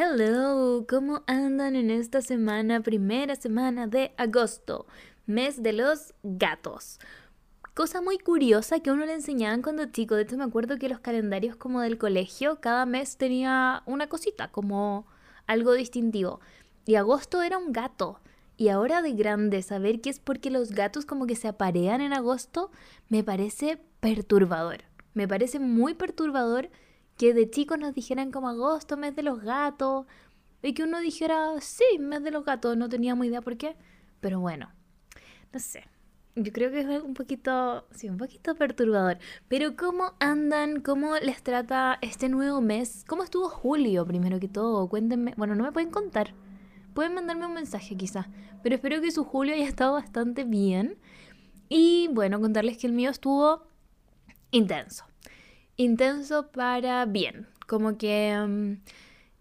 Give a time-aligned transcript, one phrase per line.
[0.00, 4.86] Hello, ¿cómo andan en esta semana, primera semana de agosto,
[5.26, 7.00] mes de los gatos?
[7.74, 11.00] Cosa muy curiosa que uno le enseñaban cuando chico, de hecho me acuerdo que los
[11.00, 15.04] calendarios como del colegio, cada mes tenía una cosita, como
[15.48, 16.38] algo distintivo.
[16.86, 18.20] Y agosto era un gato.
[18.56, 22.12] Y ahora de grande saber que es porque los gatos como que se aparean en
[22.12, 22.70] agosto,
[23.08, 24.84] me parece perturbador.
[25.14, 26.70] Me parece muy perturbador
[27.18, 30.06] que de chicos nos dijeran como agosto, mes de los gatos,
[30.62, 33.76] y que uno dijera, sí, mes de los gatos, no teníamos idea por qué,
[34.20, 34.70] pero bueno,
[35.52, 35.84] no sé.
[36.36, 39.18] Yo creo que es un poquito, sí, un poquito perturbador.
[39.48, 40.80] Pero ¿cómo andan?
[40.80, 43.04] ¿Cómo les trata este nuevo mes?
[43.08, 44.88] ¿Cómo estuvo julio, primero que todo?
[44.88, 45.34] Cuéntenme.
[45.36, 46.34] Bueno, no me pueden contar.
[46.94, 48.26] Pueden mandarme un mensaje quizás.
[48.62, 50.96] Pero espero que su julio haya estado bastante bien.
[51.68, 53.66] Y bueno, contarles que el mío estuvo
[54.52, 55.06] intenso
[55.78, 57.46] intenso para bien.
[57.66, 58.72] Como que mm,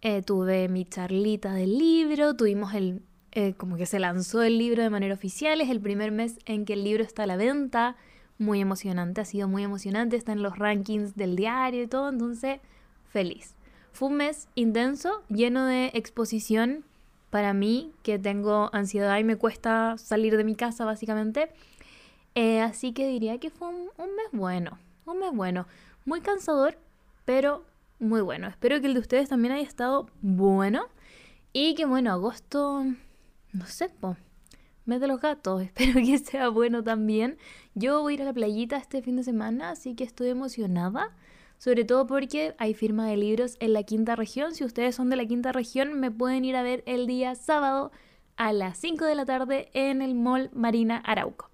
[0.01, 3.01] eh, tuve mi charlita del libro, tuvimos el,
[3.33, 6.63] eh, como que se lanzó el libro de manera oficial, es el primer mes en
[6.63, 7.97] que el libro está a la venta,
[8.37, 12.59] muy emocionante, ha sido muy emocionante, está en los rankings del diario y todo, entonces
[13.09, 13.55] feliz.
[13.91, 16.85] Fue un mes intenso, lleno de exposición
[17.31, 21.49] para mí, que tengo ansiedad y me cuesta salir de mi casa básicamente.
[22.35, 25.65] Eh, así que diría que fue un, un mes bueno, un mes bueno.
[26.07, 26.79] Muy cansador,
[27.25, 27.65] pero
[27.99, 28.47] muy bueno.
[28.47, 30.85] Espero que el de ustedes también haya estado bueno.
[31.51, 32.85] Y que bueno, agosto,
[33.51, 34.15] no sé, po,
[34.85, 35.61] mes de los gatos.
[35.63, 37.37] Espero que sea bueno también.
[37.75, 41.13] Yo voy a ir a la playita este fin de semana, así que estoy emocionada.
[41.57, 44.55] Sobre todo porque hay firma de libros en la quinta región.
[44.55, 47.91] Si ustedes son de la quinta región, me pueden ir a ver el día sábado
[48.37, 51.49] a las 5 de la tarde en el Mall Marina Arauco.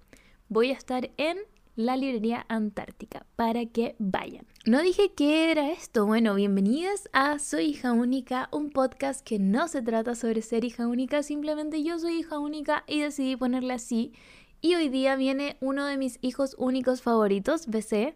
[0.48, 1.38] Voy a estar en
[1.76, 4.46] la librería Antártica para que vayan.
[4.64, 6.06] No dije qué era esto.
[6.06, 10.86] Bueno, bienvenidas a Soy hija única, un podcast que no se trata sobre ser hija
[10.86, 14.12] única, simplemente yo soy hija única y decidí ponerle así.
[14.60, 18.14] Y hoy día viene uno de mis hijos únicos favoritos, BC.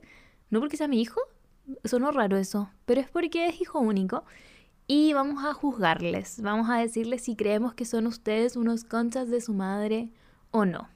[0.50, 1.20] No porque sea mi hijo,
[1.84, 4.25] sonó raro eso, pero es porque es hijo único.
[4.86, 9.42] Y vamos a juzgarles, vamos a decirles si creemos que son ustedes unos conchas de
[9.42, 10.08] su madre
[10.50, 10.88] o no,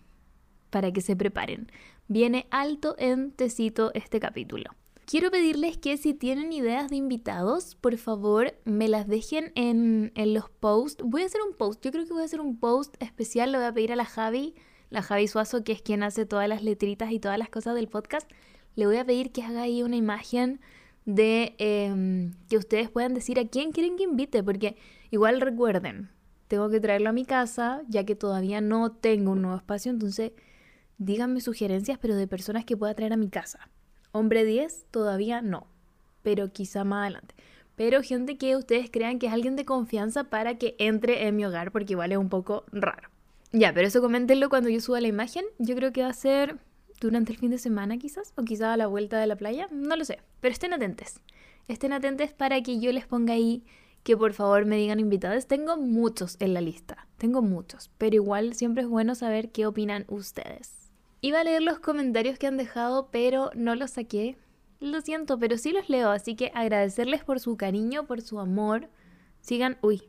[0.70, 1.70] para que se preparen
[2.12, 4.70] viene alto en tecito este capítulo.
[5.04, 10.48] Quiero pedirles que si tienen ideas de invitados, por favor me las dejen en, los
[10.48, 11.02] posts.
[11.04, 13.58] Voy a hacer un post, yo creo que voy a hacer un post especial, lo
[13.58, 14.54] voy a pedir a la Javi,
[14.90, 17.88] la Javi Suazo, que es quien hace todas las letritas y todas las cosas del
[17.88, 18.30] podcast.
[18.74, 20.60] Le voy a pedir que haga ahí una imagen
[21.04, 24.76] de em, que ustedes puedan decir a quién quieren que invite, porque
[25.10, 26.10] igual recuerden,
[26.46, 30.32] tengo que traerlo a mi casa, ya que todavía no tengo un nuevo espacio, entonces
[31.04, 33.68] díganme sugerencias, pero de personas que pueda traer a mi casa.
[34.12, 35.66] Hombre 10, todavía no,
[36.22, 37.34] pero quizá más adelante.
[37.76, 41.44] Pero gente que ustedes crean que es alguien de confianza para que entre en mi
[41.44, 43.08] hogar, porque igual es un poco raro.
[43.52, 45.44] Ya, pero eso coméntenlo cuando yo suba la imagen.
[45.58, 46.58] Yo creo que va a ser
[47.00, 49.96] durante el fin de semana quizás, o quizá a la vuelta de la playa, no
[49.96, 50.20] lo sé.
[50.40, 51.20] Pero estén atentos.
[51.68, 53.64] Estén atentos para que yo les ponga ahí
[54.02, 55.46] que por favor me digan invitados.
[55.46, 60.04] Tengo muchos en la lista, tengo muchos, pero igual siempre es bueno saber qué opinan
[60.08, 60.81] ustedes.
[61.24, 64.36] Iba a leer los comentarios que han dejado, pero no los saqué.
[64.80, 68.88] Lo siento, pero sí los leo, así que agradecerles por su cariño, por su amor.
[69.40, 70.02] Sigan, uy,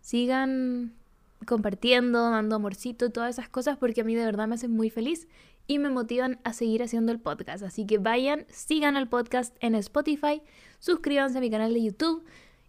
[0.00, 0.94] sigan
[1.46, 5.28] compartiendo, dando amorcito, todas esas cosas, porque a mí de verdad me hacen muy feliz
[5.66, 7.62] y me motivan a seguir haciendo el podcast.
[7.62, 10.40] Así que vayan, sigan el podcast en Spotify,
[10.78, 12.24] suscríbanse a mi canal de YouTube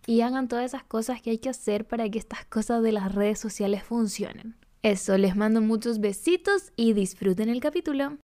[0.05, 3.15] y hagan todas esas cosas que hay que hacer para que estas cosas de las
[3.15, 4.57] redes sociales funcionen.
[4.81, 8.17] Eso, les mando muchos besitos y disfruten el capítulo.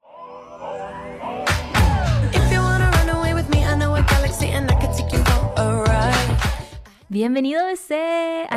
[7.11, 8.47] Bienvenido, BC.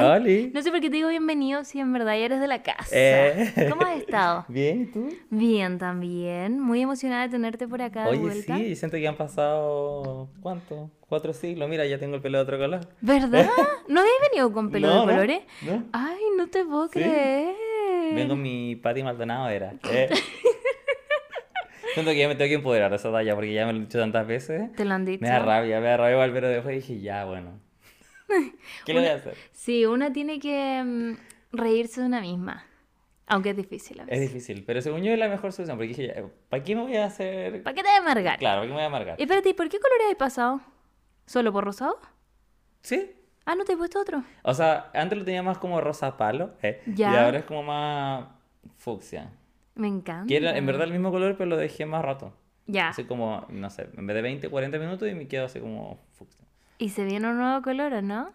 [0.55, 2.89] no sé por qué te digo bienvenido si en verdad ya eres de la casa.
[2.93, 3.53] Eh.
[3.69, 4.45] ¿Cómo has estado?
[4.49, 5.09] Bien, ¿y tú?
[5.29, 6.61] Bien, también.
[6.61, 8.57] Muy emocionada de tenerte por acá de vuelta.
[8.57, 10.89] sí, siento que han pasado, ¿cuánto?
[11.09, 11.69] Cuatro siglos.
[11.69, 12.87] Mira, ya tengo el pelo de otro color.
[13.01, 13.49] ¿Verdad?
[13.89, 15.41] ¿No habías venido con pelo de colores?
[15.67, 15.83] No.
[15.93, 17.57] Ay, no te puedo creer.
[18.15, 19.75] Vengo mi Pati Maldonado, era.
[19.91, 20.09] Eh.
[21.95, 23.83] Siento que ya me tengo que empoderar de esa talla porque ya me lo he
[23.83, 24.73] dicho tantas veces.
[24.73, 25.23] Te lo han dicho.
[25.23, 27.61] Me da rabia, me da rabia igual, pero después dije, ya, bueno.
[28.85, 29.37] ¿Qué le voy a hacer?
[29.53, 31.17] Sí, una tiene que mm,
[31.53, 32.67] reírse de una misma.
[33.27, 34.21] Aunque es difícil a veces.
[34.21, 36.97] Es difícil, pero según yo es la mejor solución porque dije, ¿para qué me voy
[36.97, 37.63] a hacer?
[37.63, 38.39] ¿Para qué te voy a amargar?
[38.39, 39.21] Claro, ¿para qué me voy a amargar?
[39.21, 40.61] Y espérate, ¿por qué colores has pasado?
[41.27, 41.99] ¿Solo por rosado?
[42.83, 43.13] Sí.
[43.47, 44.23] Ah, ¿no te he puesto otro?
[44.43, 46.83] O sea, antes lo tenía más como rosa palo, ¿eh?
[46.87, 47.13] Ya.
[47.13, 48.27] Y ahora es como más
[48.79, 49.31] fucsia.
[49.75, 50.27] Me encanta.
[50.27, 52.33] Que era en verdad el mismo color, pero lo dejé más rato.
[52.67, 52.89] Ya.
[52.89, 55.99] Así como, no sé, en vez de 20, 40 minutos y me quedo así como
[56.13, 56.43] fucsia.
[56.79, 58.33] ¿Y se viene un nuevo color o no?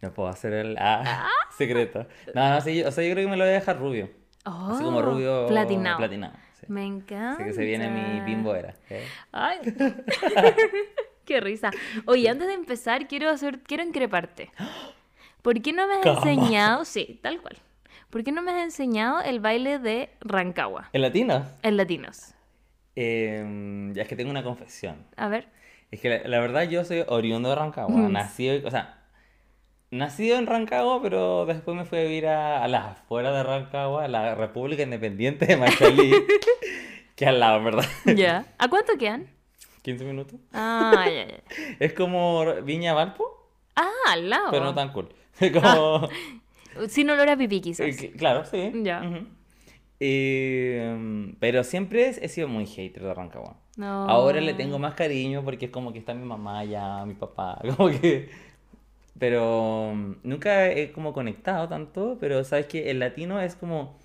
[0.00, 1.28] No puedo hacer el ah,
[1.58, 2.06] secreto.
[2.34, 4.08] No, no, sí, o sea, yo creo que me lo voy a dejar rubio.
[4.44, 5.98] Así como Oh, rubio Platinado.
[5.98, 6.66] platinado, sí.
[6.68, 7.32] Me encanta.
[7.34, 8.74] Así que se viene mi bimbo era.
[8.88, 9.04] ¿eh?
[9.32, 9.58] Ay,
[11.28, 11.70] qué risa.
[12.06, 14.50] Oye, antes de empezar, quiero hacer, quiero increparte.
[15.42, 17.56] ¿Por qué no me has enseñado, sí, tal cual.
[18.10, 21.46] ¿Por qué no me has enseñado el baile de Rancagua ¿En latino?
[21.62, 22.34] en latinos?
[22.96, 25.06] Eh, ya es que tengo una confesión.
[25.16, 25.48] A ver.
[25.90, 27.94] Es que la, la verdad yo soy oriundo de Rancagua.
[27.94, 28.12] Mm.
[28.12, 28.98] Nacido, o sea,
[29.90, 34.04] nacido en Rancagua, pero después me fui a vivir a, a las afueras de Rancagua,
[34.04, 36.12] a la República Independiente de Machalí,
[37.14, 37.84] que al lado, ¿verdad?
[38.16, 38.46] Ya.
[38.58, 39.28] ¿A cuánto quedan?
[39.88, 40.38] 15 minutos.
[40.52, 41.40] Ah, ya, ya.
[41.80, 43.24] Es como Viña Valpo,
[43.74, 44.50] Ah, al lado.
[44.50, 45.08] pero no tan cool.
[45.54, 46.08] Como...
[46.88, 47.86] Sin olor a pipí, quizás.
[47.86, 48.70] Eh, Claro, sí.
[48.82, 49.02] Ya.
[50.00, 53.56] Eh, pero siempre he sido muy hater de Rancagua.
[53.76, 54.08] No.
[54.08, 57.58] Ahora le tengo más cariño porque es como que está mi mamá allá, mi papá,
[57.76, 58.28] como que...
[59.18, 63.96] Pero mm, nunca he como conectado tanto, pero sabes que el latino es como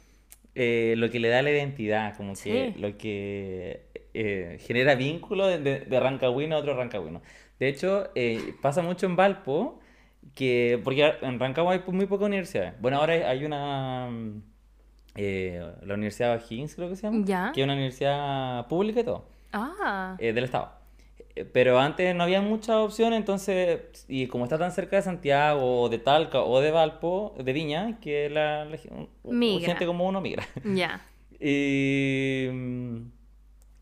[0.55, 5.59] eh, lo que le da la identidad, como que lo que eh, genera vínculo de,
[5.59, 7.21] de, de rancagüino a otro rancagüino.
[7.59, 9.79] De hecho, eh, pasa mucho en Valpo,
[10.35, 12.73] que, porque en Rancagua hay muy pocas universidades.
[12.81, 14.09] Bueno, ahora hay- una...
[15.15, 17.51] eh, la Universidad O'Higgins creo que se llama, Ya.
[17.53, 20.15] que es una universidad pública y todo Ah.
[20.19, 20.71] eh, del Estado.
[21.35, 25.81] Eh, Pero antes no había muchas opciones, entonces, y como está tan cerca de Santiago,
[25.81, 30.43] o de Talca, o de Valpo, de Viña, que la, la gente como uno migra.
[30.63, 31.01] Ya.
[31.45, 32.97] Y mm,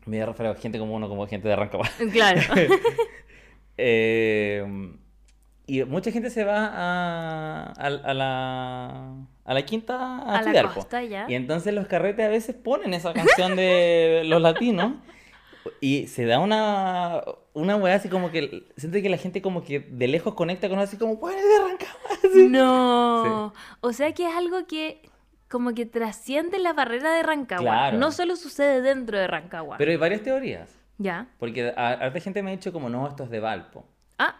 [0.06, 1.88] me refiero a gente como uno, como gente de Rancagua.
[2.12, 2.40] Claro.
[3.78, 4.62] Eh,
[5.66, 9.14] y mucha gente se va a, a, a la,
[9.44, 10.74] a la quinta a, A la estudiar, po.
[10.74, 11.26] costa, ya.
[11.28, 14.94] Y entonces los carretes a veces ponen esa canción de los latinos
[15.80, 17.22] y se da una,
[17.54, 20.78] una weá así como que siento que la gente como que de lejos conecta con
[20.80, 22.48] así como, bueno, de así.
[22.48, 23.54] No.
[23.80, 25.00] O sea que es algo que
[25.52, 27.62] como que trasciende la barrera de Rancagua.
[27.70, 27.98] Claro.
[27.98, 29.76] No solo sucede dentro de Rancagua.
[29.76, 30.74] Pero hay varias teorías.
[30.96, 31.26] Ya.
[31.38, 33.84] Porque harta gente me ha dicho como, no, esto es de Valpo.
[34.18, 34.34] Ah.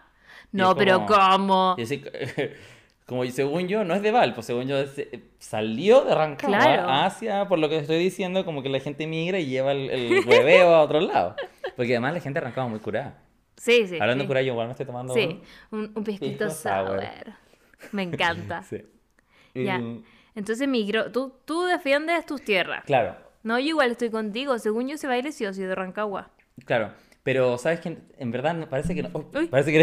[0.51, 1.75] No, pero ¿cómo?
[1.77, 2.03] Y así,
[3.05, 5.07] como según yo, no es de Valpo, según yo es-
[5.37, 6.89] salió de Rancagua Claro.
[6.89, 10.25] hacia, por lo que estoy diciendo, como que la gente migra y lleva el, el
[10.27, 11.35] hueveo a otro lado.
[11.75, 13.19] Porque además la gente de Rancagua muy curada.
[13.57, 13.95] Sí, sí.
[13.99, 14.25] Hablando sí.
[14.25, 16.05] de curada, yo igual me estoy tomando Sí, un, un
[16.49, 16.51] sour.
[16.51, 17.03] sour.
[17.91, 18.63] Me encanta.
[18.69, 18.81] Sí.
[19.53, 19.79] Ya.
[20.35, 22.83] Entonces, migro, tú, tú defiendes tus tierras.
[22.85, 24.57] claro, No, yo igual estoy contigo.
[24.59, 26.31] Según yo, ese baile sí o sí de Rancagua.
[26.65, 26.91] claro.
[27.25, 27.97] Pero, ¿sabes qué?
[28.17, 29.09] En verdad, parece que no.
[29.13, 29.79] oh, parece que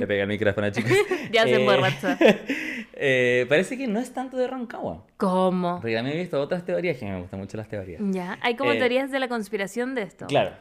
[0.00, 0.90] le, pega el micrófono, chicos.
[1.30, 2.16] Ya se Eh, emborracha.
[2.94, 5.06] eh, parece que no es tanto de Rancagua.
[5.18, 5.78] ¿Cómo?
[5.78, 8.00] Porque también he visto otras teorías que me gustan mucho las teorías.
[8.06, 10.26] Ya, hay como Eh, teorías de la conspiración de esto.
[10.26, 10.52] Claro.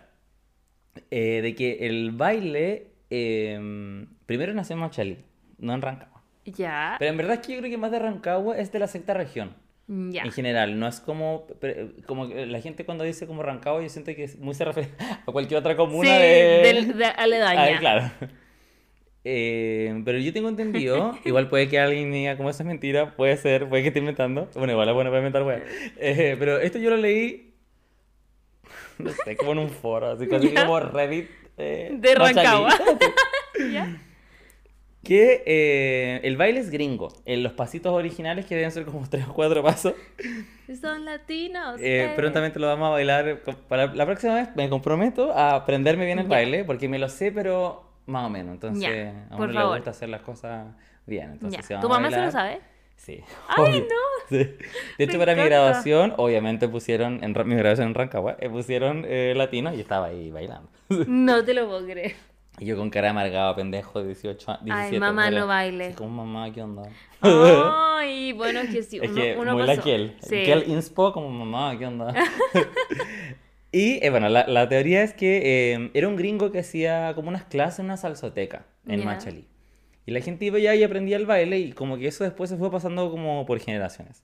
[1.10, 5.18] Eh, de que el baile eh, primero nació en Machalí,
[5.58, 6.09] no en Rancagua.
[6.56, 8.88] Ya, Pero en verdad es que yo creo que más de Rancagua es de la
[8.88, 9.54] sexta región.
[9.88, 10.24] ya.
[10.24, 11.48] En general, no es como,
[12.06, 14.90] como la gente cuando dice como Rancagua, yo siento que es muy se refiere
[15.28, 16.62] a cualquier otra comuna sí, de...
[16.64, 17.76] del- de aledaña.
[17.76, 18.12] Ah, claro.
[19.26, 23.36] Eh, pero yo tengo entendido, igual puede que alguien diga como eso es mentira, puede
[23.36, 24.50] ser, puede que esté inventando.
[24.56, 25.62] Bueno, igual bueno para inventar, weá.
[25.98, 27.54] Eh, pero esto yo lo leí,
[28.98, 30.64] no sé, como en un foro, así Ya.
[30.64, 31.30] como Reddit.
[31.58, 32.16] eh, De.
[32.16, 32.74] Rancagua.
[33.74, 34.02] ¿Ya?
[35.04, 37.08] Que eh, el baile es gringo.
[37.26, 39.94] En los pasitos originales, que deben ser como tres o cuatro pasos,
[40.82, 41.80] Son latinos.
[41.80, 42.14] eh, eh.
[42.16, 43.40] prontamente lo vamos a bailar.
[43.70, 46.30] Para la próxima vez me comprometo a aprenderme bien el Ya.
[46.30, 48.54] baile, porque me lo sé, pero más o menos.
[48.56, 49.78] Entonces, Ya, a por uno le favor.
[49.78, 50.68] gusta hacer las cosas
[51.06, 51.32] bien.
[51.32, 51.78] Entonces, Ya.
[51.78, 52.60] si ¿Tu mamá se lo bailar- sabe?
[52.98, 53.22] Sí.
[53.48, 53.80] ¡Ay, obvio.
[53.82, 53.88] no!
[54.30, 54.36] Sí.
[54.36, 55.56] De hecho, Me para mi encanta.
[55.64, 60.30] graduación, obviamente pusieron, en mi graduación en Rancagua, eh, pusieron eh, latino y estaba ahí
[60.30, 60.70] bailando.
[61.08, 62.14] No te lo puedo creer.
[62.60, 64.76] Y yo con cara de amargado, pendejo, de 18 años.
[64.78, 65.94] Ay, mamá, no baile.
[65.96, 66.84] como mamá, ¿qué onda?
[67.22, 69.00] Ay, bueno, es que sí.
[69.02, 69.76] Es Uno, que uno muy pasó.
[69.78, 70.16] la Kel.
[70.22, 70.44] Sí.
[70.44, 72.14] Kel inspo como mamá, ¿qué onda?
[73.72, 77.30] y eh, bueno, la, la teoría es que eh, era un gringo que hacía como
[77.30, 79.06] unas clases en una salsoteca en Ya.
[79.06, 79.48] Machalí.
[80.06, 82.58] Y la gente iba allá y aprendía el baile y como que eso después se
[82.58, 84.24] fue pasando como por generaciones.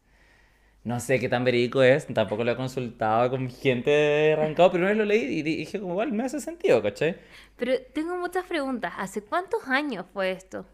[0.85, 4.83] No sé qué tan verídico es, tampoco lo he consultado con gente de Rancagua, pero
[4.83, 7.17] una vez lo leí y dije como, igual me hace sentido, ¿cachai?
[7.57, 8.93] Pero tengo muchas preguntas.
[8.97, 10.65] ¿Hace cuántos años fue esto?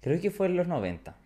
[0.00, 1.16] Creo que fue en los 90.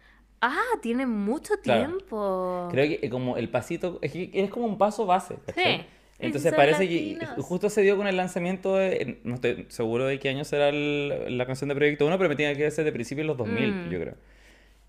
[0.40, 1.86] Ah, tiene mucho Claro.
[1.88, 2.68] tiempo.
[2.72, 5.76] Creo que eh, como el pasito, es que es como un paso base, ¿cachai?
[5.82, 5.86] Sí.
[6.18, 10.28] Entonces parece que justo se dio con el lanzamiento de, no estoy seguro de qué
[10.30, 13.24] año será el- la canción de Proyecto 1, pero me tiene que ser de principios
[13.24, 13.90] de los 2000, Mm.
[13.90, 14.14] yo creo.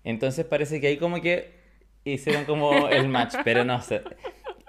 [0.04, 1.63] Entonces parece que ahí como que
[2.04, 4.02] hicieron como el match, pero no sé.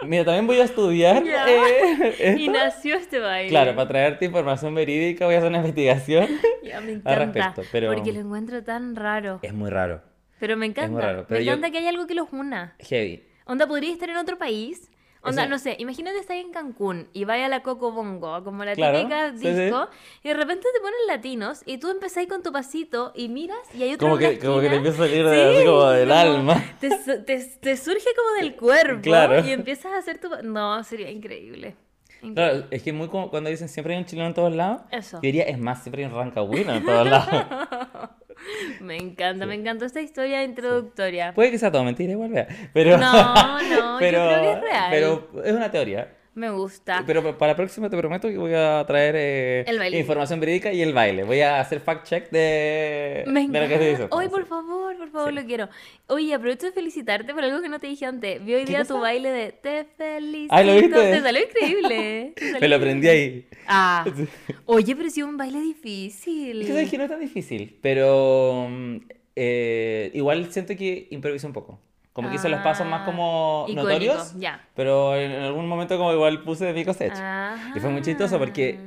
[0.04, 1.46] Mira, también voy a estudiar Ya.
[1.48, 3.50] eh, Y nació este baile.
[3.50, 6.27] Claro, para traerte información verídica voy a hacer una investigación.
[6.63, 7.15] Ya me al encanta.
[7.15, 9.39] respecto, pero- Porque lo encuentro tan raro.
[9.44, 10.01] Es muy raro.
[10.39, 10.92] Pero me encanta.
[10.92, 12.75] muy raro, pero me yo- encanta que haya algo que los una.
[12.80, 13.24] Heavy.
[13.46, 14.89] Onda, podría estar en otro país.
[15.25, 18.74] Onda, no sé, imagínate estar en Cancún y vaya a la Coco Bongo, como la
[18.75, 19.50] Claro, típica sí, sí.
[19.53, 19.88] disco,
[20.24, 23.84] y de repente te ponen latinos y tú empezás con tu pasito y miras y
[23.84, 26.20] hay otro Como que, como que te empieza a salir de- así como del como
[26.20, 26.63] alma.
[26.79, 29.46] Te, te- te surge como del cuerpo Claro.
[29.46, 30.29] y empiezas a hacer tu...
[30.44, 31.75] No, sería increíble.
[32.22, 32.34] Increíble.
[32.36, 34.82] Claro, es que muy como cuando dicen siempre hay un chileno en todos lados.
[34.91, 35.17] Eso.
[35.17, 37.27] Yo diría, es más, siempre hay un rancagüino en todos lados.
[38.82, 41.34] Me encanta, me encantó esta historia introductoria.
[41.34, 42.48] Puede que sea todo mentira, igual vea.
[42.74, 44.88] Pero, No, no, yo creo que es real.
[44.92, 46.14] Pero es una teoría.
[46.36, 47.01] Me gusta.
[47.08, 49.65] Pero pa- para la próxima te prometo que voy a traer eh,
[49.98, 51.24] información verídica y el baile.
[51.24, 54.08] Voy a hacer fact check de, Me de lo que te dice.
[54.12, 55.36] Ay, por favor, por favor, Sí.
[55.36, 55.70] lo quiero.
[56.08, 58.44] Oye, aprovecho de felicitarte por algo que no te dije antes.
[58.44, 60.54] Vi hoy ¿Qué día tu baile de Te felicito.
[60.54, 60.89] Ay, ¿lo viste?
[60.89, 62.34] Te salió increíble.
[62.36, 63.48] Te salió Me lo aprendí ahí.
[63.65, 64.06] Ah.
[64.65, 66.62] Oye, pero sí un baile difícil.
[66.62, 68.98] Es que sabes que no es tan difícil, pero mm,
[69.38, 71.80] eh, igual siento que improviso un poco.
[72.16, 74.66] Como que hice los pasos más como Ah, icónico, notorios, ya.
[74.74, 77.54] pero en algún momento como igual puse de mi cosecha.
[77.54, 77.74] Ajá.
[77.76, 78.80] Y fue muy chistoso porque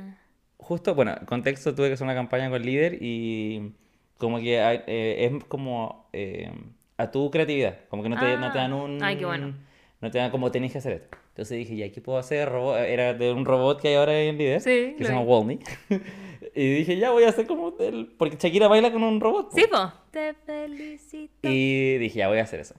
[0.57, 3.71] justo, bueno, contexto, tuve que hacer una campaña con líder y
[4.17, 6.51] como que hay- eh, es como eh,
[6.97, 8.75] a tu creatividad, como que no te, no te dan Ah.
[8.75, 9.03] un...
[9.03, 9.53] Ay, qué bueno.
[10.01, 11.17] No te dan como tenés que hacer esto.
[11.29, 12.49] Entonces dije, ya, ¿qué puedo hacer?
[12.49, 15.21] Robo- Era de un robot que hay ahora en líder, Sí, que se llama.
[15.21, 15.59] Walney.
[16.55, 18.07] y dije, ya voy a hacer como el...
[18.17, 19.51] Porque Shakira baila con un robot.
[19.53, 19.91] Sí, po.
[20.11, 21.47] Te felicito.
[21.49, 22.75] Y dije, ya voy a hacer eso.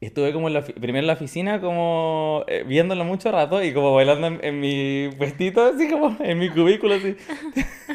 [0.00, 3.94] Estuve como en la, primero en la oficina, como eh, viéndolo mucho rato y como
[3.94, 7.16] bailando en, en mi puestito, así como en mi cubículo, así.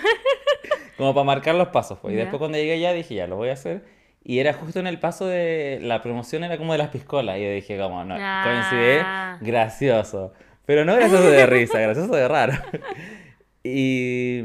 [0.97, 1.99] como para marcar los pasos.
[1.99, 2.13] Pues.
[2.13, 3.83] Y después cuando llegué allá dije, ya, lo voy a hacer.
[4.23, 7.37] Y era justo en el paso de la promoción, era como de las piscolas.
[7.37, 9.37] Y yo dije, como, no, Ah.
[9.39, 10.33] coincidí, gracioso.
[10.65, 12.53] Pero no gracioso de risa, gracioso de raro.
[13.63, 14.41] y...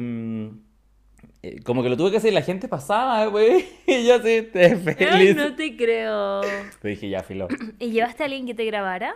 [1.54, 3.64] mm, eh, Como que lo tuve que hacer y la gente pasaba, güey.
[3.86, 5.36] Y yo así, te Ay, feliz.
[5.36, 6.40] no te creo.
[6.82, 7.48] Te dije, ya, filo.
[7.78, 9.14] ¿Y llevaste a alguien que te grabara?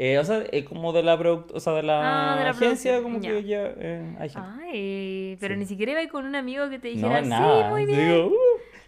[0.00, 2.50] Eh, o sea, eh, como de la product- o sea, de la, Ah, de la
[2.50, 3.30] agencia, como ya.
[3.30, 4.48] que ya eh, hay gente.
[4.62, 5.58] Ay, pero Sí.
[5.60, 7.64] ni siquiera iba con un amigo que te no, dijera, nada.
[7.64, 7.98] sí, muy bien.
[8.08, 8.32] digo, "Uh".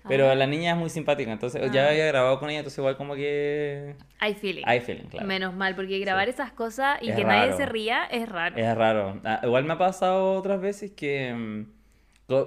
[0.09, 0.35] Pero Ah.
[0.37, 1.89] la niña es muy simpática, entonces ya Ah.
[1.91, 4.63] había grabado con ella, entonces igual como que Hay feeling.
[4.65, 5.27] hay feeling, claro.
[5.27, 8.57] Menos mal, porque grabar esas cosas y Es que nadie se ría es raro.
[8.57, 9.21] Es raro.
[9.43, 11.67] Igual me ha pasado otras veces que...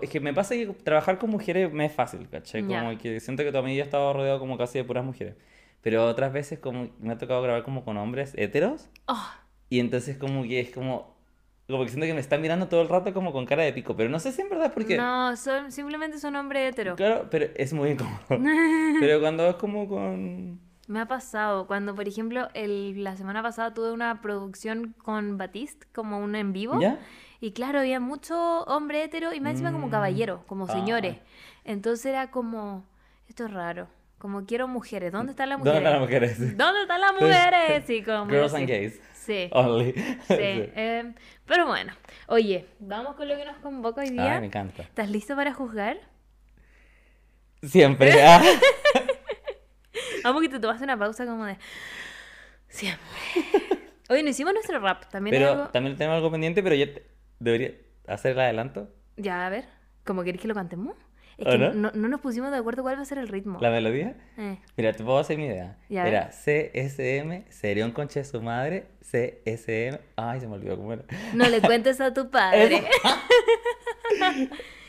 [0.01, 2.63] Es que me pasa que trabajar con mujeres me es fácil, ¿cachai?
[2.63, 5.35] Como que siento que mi vida he estado rodeado como casi de puras mujeres.
[5.81, 8.89] Pero otras veces como me ha tocado grabar como con hombres heteros.
[9.07, 9.27] Oh,
[9.69, 11.13] Y entonces como que es como...
[11.69, 13.95] Como que siento que me están mirando todo el rato como con cara de pico.
[13.95, 14.97] Pero no sé si en verdad es porque...
[14.97, 16.95] no, son, simplemente son hombres heteros.
[16.95, 18.19] Claro, pero es muy incómodo.
[18.99, 20.59] Pero cuando es como con...
[20.87, 25.87] Me ha pasado cuando, por ejemplo, el, la semana pasada tuve una producción con Batiste,
[25.93, 26.79] como un en vivo.
[26.81, 26.99] ¿Ya?
[27.43, 29.91] Y claro, había mucho hombre hetero y más encima como Mm.
[29.91, 30.71] caballeros, como Ah.
[30.71, 31.17] señores.
[31.65, 32.85] Entonces era como,
[33.27, 33.89] esto es raro.
[34.17, 35.11] Como quiero mujeres.
[35.11, 35.83] ¿Dónde están las ¿Dónde mujeres?
[35.83, 36.57] están las mujeres?
[36.57, 37.83] ¿Dónde están las mujeres?
[37.85, 39.01] Sí, como Girls and gays.
[39.13, 39.49] Sí.
[39.51, 39.91] Only.
[39.91, 41.13] Sí, eh,
[41.45, 41.91] pero bueno.
[42.27, 44.35] Oye, vamos con lo que nos convoca hoy día.
[44.35, 44.83] Ay, me encanta.
[44.83, 45.97] ¿Estás listo para juzgar?
[47.61, 48.13] Siempre.
[48.23, 48.41] ah.
[50.23, 51.57] Vamos que te tomaste una pausa como de...
[52.69, 53.05] Siempre.
[54.09, 55.03] Oye, no hicimos nuestro rap.
[55.11, 55.67] También Pero algo...
[55.67, 57.71] también tenemos algo pendiente, pero ya te- debería
[58.07, 58.89] hacer el adelanto.
[59.17, 59.65] Ya, a ver.
[60.05, 60.95] ¿Cómo querés que lo cantemos?
[61.37, 61.73] Es ¿O que no?
[61.73, 61.91] no?
[61.93, 63.57] no nos pusimos de acuerdo cuál va a ser el ritmo.
[63.61, 64.15] La melodía.
[64.37, 65.77] Eh, Mira, te puedo hacer mi idea.
[65.89, 69.97] Ya, a Era CSM, sería un conche de su madre, CSM.
[70.15, 71.03] Ay, se me olvidó cómo era.
[71.33, 72.83] No le cuentes a tu padre.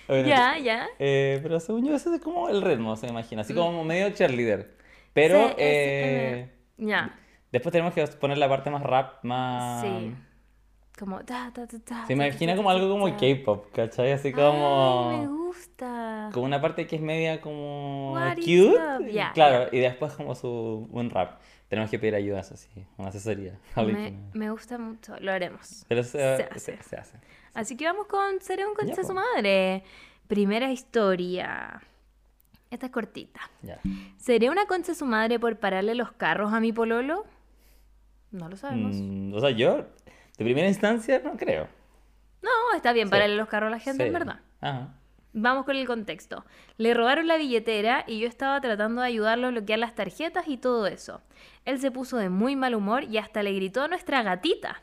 [0.06, 0.86] Bueno, ya, ya.
[0.98, 3.40] Eh, pero según yo, ese es como el ritmo, se me imagina.
[3.40, 4.76] Así como medio cheerleader.
[5.14, 7.14] Pero eh, Ya.
[7.50, 9.80] después tenemos que poner la parte más rap, más.
[9.82, 10.14] Sí.
[10.98, 11.18] Como...
[11.24, 13.06] ta, ta, ta, ta, Se imagina como algo como.
[13.16, 14.12] K-pop, ¿cachai?
[14.12, 15.26] Así Ay, me como.
[15.46, 16.30] gusta.
[16.32, 18.12] Como una parte que es media como.
[18.12, 19.30] What cute.
[19.34, 21.40] claro, y después como su buen rap.
[21.68, 23.58] Tenemos que pedir ayudas así, una asesoría.
[23.76, 25.16] Me, me gusta mucho.
[25.18, 25.84] Lo haremos.
[25.88, 26.80] Pero se, hace.
[26.82, 27.18] se hace.
[27.54, 29.82] Así que vamos con Seré un concha Ya, su madre.
[30.28, 31.82] Primera historia.
[32.70, 33.40] Esta es cortita.
[33.62, 33.80] Ya.
[34.18, 37.24] ¿Seré una concha su madre por pararle los carros a mi pololo?
[38.30, 38.96] No lo sabemos.
[38.96, 39.86] Mm, o sea, yo,
[40.38, 41.68] de primera instancia, no creo.
[42.42, 43.10] No, está bien Sí.
[43.10, 44.08] pararle los carros a la gente, Sí.
[44.08, 44.40] en verdad.
[44.60, 44.88] Ajá.
[45.36, 46.44] Vamos con el contexto.
[46.78, 50.56] Le robaron la billetera y yo estaba tratando de ayudarlo a bloquear las tarjetas y
[50.58, 51.22] todo eso.
[51.64, 54.80] Él se puso de muy mal humor y hasta le gritó a nuestra gatita.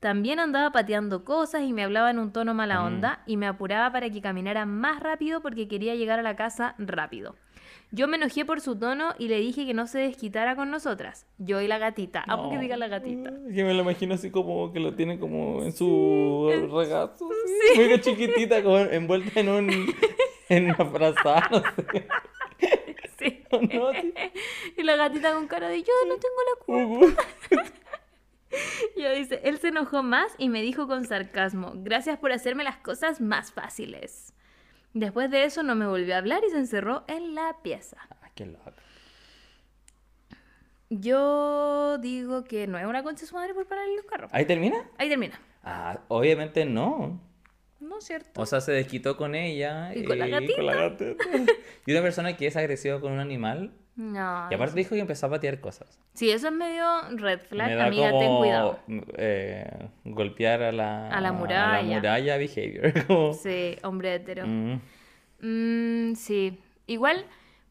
[0.00, 2.84] También andaba pateando cosas y me hablaba en un tono mala Mm.
[2.86, 6.74] onda y me apuraba para que caminara más rápido porque quería llegar a la casa
[6.78, 7.36] rápido.
[7.94, 11.26] Yo me enojé por su tono y le dije que no se desquitara con nosotras.
[11.38, 12.22] Yo y la gatita.
[12.24, 12.60] Que No.
[12.60, 13.30] diga la gatita.
[13.54, 17.28] Que me lo imagino así como que lo tiene como en su regazo.
[17.72, 19.70] así, Muy chiquitita, como envuelta en un.
[20.48, 22.08] en una frazada, no sé.
[23.18, 23.42] Sí.
[23.52, 24.12] no, sí.
[24.76, 26.64] Y la gatita con cara de yo no tengo la
[26.98, 27.22] culpa.
[28.96, 32.64] Y ella dice, él se enojó más y me dijo con sarcasmo, gracias por hacerme
[32.64, 34.33] las cosas más fáciles.
[34.94, 37.98] Después de eso no me volvió a hablar y se encerró en la pieza.
[38.22, 38.72] Ah, qué loco.
[40.88, 44.30] Yo digo que no es una concha de su madre por pararle los carros.
[44.32, 44.88] ¿Ahí termina?
[44.96, 45.40] Ahí termina.
[45.64, 47.20] Ah, obviamente no.
[47.80, 48.40] ¿No es cierto?
[48.40, 49.92] O sea, se desquitó con ella.
[49.94, 51.24] Y con la con la gatita.
[51.86, 53.72] y una persona que es agresiva con un animal.
[53.96, 54.48] No.
[54.50, 56.00] Y aparte dijo que empezó a patear cosas.
[56.14, 57.68] Sí, eso es medio red flag.
[57.70, 58.78] Me da Amiga, como, ten cuidado.
[59.16, 61.96] eh, golpear a la, A la A la muralla.
[61.96, 62.92] muralla behavior.
[63.06, 64.46] como- Sí, hombre hetero.
[64.46, 64.80] Mm,
[65.40, 66.58] Mm, sí.
[66.86, 67.24] Igual,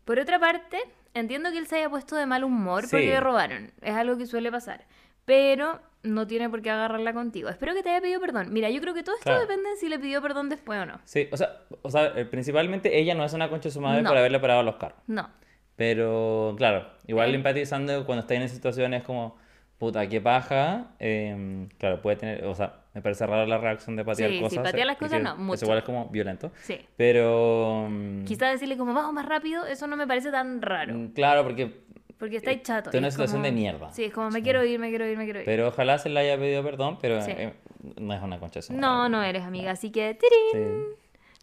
[0.05, 0.77] por otra parte,
[1.13, 2.89] entiendo que él se haya puesto de mal humor Sí.
[2.91, 3.71] porque le robaron.
[3.81, 4.85] Es algo que suele pasar.
[5.25, 7.49] Pero no tiene por qué agarrarla contigo.
[7.49, 8.51] Espero que te haya pedido perdón.
[8.51, 9.41] Mira, yo creo que todo esto Claro.
[9.41, 10.99] depende de si le pidió perdón después o no.
[11.05, 14.01] Sí, o sea, o sea, eh, principalmente ella no es una concha de su madre
[14.01, 14.09] No.
[14.09, 14.99] por haberle parado los carros.
[15.07, 15.29] No.
[15.75, 17.35] Pero, claro, igual Eh.
[17.35, 19.35] empatizando cuando está en situaciones como,
[19.77, 20.91] puta, qué paja.
[20.99, 24.43] eh, claro, puede tener, o sea, me parece rara la reacción de patear Sí, sí,
[24.43, 24.59] cosas.
[24.63, 25.65] patear eh, las cosas que no, eso mucho.
[25.65, 26.51] igual es como violento.
[26.61, 26.79] Sí.
[26.95, 30.93] Pero, mm, Quizá decirle como vamos más rápido, eso no me parece tan raro.
[30.93, 31.81] mm, claro, porque,
[32.19, 32.89] Porque estáis chato.
[32.89, 33.91] está en y una es situación como- de mierda.
[33.91, 35.45] Sí, es como me quiero ir, me quiero ir, me quiero ir.
[35.45, 37.31] pero ojalá se le haya pedido perdón, pero Sí.
[37.35, 37.53] eh,
[37.99, 40.83] no es una concha No, no eres amiga, así que ¡tirín!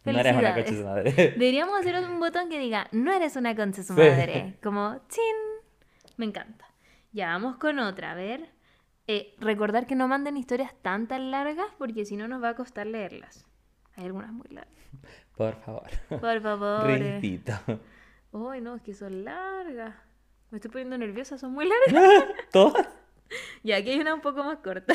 [0.04, 1.12] No eres una concha su madre.
[1.38, 4.00] Deberíamos hacer un botón que diga, no eres una concha su Sí.
[4.00, 4.58] madre.
[4.62, 5.36] Como, chin.
[6.16, 6.66] Me encanta.
[7.12, 8.12] Ya, vamos con otra.
[8.12, 8.50] A ver.
[9.06, 12.54] Eh, recordar que no manden historias tan tan largas porque si no nos va a
[12.54, 13.46] costar leerlas.
[13.96, 14.74] Hay algunas muy largas.
[15.36, 15.88] Por favor.
[16.08, 16.90] Por favor.
[16.90, 17.18] eh.
[17.20, 17.52] Rintito.
[18.32, 19.94] Uy, no, es que son largas.
[20.50, 22.24] Me estoy poniendo nerviosa, son muy largas.
[22.52, 22.88] ¿Todas?
[23.62, 24.94] Y aquí hay una un poco más corta.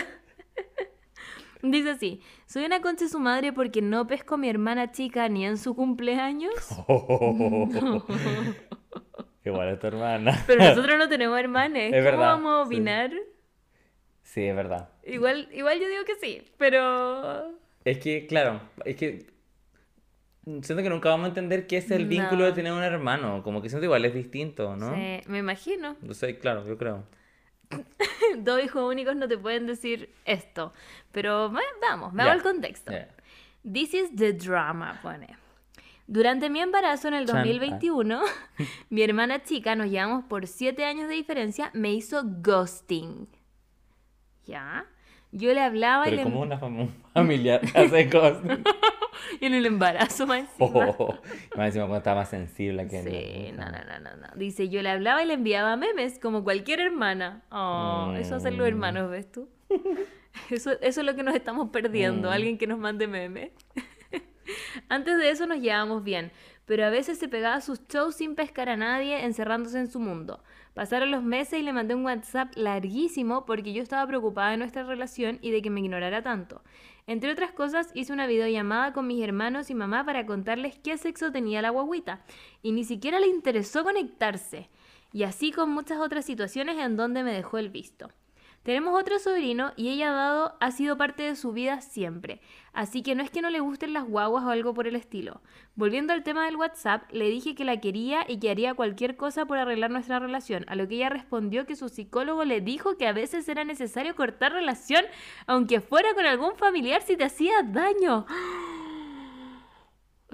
[1.71, 5.27] Dice así, soy una concha de su madre porque no pesco a mi hermana chica
[5.29, 6.53] ni en su cumpleaños.
[9.45, 10.43] Igual es tu hermana.
[10.47, 11.93] Pero nosotros no tenemos hermanes.
[11.93, 13.11] Es ¿Cómo verdad, vamos a opinar?
[14.23, 14.89] Sí, es verdad.
[15.05, 17.51] Igual, igual yo digo que sí, pero...
[17.83, 19.27] Es que, claro, es que
[20.61, 22.45] siento que nunca vamos a entender qué es el vínculo No.
[22.45, 23.43] de tener un hermano.
[23.43, 24.95] Como que siento igual es distinto, ¿no?
[24.95, 25.95] Sí, me imagino.
[26.01, 27.03] No sé, claro, yo creo.
[28.37, 30.73] Dos hijos únicos no te pueden decir esto.
[31.11, 32.91] Pero bueno, vamos, me hago el contexto.
[33.63, 35.37] This is the drama, pone.
[36.07, 37.37] Durante mi embarazo en el Chan.
[37.37, 37.39] ah.
[37.39, 38.21] 2021,
[38.89, 43.27] mi hermana chica, nos llevamos por 7 años de diferencia, me hizo ghosting.
[44.45, 44.85] ¿Ya?
[45.37, 46.23] Yo le hablaba y Pero le...
[46.23, 48.37] como una fam- un familiar hace cosas.
[49.41, 50.89] en el embarazo más encima.
[50.97, 51.13] Oh,
[51.57, 54.27] más encima cuando estaba más sensible que Sí, no, no, no, no, no.
[54.35, 57.43] Dice, yo le hablaba y le enviaba memes como cualquier hermana.
[57.51, 58.69] Oh, eso hacen los Mm.
[58.69, 59.49] hermanos, ¿ves tú?
[60.49, 62.33] Eso, eso es lo que nos estamos perdiendo, Mm.
[62.33, 63.51] alguien que nos mande memes.
[64.89, 66.31] Antes de eso nos llevábamos bien,
[66.65, 70.43] pero a veces se pegaba sus shows sin pescar a nadie, encerrándose en su mundo.
[70.73, 74.83] Pasaron los meses y le mandé un WhatsApp larguísimo porque yo estaba preocupada de nuestra
[74.83, 76.61] relación y de que me ignorara tanto.
[77.07, 81.31] Entre otras cosas, hice una videollamada con mis hermanos y mamá para contarles qué sexo
[81.31, 82.25] tenía la guaguita,
[82.63, 84.69] y ni siquiera le interesó conectarse.
[85.13, 88.09] Y así con muchas otras situaciones en donde me dejó el visto.
[88.65, 92.41] Tenemos otro sobrino y ella ha, dado, ha sido parte de su vida siempre,
[92.73, 95.39] así que no es que no le gusten las guaguas o algo por el estilo.
[95.75, 99.45] Volviendo al tema del WhatsApp, le dije que la quería y que haría cualquier cosa
[99.45, 103.05] por arreglar nuestra relación, a lo que ella respondió que su psicólogo le dijo que
[103.05, 105.05] a veces era necesario cortar relación,
[105.45, 108.25] aunque fuera con algún familiar si te hacía daño.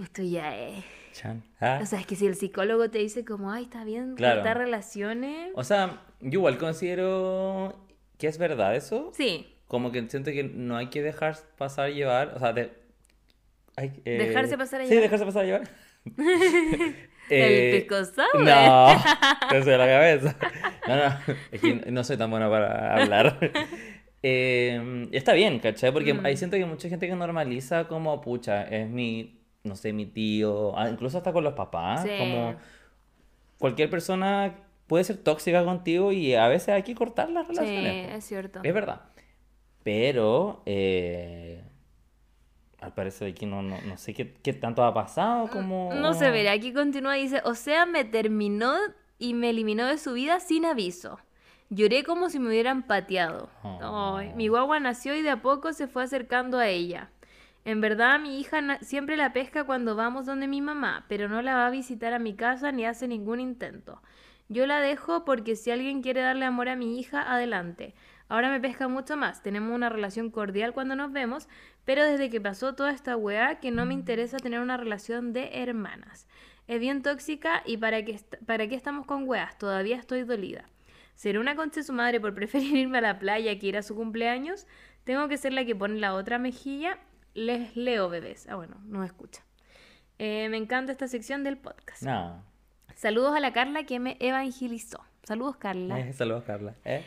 [0.02, 0.86] Esto ya es...
[1.12, 1.44] Chan.
[1.60, 1.80] Ah.
[1.84, 4.36] O sea, es que si el psicólogo te dice como, ay, está bien Claro.
[4.36, 5.52] cortar relaciones...
[5.56, 7.76] O sea, yo igual considero
[8.22, 9.12] que es verdad eso.
[9.14, 12.34] Sí, Como que siento que no hay que dejar pasar llevar.
[12.36, 12.72] O sea, de...
[13.76, 15.04] hay- eh, Dejarse pasar a Sí, llevar.
[15.04, 15.62] dejarse pasar a llevar.
[16.16, 16.96] el
[17.30, 18.44] Eh, sour.
[18.44, 18.88] No,
[19.54, 20.36] eso de la cabeza.
[20.88, 23.38] No, no, es que no soy tan bueno para hablar.
[24.24, 25.92] Eh, está bien, ¿cachai?
[25.92, 26.24] Porque Mm.
[26.28, 30.06] ahí siento que hay mucha gente que normaliza como, pucha, es mi, no sé, mi
[30.06, 32.10] tío, ah, incluso hasta con los papás, Sí.
[32.20, 32.54] como
[33.58, 34.54] cualquier persona
[34.92, 38.08] puede ser tóxica contigo y a veces hay que cortar las Sí, relaciones.
[38.10, 38.14] po.
[38.18, 38.60] es cierto.
[38.62, 39.02] Es verdad.
[39.84, 41.64] Pero, eh,
[42.82, 45.94] al parecer aquí no, no, no sé qué, qué tanto ha pasado, como...
[45.94, 48.74] No se verá, aquí continúa, dice, o sea, me terminó
[49.18, 51.20] y me eliminó de su vida sin aviso.
[51.70, 53.50] Lloré como si me hubieran pateado.
[53.64, 54.18] Oh.
[54.18, 57.12] Ay, mi guagua nació y de a poco se fue acercando a ella.
[57.64, 61.56] En verdad, mi hija siempre la pesca cuando vamos donde mi mamá, pero no la
[61.56, 64.02] va a visitar a mi casa ni hace ningún intento.
[64.52, 67.96] Yo la dejo porque si alguien quiere darle amor a mi hija, adelante.
[68.28, 69.42] Ahora me pesca mucho más.
[69.42, 71.48] Tenemos una relación cordial cuando nos vemos,
[71.86, 75.52] pero desde que pasó toda esta weá que no me interesa tener una relación de
[75.54, 76.28] hermanas.
[76.68, 80.66] Es bien tóxica y para qué, para qué estamos con weas, todavía estoy dolida.
[81.16, 83.84] ¿Seré una concha de su madre por preferir irme a la playa que ir a
[83.84, 84.68] su cumpleaños?
[85.06, 86.98] Tengo que ser la que pone la otra mejilla.
[87.34, 88.50] Les leo, bebés.
[88.50, 89.46] Ah, bueno, no escucha.
[90.20, 92.04] Eh, me encanta esta sección del podcast.
[92.04, 92.51] No.
[93.02, 95.00] Saludos a la Carla que me evangelizó.
[95.24, 96.00] Saludos, Carla.
[96.00, 96.76] Eh, saludos, Carla.
[96.86, 97.04] ¿Eh?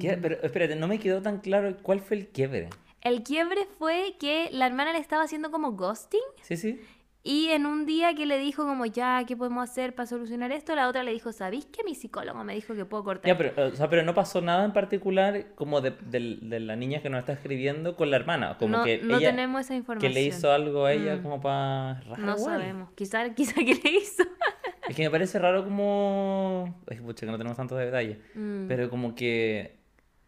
[0.00, 0.18] ¿Qué?
[0.20, 2.70] Pero espérate, no me quedó tan claro cuál fue el quiebre.
[3.02, 6.80] el quiebre fue que la hermana le estaba haciendo como ghosting Sí, sí.
[7.22, 10.74] y en un día que le dijo como ya, ¿qué podemos hacer para solucionar esto?
[10.74, 13.28] La otra le dijo, ¿sabéis que mi psicólogo me dijo que puedo cortar?
[13.30, 16.74] Ya, pero, o sea, pero no pasó nada en particular como de, del- de la
[16.74, 18.56] niña que nos está escribiendo con la hermana.
[18.58, 20.14] Como no que no ella tenemos esa que información.
[20.14, 21.22] le hizo algo a ella Mm.
[21.22, 22.00] como para...
[22.18, 22.90] No sabemos.
[22.96, 24.24] Quizá, quizá que le hizo.
[24.88, 26.82] Es que me parece raro como...
[26.88, 28.18] Es pucha, que no tenemos tantos detalles.
[28.34, 28.66] Mm.
[28.68, 29.76] Pero como que...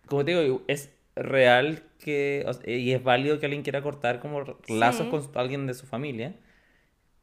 [0.06, 2.44] Como te digo, es real que...
[2.46, 5.10] o sea, y es válido que alguien quiera cortar como lazos Sí.
[5.10, 6.34] con alguien de su familia.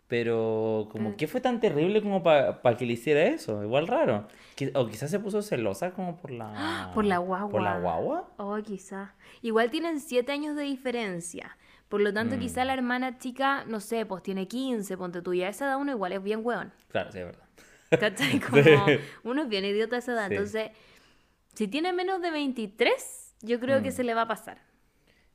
[0.08, 1.16] Pero como Mm.
[1.16, 3.64] ¿qué fue tan terrible como para que le hiciera eso?
[3.64, 4.28] Igual raro.
[4.76, 6.92] O quizás se puso celosa como por la...
[6.94, 7.50] Por la guagua.
[7.50, 8.30] Por la guagua.
[8.38, 9.16] Oh, quizá.
[9.42, 11.58] Igual tienen siete años de diferencia.
[11.94, 12.40] Por lo tanto, Mm.
[12.40, 15.32] quizá la hermana chica, no sé, pues tiene 15, ponte tú.
[15.34, 16.74] Y a esa edad uno igual es bien weón.
[16.88, 17.46] Claro, sí, es verdad.
[18.00, 18.40] ¿Cachai?
[18.50, 18.64] Como
[19.26, 20.28] uno es bien idiota a esa edad.
[20.28, 20.34] Sí.
[20.34, 20.72] Entonces,
[21.54, 23.94] si tiene menos de 23, yo creo que Mm.
[23.94, 24.58] se le va a pasar.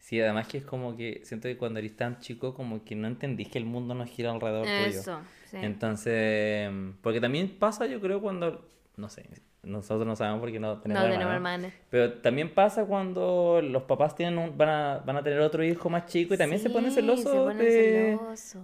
[0.01, 3.07] Sí, además que es como que siento que cuando eres tan chico como que no
[3.07, 4.99] entendís que el mundo no gira alrededor tuyo.
[5.01, 5.21] Eso,
[5.53, 5.59] sí.
[5.63, 9.29] Entonces, porque también pasa yo creo cuando, no sé,
[9.63, 11.87] nosotros no sabemos porque no tenemos no tenemos hermanos, hermanas.
[11.91, 15.91] Pero también pasa cuando los papás tienen un- van, a, van a tener otro hijo
[15.91, 17.59] más chico y también se ponen Sí, celosos se ponen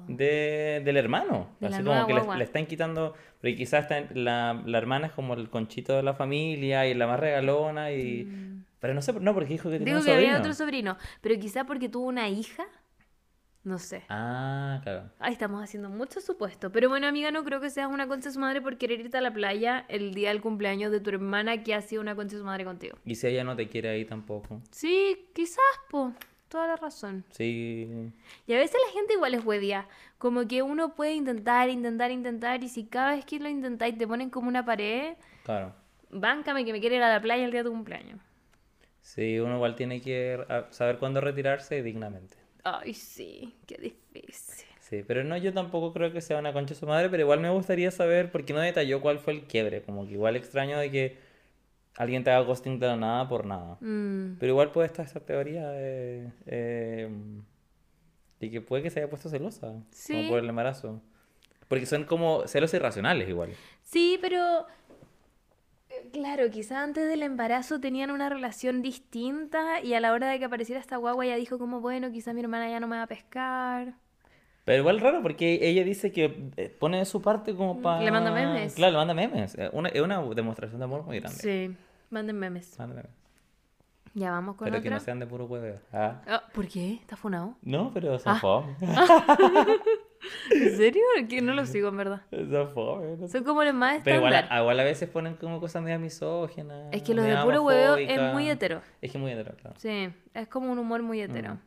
[0.09, 1.48] de, del hermano.
[1.61, 5.12] De Así como que le, le están quitando, porque quizás está- la, la hermana es
[5.12, 8.61] como el conchito de la familia y la más regalona y...
[8.80, 9.96] Pero no sé, no, porque dijo que tenía Mm.
[9.96, 12.64] Digo un que había otro sobrino, pero quizá porque tuvo una hija.
[13.64, 14.03] No sé.
[14.11, 15.11] Ah, claro.
[15.18, 16.70] Ahí estamos haciendo mucho supuesto.
[16.70, 19.16] Pero bueno, amiga, no creo que seas una concha de su madre por querer irte
[19.16, 22.35] a la playa el día del cumpleaños de tu hermana que ha sido una concha
[22.37, 22.98] de su madre contigo.
[23.07, 24.61] Y si ella no te quiere ahí tampoco.
[24.70, 26.12] Sí, quizás, po.
[26.48, 27.24] Toda la razón.
[27.31, 28.12] Sí.
[28.46, 29.88] Y a veces la gente igual es huevia.
[30.18, 32.62] Como que uno puede intentar, intentar, intentar.
[32.62, 35.74] Y si cada vez que lo intentáis te ponen como una pared, Claro.
[36.11, 38.20] báncame que me quiere ir a la playa el día de tu cumpleaños.
[39.00, 42.37] Sí, uno igual tiene que ah, saber cuándo retirarse dignamente.
[42.64, 44.66] Ay, sí, qué difícil.
[44.81, 47.40] Sí, pero no, yo tampoco creo que sea una concha de su madre, pero igual
[47.40, 49.83] me gustaría saber, porque no detalló cuál fue el quiebre.
[49.83, 51.18] Como que igual extraño de que
[51.96, 53.77] alguien te haga ghosting de la nada por nada.
[53.81, 57.09] Mm, Pero igual puede estar esa teoría de, eh,
[58.40, 59.74] de que puede que se haya puesto celosa.
[59.90, 60.14] Sí.
[60.14, 61.00] Como por el embarazo.
[61.68, 63.50] Porque son como celos irracionales igual.
[63.83, 64.66] Sí, pero
[66.12, 70.45] claro, quizá antes del embarazo tenían una relación distinta y a la hora de que
[70.45, 73.07] apareciera esta guagua ya dijo como, bueno, quizá mi hermana ya no me va a
[73.07, 73.95] pescar.
[74.64, 78.01] Pero igual raro, porque ella dice que eh, pone de su parte como para...
[78.01, 78.75] Mm, Le manda memes.
[78.75, 79.55] Claro, le manda memes.
[79.59, 81.38] Eh, Una, es una demostración de amor muy grande.
[81.38, 81.77] Sí,
[82.11, 82.79] manden memes.
[82.79, 83.11] Manda memes.
[84.14, 84.99] Ya vamos con Pero que otra.
[84.99, 85.81] no sean de puro hueveo.
[85.93, 86.23] Ah.
[86.27, 86.95] Ah, ¿Por qué?
[86.95, 87.57] ¿Está funado?
[87.62, 88.62] No, pero son Ah.
[90.50, 91.02] ¿En serio?
[91.28, 92.22] Que no lo sigo, en verdad.
[92.30, 93.16] son fome.
[93.16, 93.28] no.
[93.28, 94.59] Son como los más Pero igual, estándar.
[94.59, 96.88] a- igual a veces ponen como cosas medio misóginas.
[96.92, 98.83] Es que los de puro huevo es muy hetero.
[99.00, 99.76] Es que es muy hetero, claro.
[99.78, 101.54] Sí, es como un humor muy hetero.
[101.54, 101.61] Mm.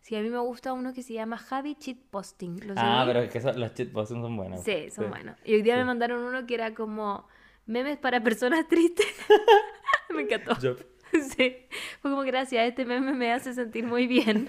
[0.00, 2.66] Sí, a mí me gusta uno que se llama Javi Cheat Posting.
[2.66, 4.62] ¿Lo Ah, pero es que eso- los shitposting son buenos.
[4.64, 5.36] Sí, son buenos.
[5.44, 5.86] Y hoy día me Sí.
[5.86, 7.28] mandaron uno que era como
[7.66, 9.06] memes para personas tristes.
[10.10, 10.58] me encantó.
[10.58, 10.76] Yo-
[11.36, 11.56] Sí,
[12.00, 14.48] fue como gracias, este meme me hace sentir muy bien.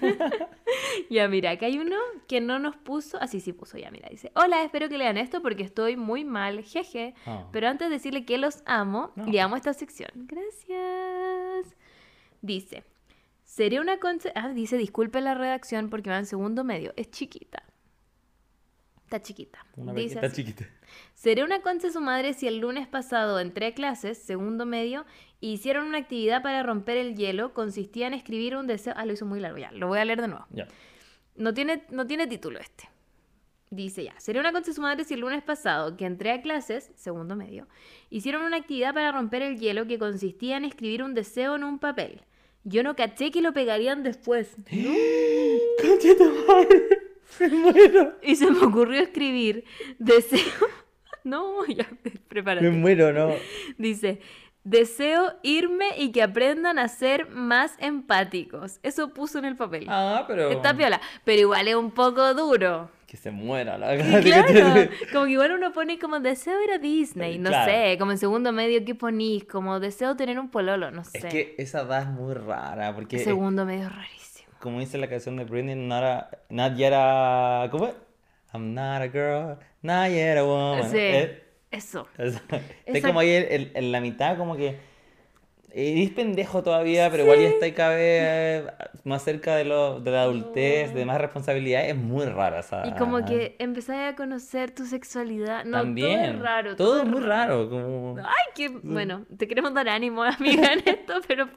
[1.10, 1.96] ya, mira, acá hay uno
[2.28, 5.42] que no nos puso, así sí puso ya, mira, dice, hola, espero que lean esto
[5.42, 7.14] porque estoy muy mal, jeje.
[7.26, 7.46] Ah.
[7.52, 9.26] Pero antes de decirle que los amo, No.
[9.26, 10.10] le amo esta sección.
[10.14, 11.76] Gracias.
[12.40, 12.84] Dice,
[13.42, 14.30] sería una concha...
[14.34, 16.92] Ah, dice, disculpe la redacción porque va en segundo medio.
[16.96, 17.62] Es chiquita.
[19.04, 19.64] Está chiquita.
[19.76, 20.36] Una Dice bequita así.
[20.44, 20.64] chiquita.
[21.14, 25.04] Seré una concha su madre si el lunes pasado entré a clases, segundo medio,
[25.40, 27.52] e hicieron una actividad para romper el hielo.
[27.52, 28.94] Consistía en escribir un deseo.
[28.96, 29.70] Ah, lo hizo muy largo, ya.
[29.72, 30.46] Lo voy a leer de nuevo.
[30.50, 30.66] Ya.
[31.36, 32.88] No tiene, no tiene título este.
[33.70, 36.92] Dice ya, sería una concha su madre si el lunes pasado, que entré a clases,
[36.94, 37.66] segundo medio,
[38.08, 41.80] hicieron una actividad para romper el hielo que consistía en escribir un deseo en un
[41.80, 42.22] papel.
[42.62, 44.54] Yo no caché que lo pegarían después.
[45.82, 47.03] ¡Concha tu madre!
[47.40, 48.14] Me muero.
[48.22, 49.64] Y se me ocurrió escribir
[49.98, 50.40] deseo...
[51.24, 51.86] No, ya,
[52.28, 52.68] prepárate.
[52.68, 53.32] Me muero, ¿no?
[53.78, 54.20] Dice,
[54.62, 58.78] deseo irme y que aprendan a ser más empáticos.
[58.82, 59.86] Eso puso en el papel.
[59.88, 60.50] Ah, pero...
[60.50, 62.90] Está piola, pero igual es un poco duro.
[63.06, 66.78] que se muera la Y claro, como que igual uno pone como deseo ir a
[66.78, 67.72] Disney, no Claro.
[67.72, 69.44] sé, como en segundo medio, ¿qué ponís?
[69.46, 71.18] Como deseo tener un pololo, no sé.
[71.18, 74.23] Es que esa edad es muy rara, porque es- Segundo medio rarísimo.
[74.64, 77.68] Como dice la canción de Britney, not, a- not yet a...
[77.70, 77.94] ¿Cómo es?
[78.52, 80.90] I'm not a girl, not yet a woman.
[80.90, 81.30] Sí, Es-
[81.70, 82.08] eso.
[82.18, 84.78] es- Está Esa- como ahí en, en- la mitad, como que...
[85.76, 88.64] Eres pendejo todavía, pero igual ya está cada vez
[89.02, 91.84] más cerca de, lo, de la adultez, de más responsabilidad.
[91.88, 92.86] Es muy rara esa...
[92.86, 95.64] Y como que empezáis a conocer tu sexualidad.
[95.64, 96.20] No, También.
[96.20, 96.76] todo es raro.
[96.76, 98.14] Todo es es muy raro, como...
[98.18, 101.48] Ay, que bueno, te queremos dar ánimo, amiga, en esto, pero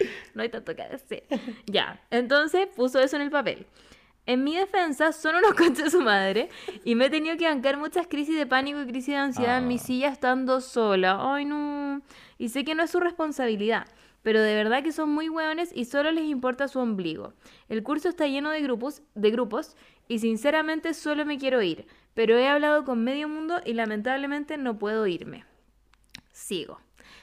[0.34, 1.24] no hay tanto que decir.
[1.66, 3.66] Ya, entonces puso eso en el papel.
[4.26, 6.50] En mi defensa, son unos conchas de su madre
[6.84, 9.66] y me he tenido que bancar muchas crisis de pánico y crisis de ansiedad en
[9.68, 9.78] mi Ah.
[9.78, 11.18] silla estando sola.
[11.34, 12.02] Ay, no.
[12.38, 13.86] Y sé que no es su responsabilidad,
[14.22, 17.32] pero de verdad que son muy hueones y solo les importa su ombligo.
[17.68, 19.74] El curso está lleno de grupos, de grupos
[20.06, 24.78] y sinceramente solo me quiero ir, pero he hablado con medio mundo y lamentablemente no
[24.78, 25.44] puedo irme.
[26.32, 26.78] Sigo.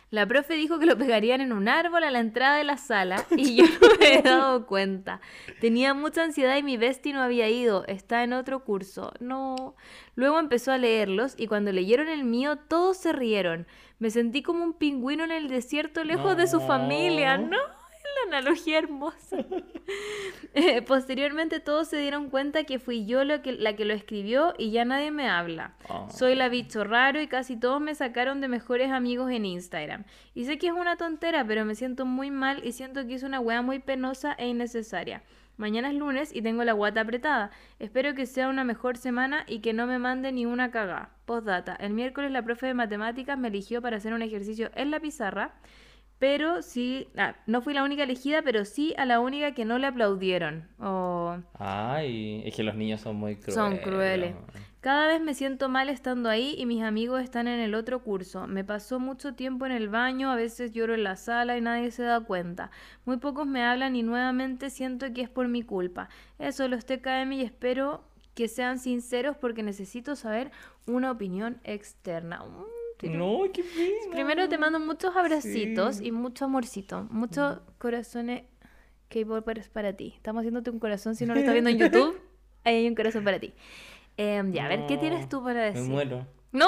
[0.09, 3.25] La profe dijo que lo pegarían en un árbol a la entrada de la sala
[3.35, 5.19] y yo no me he dado cuenta.
[5.59, 7.85] Tenía mucha ansiedad y mi bestie no había ido.
[7.87, 9.11] Está en otro curso.
[9.19, 9.75] No.
[10.15, 13.67] Luego empezó a leerlos y cuando leyeron el mío todos se rieron.
[13.99, 17.37] Me sentí como un pingüino en el desierto lejos de su familia.
[17.37, 17.57] No.
[18.15, 19.37] La analogía hermosa.
[20.53, 24.55] Eh, posteriormente todos se dieron cuenta que fui yo lo que, la que lo escribió
[24.57, 25.75] y ya nadie me habla.
[25.87, 26.09] Oh.
[26.09, 30.03] Soy la bicho raro y casi todos me sacaron de mejores amigos en Instagram.
[30.33, 33.21] Y sé que es una tontera, pero me siento muy mal y siento que es
[33.21, 35.21] una wea muy penosa e innecesaria.
[35.57, 37.49] Mañana es lunes y tengo la guata apretada.
[37.79, 41.09] Espero que sea una mejor semana y que no me mande ni una cagá.
[41.25, 41.75] Postdata.
[41.75, 45.55] El miércoles la profe de matemáticas me eligió para hacer un ejercicio en la pizarra.
[46.19, 49.77] Pero sí, ah, no fui la única elegida, pero sí a la única que no
[49.77, 50.67] le aplaudieron.
[50.79, 51.37] Oh.
[51.59, 53.55] Ay, es que los niños son muy crueles.
[53.55, 54.35] Son crueles.
[54.81, 58.47] Cada vez me siento mal estando ahí y mis amigos están en el otro curso.
[58.47, 61.91] Me pasó mucho tiempo en el baño, a veces lloro en la sala y nadie
[61.91, 62.71] se da cuenta.
[63.05, 66.09] Muy pocos me hablan y nuevamente siento que es por mi culpa.
[66.39, 68.03] Eso, los TKM y espero
[68.33, 70.51] que sean sinceros porque necesito saber
[70.85, 72.43] una opinión externa.
[73.03, 74.11] Mm, No, qué pena.
[74.11, 76.07] Primero te mando muchos abracitos Sí.
[76.07, 78.43] y mucho amorcito, muchos corazones
[79.09, 80.13] K-popers para ti.
[80.15, 82.19] Estamos haciéndote un corazón si no lo estás viendo en YouTube.
[82.63, 83.53] Ahí hay un corazón para ti.
[84.17, 85.89] Em, ya, a ver, ¿qué tienes tú para Me decir?
[85.89, 86.25] muero.
[86.51, 86.67] No,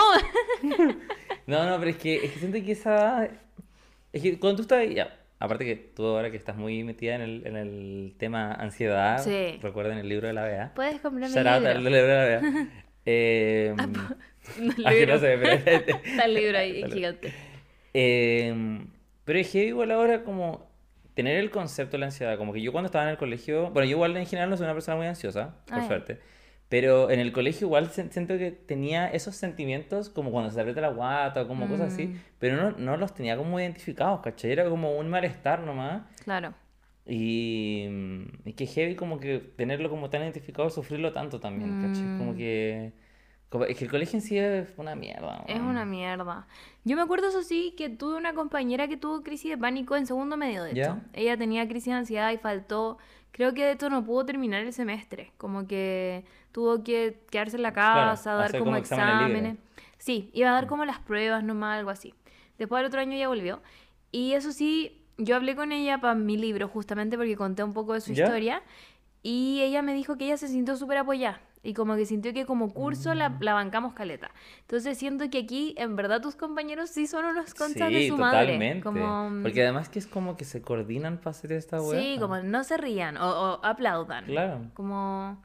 [1.47, 3.27] No, no, pero es que, es que siento que esa...
[4.13, 4.87] Es que cuando tú estás...
[4.93, 9.17] Ya, aparte que tú ahora que estás muy metida en el, en el tema ansiedad,
[9.23, 9.57] Sí.
[9.61, 10.73] recuerden el libro de la Bea.
[10.75, 11.89] puedes el out al libro.
[11.89, 12.41] libro de la Bea.
[13.69, 13.87] Eh, ah,
[14.91, 15.13] que libro.
[15.13, 15.53] no sé, pero...
[16.03, 17.33] Está el libro ahí, el- gigante.
[17.93, 18.79] Eh,
[19.25, 20.69] pero es que igual ahora como
[21.13, 23.85] tener el concepto de la ansiedad, como que yo cuando estaba en el colegio, bueno,
[23.85, 25.87] yo igual en general no soy una persona muy ansiosa, por Ah, ya.
[25.87, 26.19] suerte,
[26.69, 30.61] pero en el colegio igual se- siento que tenía esos sentimientos como cuando se te
[30.61, 32.19] aprieta la guata o como cosas así, Mm.
[32.39, 34.51] pero no, no los tenía como identificados, ¿cachai?
[34.51, 36.03] Era como un malestar nomás.
[36.23, 36.53] Claro.
[37.09, 42.09] Y, mm, y que heavy como que tenerlo como tan identificado, sufrirlo tanto también, ¿cachai?
[42.17, 42.37] Como Mm.
[42.37, 42.93] que...
[43.49, 45.43] como- es que el colegio en sí es una mierda.
[45.47, 46.47] Es una mierda.
[46.85, 50.05] Yo me acuerdo, eso sí, que tuve una compañera que tuvo crisis de pánico en
[50.05, 50.97] segundo medio, de hecho.
[51.13, 52.97] Ella tenía crisis de ansiedad y faltó.
[53.31, 55.31] Creo que de hecho no pudo terminar el semestre.
[55.37, 59.57] Como que tuvo que quedarse en la Claro, casa, dar como como exámenes.
[59.97, 62.13] Sí, iba a dar como las pruebas nomás, algo así.
[62.57, 63.61] Después del otro año ya volvió.
[64.11, 67.93] Y eso sí, yo hablé con ella para mi libro, justamente porque conté un poco
[67.93, 68.23] de su ¿Ya?
[68.25, 68.63] historia.
[69.21, 71.39] Y ella me dijo que ella se sintió súper apoyada.
[71.61, 73.37] Y como que sintió que como curso la, Mm.
[73.41, 74.31] la bancamos caleta.
[74.61, 78.17] Entonces siento que aquí, en verdad, tus compañeros sí son unos conchas de Sí, su
[78.17, 78.45] madre.
[78.45, 78.81] totalmente.
[78.83, 81.99] Como, mm, Porque además que es como que se coordinan para hacer esta weá.
[82.01, 84.23] sí, como no se rían o, o aplaudan.
[84.25, 84.61] Claro.
[84.73, 85.43] Como,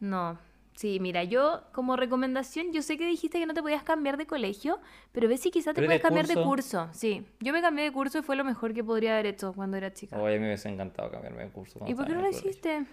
[0.00, 0.36] no.
[0.74, 4.26] Sí, mira, yo como recomendación, yo sé que dijiste que no te podías cambiar de
[4.26, 4.80] colegio,
[5.12, 6.88] pero ve si quizás te Pero puedes de cambiar de curso.
[6.92, 9.76] Sí, yo me cambié de curso y fue lo mejor que podría haber hecho cuando
[9.76, 10.20] era chica.
[10.20, 11.78] Oye, me hubiese encantado cambiarme de curso.
[11.86, 12.84] ¿Y por qué no lo hiciste?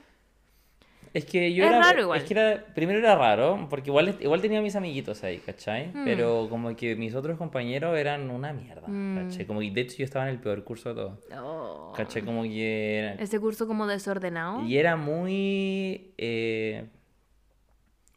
[1.14, 1.82] Es que yo Es era.
[1.82, 2.20] raro igual.
[2.20, 2.66] Es que era.
[2.74, 5.88] Primero era raro, porque igual, igual tenía mis amiguitos ahí, ¿cachai?
[5.88, 6.06] Mm.
[6.06, 9.18] Pero como que mis otros compañeros eran una mierda, Mm.
[9.28, 9.46] ¿cachai?
[9.46, 11.20] Como que de hecho yo estaba en el peor curso de todos.
[11.38, 11.92] Oh.
[11.98, 12.22] ¿cachai?
[12.22, 13.00] Como que.
[13.00, 14.62] era- Ese curso como desordenado.
[14.64, 16.14] Y era muy.
[16.18, 16.86] eh,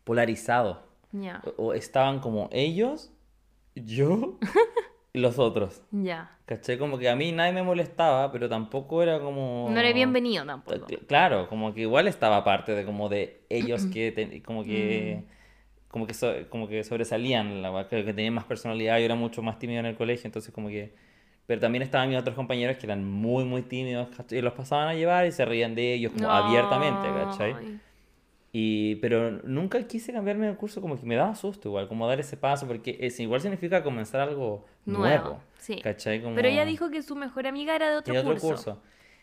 [0.05, 0.83] polarizado.
[1.13, 3.13] Ya, O, o estaban como ellos,
[3.75, 4.39] yo
[5.13, 5.83] y los otros.
[5.91, 6.31] ya.
[6.47, 6.77] ¿Cachai?
[6.77, 9.67] Como que a mí nadie me molestaba, pero tampoco era como...
[9.71, 10.87] No era bienvenido tampoco.
[10.87, 15.25] Cl- Claro, como que igual estaba parte de como de ellos que ten- como que
[15.89, 19.41] como que so- como que sobresalían, la que que tenían más personalidad, yo era mucho
[19.43, 20.93] más tímido en el colegio, entonces como que
[21.47, 24.39] pero también estaban mis otros compañeros que eran muy muy tímidos, ¿cachai?
[24.39, 27.53] Y los pasaban a llevar y se reían de ellos como abiertamente, ¿cachai?
[28.57, 32.21] Y, pero nunca quise cambiarme de curso, como que me daba susto igual, como dar
[32.21, 35.03] ese paso, porque es, igual significa comenzar algo nuevo.
[35.09, 35.81] Nuevo, sí.
[35.83, 36.23] ¿Cachai?
[36.23, 36.37] Como...
[36.37, 38.47] Pero ella dijo que su mejor amiga era de otro, otro curso.
[38.47, 38.83] curso.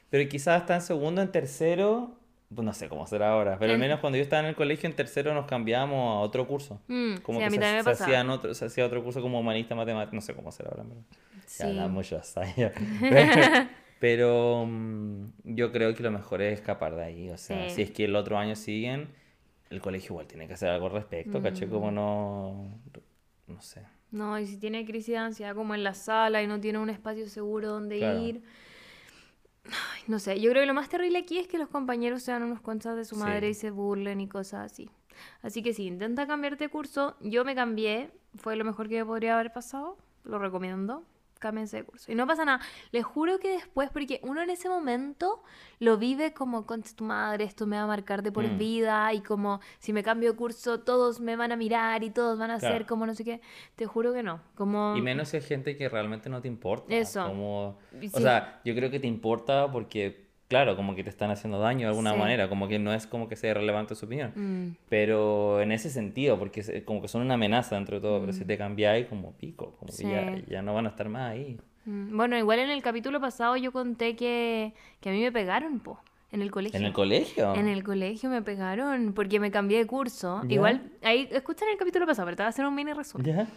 [0.09, 2.11] Pero quizás está en segundo, en tercero,
[2.53, 4.55] pues no sé cómo será ahora, pero al En- menos cuando yo estaba en el
[4.55, 6.81] colegio, en tercero nos cambiamos a otro curso.
[6.89, 7.91] Mm, Como sí, que se, se pasaba.
[8.05, 10.83] hacían otro, se hacía otro curso como humanista, matemática, no sé cómo será ahora.
[10.89, 11.01] pero-
[11.45, 11.73] Sí.
[11.73, 12.19] Ya, mucho.
[12.35, 12.71] Pero,
[14.01, 17.29] pero, mm, yo creo que lo mejor es escapar de ahí.
[17.29, 17.75] O sea, Sí.
[17.75, 19.07] si es que el otro año siguen,
[19.71, 21.67] el colegio igual tiene que hacer algo al respecto, ¿cachai?
[21.69, 21.95] Como Mm.
[21.95, 22.79] no...
[23.47, 23.81] No sé.
[24.11, 26.89] No, y si tiene crisis de ansiedad como en la sala y no tiene un
[26.89, 28.19] espacio seguro donde Claro.
[28.19, 28.43] ir.
[29.65, 32.43] Ay, no sé, yo creo que lo más terrible aquí es que los compañeros sean
[32.43, 33.21] unos conchas de su Sí.
[33.21, 34.89] madre y se burlen y cosas así.
[35.41, 37.15] Así que sí, intenta cambiarte de curso.
[37.21, 39.97] Yo me cambié, fue lo mejor que podría haber pasado.
[40.23, 41.03] Lo recomiendo.
[41.41, 42.09] Cámbiense de curso.
[42.11, 42.61] Y no pasa nada.
[42.91, 45.41] Les juro que después, porque uno en ese momento
[45.79, 48.57] lo vive como, concha tu madre, esto me va a marcar de por Mm.
[48.57, 49.11] vida.
[49.13, 52.51] Y como, si me cambio de curso, todos me van a mirar y todos van
[52.51, 52.75] a Claro.
[52.77, 53.41] ser como no sé qué.
[53.75, 54.39] Te juro que no.
[54.55, 54.95] Como...
[54.95, 56.93] Y menos si hay gente que realmente no te importa.
[56.95, 57.25] Eso.
[57.27, 58.09] Como, o sí.
[58.09, 61.87] sea, yo creo que te importa porque, claro, como que te están haciendo daño de
[61.87, 62.19] alguna Sí.
[62.19, 64.31] manera, como que no es como que sea relevante su opinión.
[64.35, 68.33] Mm, Pero en ese sentido, porque como que son una amenaza dentro de todo, pero
[68.33, 70.43] si te cambiáis como pico, como que ya, Mm.
[70.49, 71.57] Ya no van a estar más ahí.
[71.85, 72.15] mm.
[72.17, 75.99] Bueno, igual en el capítulo pasado yo conté que, que a mí me pegaron, po,
[76.33, 76.77] en el colegio.
[76.79, 77.55] ¿En el colegio?
[77.55, 80.41] En el colegio me pegaron porque me cambié de curso.
[80.49, 83.25] Igual, ahí, escuchan el capítulo pasado, pero te voy a hacer un mini resumen.
[83.25, 83.47] ¿Ya?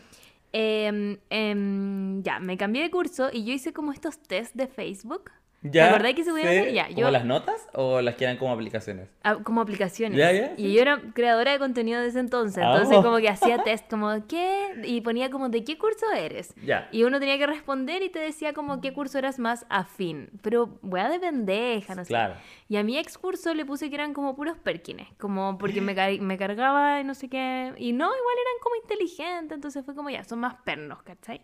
[0.57, 5.30] Em, em, ya, me cambié de curso y yo hice como estos test de Facebook.
[5.64, 5.88] ¿Ya?
[5.88, 6.59] ¿Te acordás que se podían Sí.
[6.59, 6.72] hacer?
[6.74, 9.09] Ya, ¿Como yo, las notas o las que eran como aplicaciones?
[9.22, 10.18] ah, como aplicaciones.
[10.18, 12.62] Ya, ya, Y yo era creadora de contenido desde entonces.
[12.62, 13.03] Ah, Entonces oh.
[13.03, 14.83] como que hacía test como, ¿qué?
[14.85, 16.55] Y ponía como, ¿de qué curso eres?
[16.64, 16.88] Ya.
[16.92, 20.29] Y uno tenía que responder y te decía como qué curso eras más afín.
[20.42, 22.09] Pero weá de pendeja, no sé.
[22.09, 22.35] Claro.
[22.68, 25.94] Y a mi ex curso le puse que eran como puros perkines, como porque me,
[25.96, 27.72] car- me cargaba y no sé qué.
[27.79, 31.40] Y no, igual eran como inteligentes, entonces fue como ya, son más pernos, ¿cachai?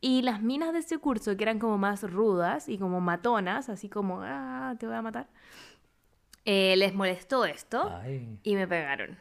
[0.00, 3.88] Y las minas de ese curso, que eran como más rudas y como matonas, así
[3.88, 5.26] como, ah, te voy a matar,
[6.44, 8.38] eh, les molestó esto Ay.
[8.42, 9.18] y me pegaron.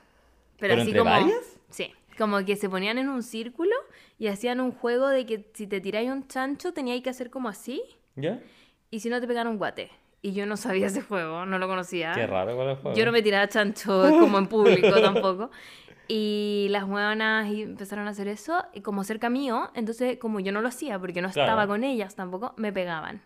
[0.60, 1.60] ¿Pero así entre como, varias?
[1.70, 3.74] Sí, como que se ponían en un círculo
[4.18, 7.50] y hacían un juego de que si te tiráis un chancho teníais que hacer como
[7.50, 7.82] así
[8.16, 8.40] ¿Ya?
[8.90, 9.92] y si no te pegaron un guate.
[10.22, 12.12] Y yo no sabía ese juego, no lo conocía.
[12.14, 12.98] Qué raro con el juego.
[12.98, 15.52] Yo no me tiraba chancho como en público tampoco.
[16.08, 20.52] Y las hueonas y empezaron a hacer eso, y como cerca mío, entonces como yo
[20.52, 21.50] no lo hacía porque no Claro.
[21.52, 23.22] estaba con ellas tampoco, me pegaban.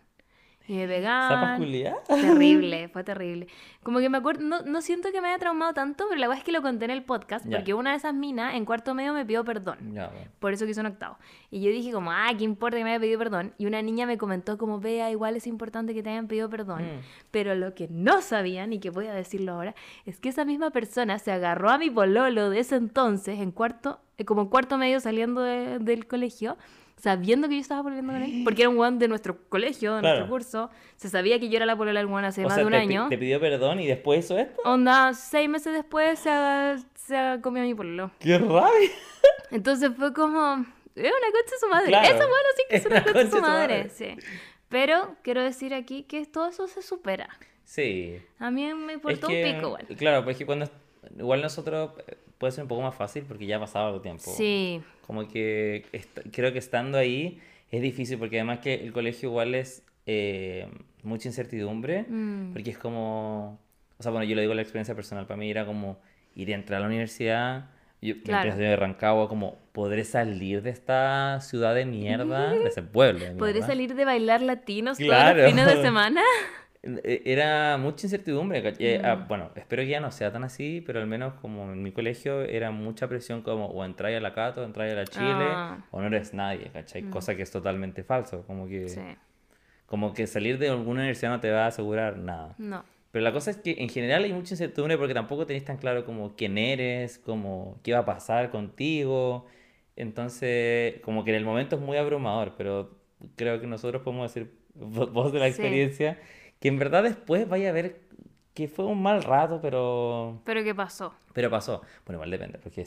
[0.68, 1.58] Y me ¿Zapas pegaban.
[1.58, 2.04] culiadas?
[2.08, 3.48] Terrible, fue terrible.
[3.82, 6.38] Como que me acuerdo, no, no siento que me haya traumado tanto, pero la verdad
[6.38, 7.56] es que lo conté en el podcast, Ya.
[7.58, 9.78] porque una de esas minas en cuarto medio me pidió perdón.
[9.80, 10.08] Bueno.
[10.38, 11.18] Por eso quiso en octavo.
[11.50, 13.54] Y yo dije como, ah, ¿qué importa que me haya pedido perdón?
[13.58, 16.82] Y una niña me comentó como, vea, igual es importante que te hayan pedido perdón.
[16.82, 17.00] Mm.
[17.32, 19.74] Pero lo que no sabían, y que voy a decirlo ahora,
[20.06, 24.00] es que esa misma persona se agarró a mi pololo de ese entonces, en cuarto,
[24.16, 26.56] eh, como en cuarto medio saliendo de- del colegio,
[27.02, 30.00] sabiendo que yo estaba pololeando con él, porque era un guan de nuestro colegio, de
[30.02, 30.18] Claro.
[30.26, 32.62] nuestro curso, se sabía que yo era la polola del guan hace O más sea,
[32.62, 33.08] de un te, año.
[33.08, 34.60] te pidió perdón y después hizo esto.
[34.64, 38.10] Onda, seis meses después se, ha- se ha comido mi pololo.
[38.20, 38.90] ¡Qué rabia!
[39.50, 41.88] Entonces fue como, es una concha de su madre.
[41.88, 43.76] Claro, Esa bueno sí que es es una concha de su madre.
[43.78, 43.90] madre.
[43.90, 44.16] Sí.
[44.68, 47.28] Pero quiero decir aquí que todo eso se supera.
[47.64, 48.20] Sí.
[48.38, 49.86] A mí me Es importó que, un pico, igual.
[49.98, 50.66] Claro, porque cuando
[51.18, 54.30] igual nosotros eh, puede ser un poco más fácil porque ya ha pasado algo tiempo.
[54.36, 55.84] Sí, Como que
[56.32, 60.68] creo que estando ahí es difícil porque además que el colegio igual es eh,
[61.02, 62.52] mucha incertidumbre, Mm.
[62.52, 63.58] porque es como,
[63.98, 65.98] o sea, bueno, yo lo digo la experiencia personal, para mí era como
[66.34, 67.66] ir a entrar a la universidad,
[68.00, 68.56] yo Claro.
[68.56, 73.52] de Rancagua, como, ¿podré salir de esta ciudad de mierda, de ese pueblo de ¿podré
[73.54, 73.66] mierda?
[73.68, 75.40] salir de bailar latinos todos Claro.
[75.42, 76.22] los fines de semana?
[76.82, 78.62] E- Era mucha incertidumbre.
[78.62, 78.98] ¿cachai?
[78.98, 79.04] Mm.
[79.04, 81.92] Ah, bueno, espero que ya no sea tan así, pero al menos como en mi
[81.92, 85.84] colegio era mucha presión como o entráis a la Cato, entráis a la Chile, Ah.
[85.90, 87.02] o no eres nadie, ¿cachai?
[87.04, 88.42] Cosa que es totalmente falso.
[88.46, 89.00] Como que, Sí,
[89.86, 92.54] como que salir de alguna universidad no te va a asegurar nada.
[92.58, 92.84] no.
[93.12, 96.06] Pero la cosa es que en general hay mucha incertidumbre porque tampoco tenés tan claro
[96.06, 99.44] como quién eres, como qué va a pasar contigo.
[99.96, 102.90] Entonces, como que en el momento es muy abrumador, pero
[103.36, 105.60] creo que nosotros podemos decir, vo- vos de la Sí.
[106.62, 108.00] Que en verdad después vaya a ver
[108.54, 111.12] que fue un mal rato, pero, ¿Pero qué pasó?
[111.32, 111.82] pero pasó.
[112.06, 112.86] Bueno, igual depende, porque hay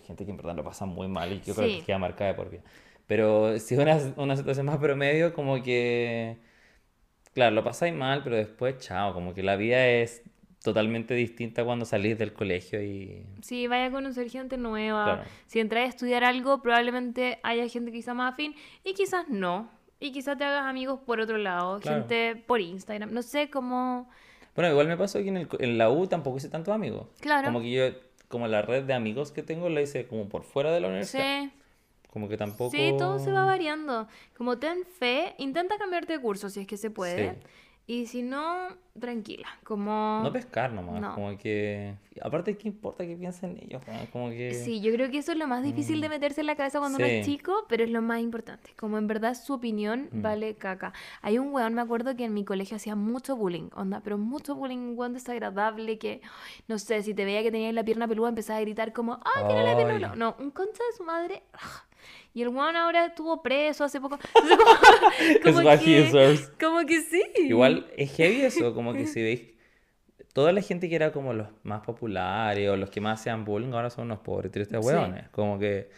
[0.00, 1.78] gente, que en verdad lo pasa muy mal y yo creo Sí.
[1.80, 2.62] que queda marcada de por vida.
[3.06, 6.36] Pero si es una, una situación más promedio, como que,
[7.34, 10.22] claro, lo pasáis mal, pero después, chao, como que la vida es
[10.62, 13.24] totalmente distinta cuando salís del colegio y...
[13.40, 15.04] Sí, vaya a conocer gente nueva.
[15.04, 15.22] Claro.
[15.46, 19.70] Si entras a estudiar algo, probablemente haya gente quizá más afín y quizás no.
[20.00, 21.98] Y quizás te hagas amigos por otro lado, Claro.
[22.00, 23.12] gente por Instagram.
[23.12, 24.08] No sé cómo...
[24.54, 27.06] Bueno, igual me pasó que en, el en la U tampoco hice tantos amigos.
[27.20, 27.46] Claro.
[27.46, 27.84] Como que yo,
[28.28, 31.44] como la red de amigos que tengo la hice como por fuera de la universidad.
[31.44, 31.50] Sí.
[32.12, 32.70] Como que tampoco...
[32.70, 34.08] Sí, todo se va variando.
[34.36, 37.32] Como ten fe, intenta cambiarte de curso si es que se puede.
[37.32, 37.36] Sí.
[37.90, 38.68] Y si no,
[39.00, 39.48] tranquila.
[39.64, 40.20] Como...
[40.22, 41.14] No pescar nomás, No.
[41.14, 41.94] como que...
[42.20, 43.80] Aparte, ¿qué importa que piensen ellos?
[44.12, 44.52] Como que...
[44.52, 46.98] Sí, yo creo que eso es lo más difícil de meterse en la cabeza cuando
[46.98, 47.24] uno es Mm.
[47.24, 47.30] Sí.
[47.38, 48.74] chico, pero es lo más importante.
[48.78, 50.20] Como en verdad su opinión Mm.
[50.20, 50.92] vale caca.
[51.22, 54.54] Hay un weón, me acuerdo que en mi colegio hacía mucho bullying, onda, pero mucho
[54.54, 56.20] bullying, un weón desagradable que,
[56.66, 59.46] no sé, si te veía que tenías la pierna peluda, empezaba a gritar como, ¡ah,
[59.46, 60.00] tiene la pierna Ay.
[60.00, 60.14] peluda!
[60.16, 61.42] No, un concha de su madre.
[61.54, 61.84] ah.
[62.38, 64.16] Y el weón ahora estuvo preso hace poco.
[65.20, 67.22] Entonces, como, como que, como que sí.
[67.36, 69.42] Igual es heavy eso, como que si veis...
[70.32, 73.72] Toda la gente que era como los más populares o los que más hacían bullying
[73.72, 74.86] ahora son unos pobres tristes Sí.
[74.86, 75.28] hueones.
[75.30, 75.90] Como que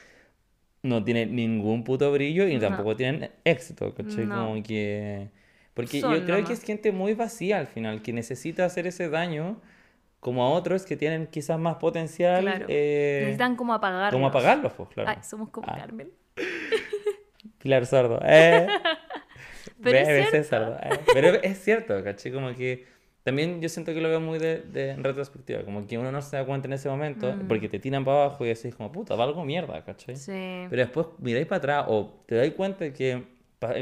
[0.82, 2.60] no tienen ningún puto brillo y No.
[2.60, 4.24] tampoco tienen éxito, ¿cachai?
[4.24, 4.46] No.
[4.46, 5.28] Como que...
[5.74, 6.58] Porque Son yo creo que nomás.
[6.58, 9.60] es gente muy vacía al final, que necesita hacer ese daño
[10.20, 12.42] como a otros que tienen quizás más potencial.
[12.42, 12.64] Claro.
[12.68, 14.12] eh, Necesitan como apagarlos.
[14.14, 15.10] como apagarlos, pues, claro.
[15.10, 15.76] Ay, somos como Ah.
[15.76, 16.10] Carmen.
[17.58, 18.20] Pilar Sordo.
[18.24, 18.66] Eh.
[19.82, 20.48] Pero es BBC cierto.
[20.48, 21.00] Sordo, eh.
[21.14, 22.32] Pero es cierto, ¿cachai?
[22.32, 22.86] Como que
[23.22, 25.62] también yo siento que lo veo muy de, de- en retrospectiva.
[25.62, 27.48] Como que uno no se da cuenta en ese momento Mm.
[27.48, 30.16] porque te tiran para abajo y decís como, puta, valgo mierda, ¿cachai?
[30.16, 30.66] Sí.
[30.70, 33.22] Pero después miráis para atrás o te dais cuenta de que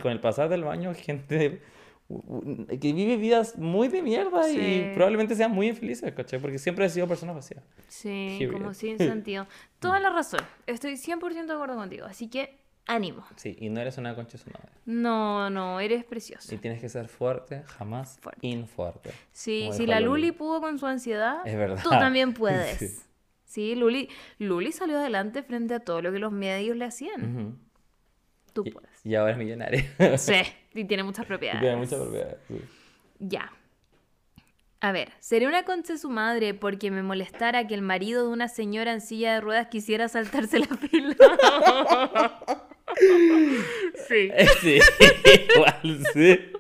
[0.03, 1.61] con el pasar del año gente
[2.09, 4.59] que vive vidas muy de mierda Sí.
[4.59, 6.41] y probablemente sean muy infelices, ¿cachai?
[6.41, 7.63] Porque siempre han sido personas vacías.
[7.89, 8.53] Sí, Period.
[8.53, 9.47] como sin sentido.
[9.79, 10.41] Toda la razón.
[10.67, 12.07] Estoy 100% de acuerdo contigo.
[12.07, 13.27] Así que ánimo.
[13.37, 14.71] Sí, y no eres una concha de su madre.
[14.87, 16.55] No, no, eres precioso.
[16.55, 18.47] Y tienes que ser fuerte, jamás Fuerte.
[18.47, 19.11] infuerte.
[19.33, 20.23] Sí, si la Luli.
[20.29, 21.83] Luli pudo con su ansiedad, Es verdad.
[21.83, 22.79] tú también puedes.
[22.79, 22.89] Sí.
[23.45, 27.37] Sí, Luli, Luli salió adelante frente a todo lo que los medios le hacían.
[27.37, 27.55] Ujú.
[28.63, 28.91] Tú Y, puedes.
[29.07, 29.83] y ahora es millonario.
[30.19, 30.35] Sí,
[30.75, 31.61] y tiene muchas Y propiedades.
[31.61, 32.37] tiene mucha propiedad.
[32.49, 32.61] sí.
[33.21, 33.53] Ya.
[34.81, 38.47] A ver, ¿seré una concha su madre porque me molestara que el marido de una
[38.49, 41.17] señora en silla de ruedas quisiera saltarse la fila?
[44.09, 44.31] sí.
[44.61, 44.79] Sí,
[45.55, 45.81] igual,
[46.13, 46.53] sí.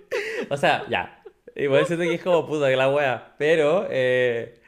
[0.50, 1.22] O sea, ya.
[1.54, 3.34] Igual siento que es como puta que la wea.
[3.38, 4.60] Pero, eh,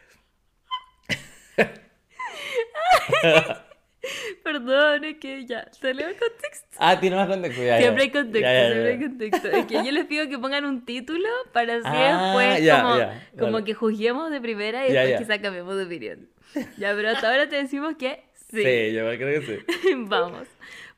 [4.45, 6.69] Perdón, es que ya, salió el contexto.
[6.79, 7.63] Ah, tiene más contexto.
[7.63, 7.79] ya.
[7.79, 8.73] Siempre hay contexto, Ya, ya, ya.
[8.73, 9.49] siempre hay contexto.
[9.49, 12.99] Es que yo les pido que pongan un título para así Ah, después ya, como,
[12.99, 16.29] ya, como que juzguemos de primera y después quizá cambiemos de opinión.
[16.77, 18.63] Ya, pero hasta ahora te decimos que sí.
[18.63, 19.95] Sí, yo creo que sí.
[19.97, 20.49] Vamos.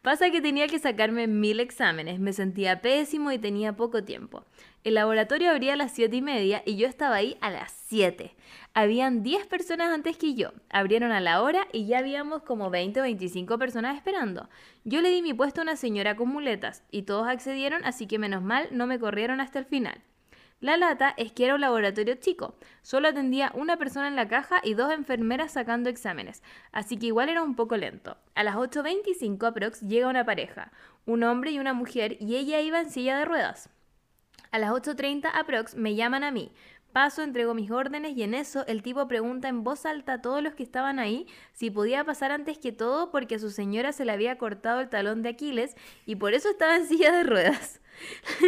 [0.00, 4.44] Pasa que tenía que sacarme mil exámenes, me sentía pésimo y tenía poco tiempo.
[4.84, 8.34] El laboratorio abría a las siete y media y yo estaba ahí a las 7.
[8.74, 10.50] Habían 10 personas antes que yo.
[10.70, 14.48] Abrieron a la hora y ya habíamos como 20 o 25 personas esperando.
[14.82, 18.18] Yo le di mi puesto a una señora con muletas y todos accedieron, así que
[18.18, 20.00] menos mal no me corrieron hasta el final.
[20.58, 22.56] La lata es que era un laboratorio chico.
[22.82, 27.28] Solo atendía una persona en la caja y dos enfermeras sacando exámenes, así que igual
[27.28, 28.16] era un poco lento.
[28.34, 30.72] A las 8.25 aprox llega una pareja,
[31.06, 33.70] un hombre y una mujer, y ella iba en silla de ruedas.
[34.52, 36.52] A las 8.30 aprox me llaman a mí.
[36.92, 40.42] Paso, entrego mis órdenes y en eso el tipo pregunta en voz alta a todos
[40.42, 44.04] los que estaban ahí si podía pasar antes que todo porque a su señora se
[44.04, 45.74] le había cortado el talón de Aquiles
[46.04, 47.80] y por eso estaba en silla de ruedas.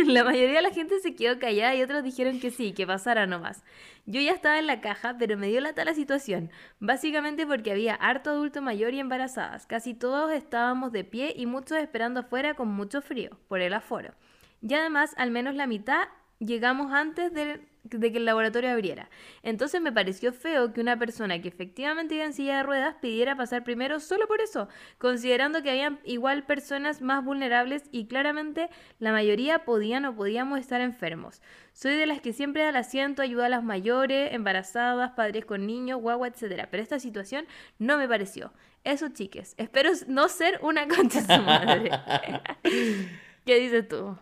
[0.07, 3.27] La mayoría de la gente se quedó callada y otros dijeron que sí, que pasara
[3.27, 3.63] nomás.
[4.05, 6.51] Yo ya estaba en la caja, pero me dio la situación,
[6.81, 9.67] básicamente porque había harto adulto mayor y embarazadas.
[9.67, 14.13] Casi todos estábamos de pie y muchos esperando afuera con mucho frío, por el aforo.
[14.67, 16.09] Y además, al menos la mitad
[16.39, 19.11] llegamos antes de, de que el laboratorio abriera.
[19.43, 23.37] Entonces me pareció feo que una persona que efectivamente iba en silla de ruedas pidiera
[23.37, 29.13] pasar primero solo por eso, considerando que habían igual personas más vulnerables y claramente la
[29.13, 31.43] mayoría podían o podíamos estar enfermos.
[31.75, 35.67] Soy de las que siempre da el asiento, ayuda a las mayores, embarazadas, padres con
[35.67, 36.67] niños, guagua, etc.
[36.71, 37.45] Pero esta situación
[37.79, 38.51] no me pareció.
[38.83, 39.55] Eso, chiques.
[39.59, 41.91] Espero no ser una concha su madre.
[43.45, 44.17] ¿Qué dices tú?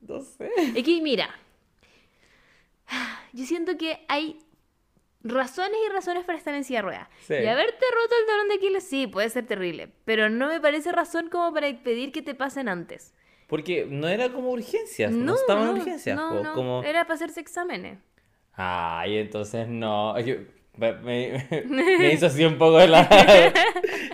[0.00, 0.50] No sé.
[0.76, 1.28] Es que mira,
[3.32, 4.38] yo siento que hay
[5.22, 7.08] razones y razones para estar en silla de ruedas.
[7.26, 7.34] Sí.
[7.34, 9.88] Y haberte roto el talón de Aquiles, sí, puede ser terrible.
[10.04, 13.14] Pero no me parece razón como para pedir que te pasen antes.
[13.46, 16.16] Porque no era como urgencias, no, estaban en urgencias.
[16.16, 16.82] no, no, como...
[16.84, 17.98] Era para hacerse exámenes.
[18.52, 20.18] Ay, entonces no.
[20.20, 20.36] Yo-
[20.76, 23.08] me, me- me hizo así un poco de la.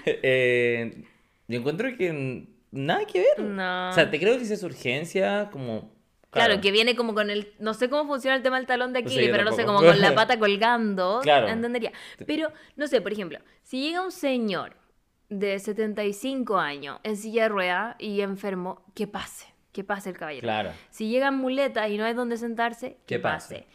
[0.07, 1.03] Eh,
[1.49, 3.45] yo encuentro que nada que ver.
[3.47, 3.91] No.
[3.91, 5.95] O sea, te creo que si es urgencia, como.
[6.31, 7.55] Claro, que viene como con el.
[7.59, 10.01] No sé cómo funciona el tema del talón de Aquiles, pero no sé, como con
[10.01, 11.21] la pata colgando.
[11.23, 11.49] Claro.
[11.49, 11.93] Entendería.
[12.27, 14.77] Pero, no sé, por ejemplo, si llega un señor
[15.31, 19.47] de 75 años en silla de rueda y enfermo, que pase.
[19.73, 20.43] Que pase el caballero.
[20.45, 20.73] Claro.
[20.91, 23.55] Si llegan muletas y no hay donde sentarse, que Que pase.
[23.57, 23.67] pase.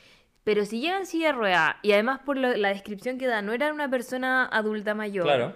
[0.44, 3.42] Pero si llega en silla de rueda y además por lo- la descripción que da,
[3.44, 5.56] no era una persona adulta mayor Claro.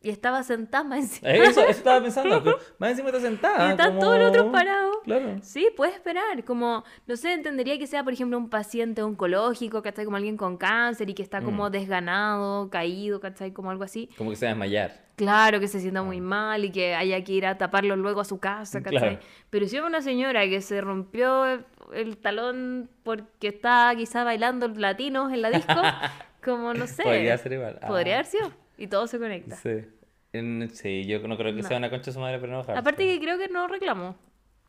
[0.00, 1.30] Y estaba sentada más encima.
[1.30, 2.58] Eh, Eso, eso estaba pensando.
[2.78, 3.66] más encima está sentada.
[3.66, 4.96] Y están como- todos los otros parados.
[5.04, 5.36] Claro.
[5.42, 6.44] Sí, puede esperar.
[6.44, 10.04] Como, no sé, entendería que sea, por ejemplo, un paciente oncológico, ¿cachai?
[10.04, 11.72] Como alguien con cáncer y que está como Mm.
[11.72, 13.52] desganado, caído, ¿cachai?
[13.52, 14.08] Como algo así.
[14.16, 15.08] Como que se va a desmayar.
[15.16, 18.24] Claro, que se sienta muy mal y que haya que ir a taparlo luego a
[18.24, 19.00] su casa, ¿cachai?
[19.00, 19.18] Claro.
[19.50, 24.68] Pero si es una señora que se rompió el, el talón porque está quizá bailando
[24.68, 25.72] latinos en la disco,
[26.44, 27.02] como no sé.
[27.02, 27.80] Podría ser igual.
[27.82, 28.52] Ah, Podría haber sido.
[28.78, 29.56] Y todo se conecta.
[29.56, 29.84] Sí.
[30.32, 31.68] En- sí, yo no creo que No.
[31.68, 32.78] sea una concha de su madre para enojarse.
[32.78, 34.16] Aparte que creo que no reclamó.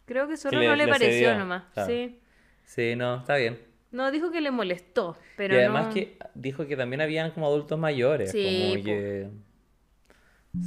[0.05, 1.64] Creo que solo le- no le, le pareció cedió, nomás.
[1.74, 1.89] claro.
[1.89, 2.20] Sí.
[2.66, 3.60] Sí, no, está bien.
[3.91, 5.93] No, dijo que le molestó, pero y además no...
[5.93, 8.32] que dijo que también habían como adultos mayores.
[8.32, 9.30] Sí, como que...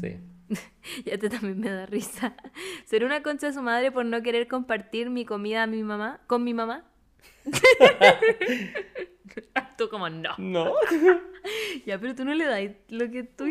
[0.00, 0.16] Sí.
[1.06, 2.34] Y a este también me da risa.
[2.84, 6.20] ¿Será una concha de su madre por no querer compartir mi comida a mi mamá?
[6.26, 6.84] ¿Con mi mamá?
[9.78, 10.30] tú como, no.
[10.38, 10.72] No.
[11.86, 13.44] Ya, pero tú no le das lo que tú...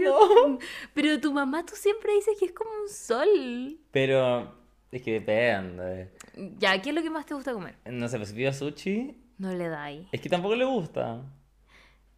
[0.94, 3.78] Pero tu mamá tú siempre dices que es como un sol.
[3.92, 4.56] Pero
[4.92, 6.10] es que depende.
[6.58, 7.76] Ya, ¿qué es lo que más te gusta comer?
[7.86, 10.08] No sé, pues si pido sushi, No le dais.
[10.14, 11.22] es que tampoco le gusta.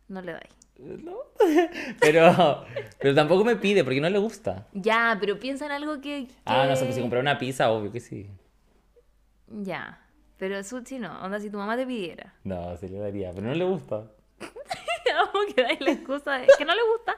[0.08, 0.54] No le dais.
[0.78, 1.16] No.
[2.00, 2.66] Pero,
[3.00, 4.68] pero tampoco me pide porque no le gusta.
[4.74, 6.28] Ya, pero piensa en algo que...
[6.46, 8.28] Ah, no sé, que- pues si comprar una pizza, obvio que sí.
[9.48, 10.03] Ya.
[10.38, 11.22] Pero sushi no.
[11.24, 12.34] Onda, si tu mamá te pidiera.
[12.44, 14.04] No, sí le daría, pero no le gusta.
[15.14, 17.18] Vamos que dais la excusa de que no le gusta.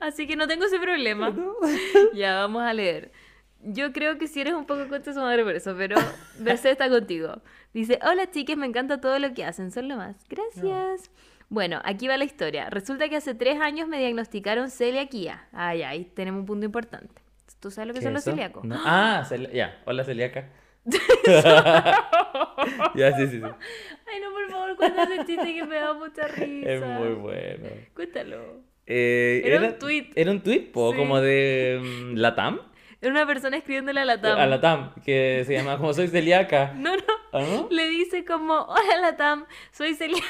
[0.00, 1.34] Así que no tengo ese problema.
[2.14, 3.12] Ya, vamos a leer.
[3.60, 5.96] Yo creo que si eres un poco contra su madre por eso, pero
[6.38, 7.42] Mercedes está contigo.
[7.74, 10.16] Dice, hola chicas, me encanta todo lo que hacen, son lo más.
[10.28, 11.10] Gracias.
[11.50, 12.70] Bueno, aquí va la historia.
[12.70, 15.48] Resulta que hace tres años me diagnosticaron celiaquía.
[15.52, 17.20] Ay, ahí tenemos un punto importante.
[17.60, 18.30] ¿Tú sabes lo que ¿Qué son es los eso?
[18.30, 18.64] celíacos?
[18.64, 18.76] No.
[18.84, 19.82] Ah, ya.
[19.86, 20.48] Hola, celíaca.
[22.94, 23.42] ya, sí, sí, sí.
[23.42, 26.70] Ay, no, por favor, cuenta ese chiste que me da mucha risa.
[26.72, 27.68] Es muy bueno.
[27.94, 28.62] Cuéntalo.
[28.86, 30.12] Eh, Era un tuit.
[30.16, 30.98] Era un tweet, po, Sí.
[30.98, 32.60] como de mm, Latam.
[33.00, 34.38] Era una persona escribiéndole a la TAM.
[34.38, 36.72] A Latam, que se llama como soy celíaca.
[36.76, 37.02] No, no.
[37.32, 37.68] ¿Ah, no?
[37.70, 40.22] Le dice como, hola Latam, soy Celia.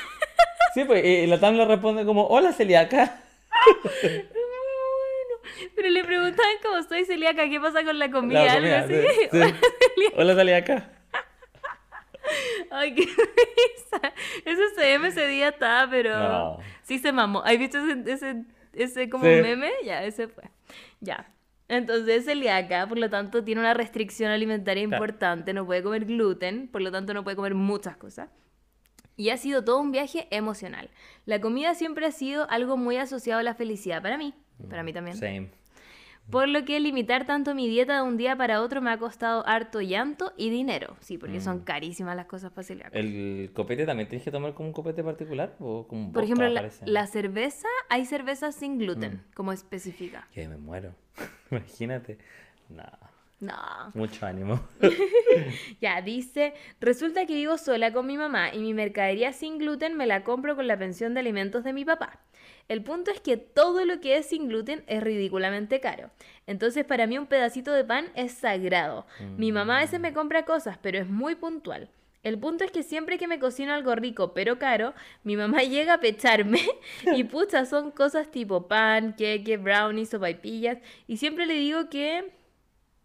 [0.75, 3.21] Sí, pues y Latam le responde como hola celíaca.
[5.75, 8.45] Pero le preguntaban como, soy celíaca, ¿qué pasa con la comida?
[8.45, 8.95] La Algo así.
[8.95, 10.05] sí, sí.
[10.17, 10.91] Hola, celíaca.
[12.71, 14.13] Ay, qué risa.
[14.45, 16.59] Ese CM ese día estaba, pero No.
[16.83, 17.43] sí se mamó.
[17.45, 18.45] ¿Has visto ese, ese,
[18.75, 19.31] ese como Sí.
[19.43, 19.71] meme?
[19.85, 20.45] Ya, ese fue.
[21.01, 21.31] Ya.
[21.69, 26.67] Entonces es celíaca, por lo tanto tiene una restricción alimentaria importante, no puede comer gluten,
[26.69, 28.31] por lo tanto no puede comer muchas cosas.
[29.19, 30.89] Y ha sido todo un viaje emocional.
[31.27, 34.33] La comida siempre ha sido algo muy asociado a la felicidad para mí,
[34.71, 35.17] para mí también.
[35.17, 35.51] Same.
[36.31, 39.47] Por lo que limitar tanto mi dieta de un día para otro me ha costado
[39.47, 40.97] harto llanto y dinero.
[41.01, 41.43] Sí, porque Mm.
[41.43, 42.95] son carísimas las cosas para celíacos.
[42.95, 45.57] ¿El copete también tienes que tomar como un copete particular?
[45.59, 48.79] ¿O como Por ejemplo, la, la cerveza, hay cervezas sin Mm.
[48.79, 50.29] gluten, como específica.
[50.33, 50.95] Que me muero.
[51.51, 52.19] Imagínate.
[52.69, 52.85] No,
[53.41, 53.55] No.
[53.95, 54.61] mucho ánimo.
[55.81, 60.07] Ya, dice, resulta que vivo sola con mi mamá y mi mercadería sin gluten me
[60.07, 62.19] la compro con la pensión de alimentos de mi papá.
[62.69, 66.11] El punto es que todo lo que es sin gluten es ridículamente caro.
[66.47, 69.07] Entonces para mí un pedacito de pan es sagrado.
[69.37, 71.89] Mi mamá a veces me compra cosas, pero es muy puntual.
[72.25, 75.95] El punto es que siempre que me cocino algo rico pero caro, mi mamá llega
[75.95, 76.61] a pecharme
[77.17, 82.33] y pucha, son cosas tipo pan, queque, brownies o paipillas y siempre le digo que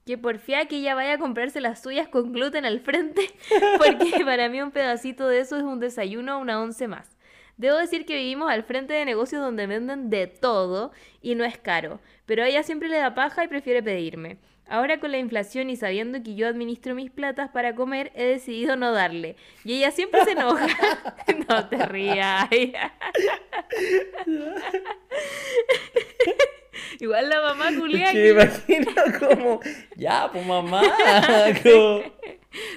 [0.06, 3.30] que porfía que ella vaya a comprarse las suyas con gluten al frente,
[3.78, 7.10] porque para mí un pedacito de eso es un desayuno una once más.
[7.58, 10.92] Debo decir que vivimos al frente de negocios donde venden de todo
[11.22, 14.38] y no es caro, pero a ella siempre le da paja y prefiere pedirme.
[14.68, 18.76] Ahora con la inflación y sabiendo que yo administro mis platas para comer, he decidido
[18.76, 19.36] no darle.
[19.66, 20.68] Y ella siempre se enoja.
[21.50, 22.50] no te rías.
[27.00, 29.60] Igual la mamá Julia Que imagino como,
[29.96, 30.82] ya, pues mamá.
[31.64, 32.04] como-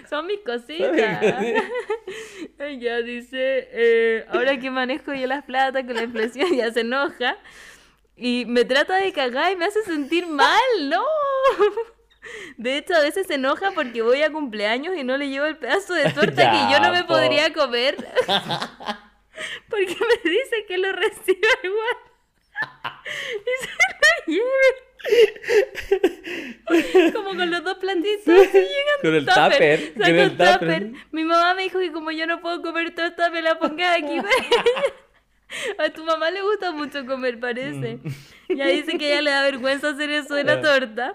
[0.08, 1.20] Son mis cositas.
[2.80, 7.36] ya dice, eh, ahora que manejo yo las platas con la inflación ya se enoja
[8.16, 11.04] y me trata de cagar y me hace sentir mal, no.
[12.56, 15.58] De hecho, a veces se enoja porque voy a cumpleaños y no le llevo el
[15.58, 17.08] pedazo de torta Ya, que yo no me po.
[17.08, 17.96] podría comer.
[19.68, 21.96] porque me dice que lo reciba igual.
[23.40, 23.74] Y se lo
[24.34, 24.70] lleve.
[27.12, 29.94] Como con los dos platitos y llegan Con el tupper.
[29.94, 30.90] con el tupper.
[31.12, 34.18] Mi mamá me dijo que como yo no puedo comer torta, me la ponga aquí.
[35.78, 38.00] A tu mamá le gusta mucho comer, parece.
[38.48, 40.60] Ya dice que ella le da vergüenza hacer eso de la Ah.
[40.60, 41.14] torta.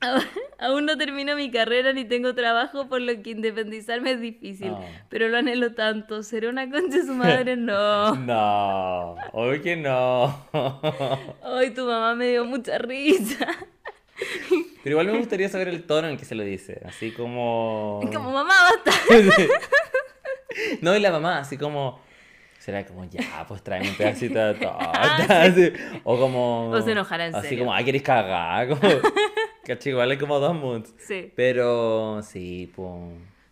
[0.58, 4.72] Aún no termino mi carrera ni tengo trabajo, por lo que independizarme es difícil.
[5.08, 6.22] Pero lo anhelo tanto.
[6.22, 7.56] ¿Será una concha de su madre?
[7.66, 8.14] No.
[8.14, 10.46] No, obvio que no.
[11.42, 13.46] Ay, tu mamá me dio mucha risa.
[14.82, 16.80] Pero igual me gustaría saber el tono en el que se lo dice.
[16.86, 18.00] Así como.
[18.12, 18.92] Como, mamá, basta.
[20.80, 22.00] No, y la mamá, así como.
[22.58, 24.78] Será como, ya, pues tráeme un pedacito de torta.
[24.80, 25.72] Ah, así.
[26.02, 26.70] O como.
[26.70, 27.64] O se enojará en Así serio.
[27.64, 28.68] como, ay, querés cagar.
[28.68, 28.80] Como,
[29.66, 30.94] caché, igual hay como dos moods.
[30.98, 31.32] Sí.
[31.36, 32.92] Pero sí, pues.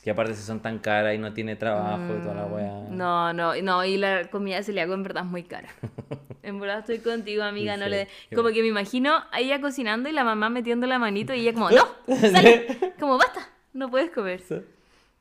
[0.06, 2.70] Y aparte, si son tan caras y no tiene trabajo y toda la weá.
[2.90, 5.68] Mm, No, no, no, y la comida celíaco en verdad es muy cara.
[6.42, 8.08] En verdad estoy contigo, amiga, no Sí, le...
[8.34, 11.54] Como que me imagino a ella cocinando y la mamá metiendo la manito y ella
[11.54, 11.86] como, ¡no!
[12.06, 12.66] ¡Sale!
[13.00, 14.42] Como, basta, no puedes comer.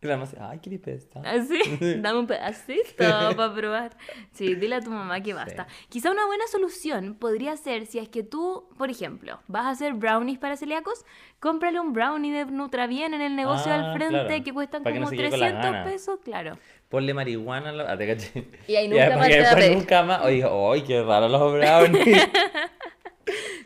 [0.03, 1.21] Y la mamá dice, ay, qué pesta.
[1.23, 1.57] Así,
[2.01, 3.97] dame un pedacito para probar.
[4.31, 5.67] Sí, dile a tu mamá que basta.
[5.89, 9.93] Quizá una buena solución podría ser si es que tú, por ejemplo, vas a hacer
[9.93, 11.05] brownies para celíacos,
[11.39, 14.43] cómprale un brownie de Nutrabien en el negocio Ah, al frente claro.
[14.43, 15.91] que cuestan Para que no como se quede con las 300 ganas.
[15.91, 16.57] pesos, claro.
[16.89, 17.91] Ponle marihuana a la...
[17.91, 18.47] ah, te caché.
[18.67, 20.21] Y ahí nunca para más te nunca más.
[20.25, 22.27] Oye, ay, qué raro los brownies.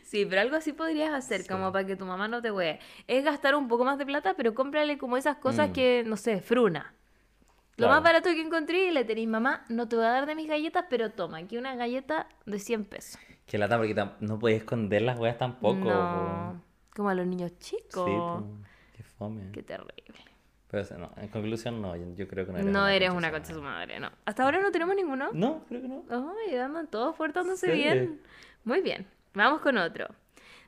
[0.04, 2.80] Sí, pero algo así podrías hacer, como para que tu mamá no te huee.
[3.08, 5.74] Es gastar un poco más de plata, pero cómprale como esas cosas Mm.
[5.74, 6.94] que, no sé, fruna.
[7.76, 10.34] Lo más barato que encontré y le tenéis, mamá, no te voy a dar de
[10.34, 13.20] mis galletas, pero toma, aquí una galleta de 100 pesos.
[13.46, 15.76] Qué lata, porque no puedes esconder las weas tampoco.
[15.76, 16.62] no,
[16.96, 18.06] como a los niños chicos.
[18.06, 18.44] Sí, po.
[18.96, 19.52] Qué fome.
[19.52, 19.94] Qué terrible.
[20.70, 23.28] Pero no, en conclusión, no, yo, creo que no eres No una eres concha una
[23.28, 24.12] de concha su madre, no.
[24.26, 25.30] Hasta ahora no tenemos ninguno.
[25.34, 26.04] No, creo que no.
[26.10, 27.72] Ay, andan todos portándose Sí.
[27.74, 28.22] bien.
[28.66, 29.08] Muy bien.
[29.38, 30.08] Vamos con otro.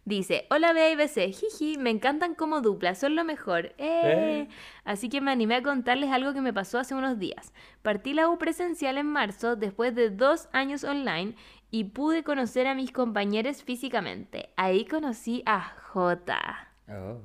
[0.05, 3.73] Dice, hola Bea y BC, jiji, me encantan como dupla, son lo mejor.
[3.77, 4.01] Eh.
[4.03, 4.47] Eh.
[4.83, 7.51] Así que me animé a contarles algo que me pasó hace unos días.
[7.81, 11.35] Partí la U presencial en marzo después de dos años online
[11.71, 14.49] y pude conocer a mis compañeros físicamente.
[14.55, 17.17] Ahí conocí a Jota, Oh.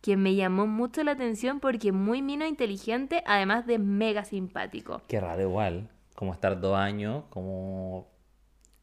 [0.00, 5.00] quien me llamó mucho la atención porque muy mino e inteligente, además de mega simpático.
[5.06, 5.88] Qué raro igual.
[6.16, 8.11] Como estar dos años, como...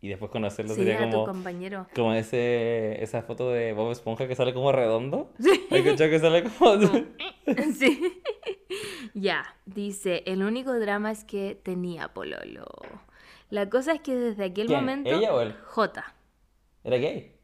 [0.01, 1.25] Y después conocerlo Sí, sería a tu como...
[1.25, 1.87] compañero.
[1.93, 5.33] Como ese, esa foto de Bob Esponja que sale como redondo.
[5.39, 5.67] Sí.
[5.71, 6.77] ¿Hay cachado que sale como...
[7.77, 8.21] Sí.
[9.13, 12.65] ya, dice, el único drama es que tenía pololo.
[13.49, 14.79] La cosa es que desde aquel ¿Quién?
[14.79, 15.09] momento...
[15.09, 15.55] ¿Ella o él?
[15.65, 16.13] J.
[16.83, 17.35] ¿Era gay?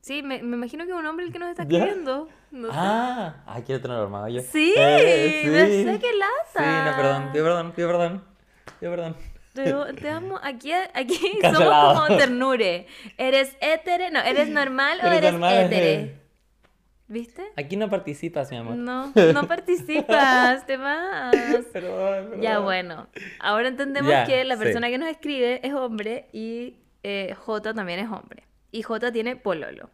[0.00, 2.28] Sí, me, me imagino que es un hombre el que nos está escribiendo.
[2.52, 2.74] No sé.
[2.78, 4.40] Ah, ay, quiero tenerlo armado yo.
[4.40, 5.84] Sí, Eh, me sí.
[5.84, 6.54] sé que lata.
[6.54, 8.24] Sí, no, perdón, pido perdón, pido perdón.
[8.78, 9.16] Pido perdón.
[9.64, 10.38] Te, te amo.
[10.42, 12.86] Aquí, aquí somos como ternure.
[13.16, 14.10] ¿Eres étere?
[14.10, 15.94] No, ¿eres normal o Eres eres normal, étere?
[15.94, 16.14] eh.
[17.10, 17.42] ¿Viste?
[17.56, 18.76] Aquí no participas, mi amor.
[18.76, 21.32] No, no participas, te vas.
[21.72, 22.42] Perdón, perdón.
[22.42, 23.08] Ya, bueno.
[23.40, 24.62] Ahora entendemos Ya, que la sí.
[24.62, 28.42] persona que nos escribe es hombre y eh, J también es hombre.
[28.70, 29.88] Y J tiene pololo.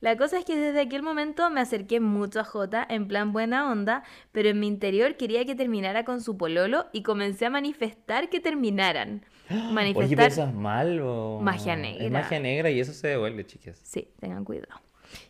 [0.00, 3.70] La cosa es que desde aquel momento me acerqué mucho a J en plan buena
[3.70, 4.02] onda,
[4.32, 8.40] pero en mi interior quería que terminara con su pololo y comencé a manifestar que
[8.40, 9.24] terminaran.
[9.50, 10.26] Oye, Manifestar.
[10.30, 11.38] eso es malo.
[11.42, 12.10] Magia Es negra.
[12.10, 13.80] magia negra y eso se devuelve, chicas.
[13.82, 14.78] Sí, tengan cuidado.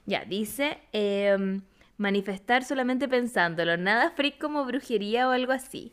[0.07, 1.61] Ya, dice em,
[1.99, 5.93] manifestar solamente pensándolo, nada freak como brujería o algo así.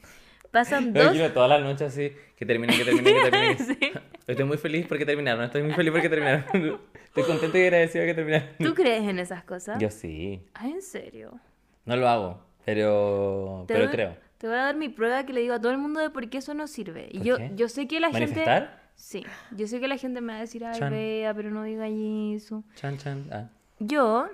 [0.52, 1.04] Pasan dos.
[1.06, 3.56] imagino todas las noches así, que termine, que termine, que termine.
[3.58, 3.92] Sí.
[4.28, 6.44] Estoy muy feliz porque terminaron, estoy muy feliz porque terminaron.
[7.06, 8.48] Estoy contento y agradecido que terminaron.
[8.60, 9.80] ¿Tú crees en esas cosas?
[9.80, 10.42] Yo sí.
[10.54, 11.40] Ah, ¿en serio?
[11.86, 14.18] No lo hago, pero, pero creo.
[14.38, 16.30] Te voy a dar mi prueba que le digo a todo el mundo de por
[16.30, 17.08] qué eso no sirve.
[17.12, 17.52] Y ¿Por yo, qué?
[17.56, 18.26] yo sé que la gente...
[18.36, 18.84] ¿Manifestar?
[18.96, 21.86] Sí, yo sé que la gente me va a decir, ay, vea, pero no diga
[21.88, 22.64] eso.
[22.76, 23.26] Chan, chan.
[23.32, 23.50] Ah.
[23.80, 24.28] Yo,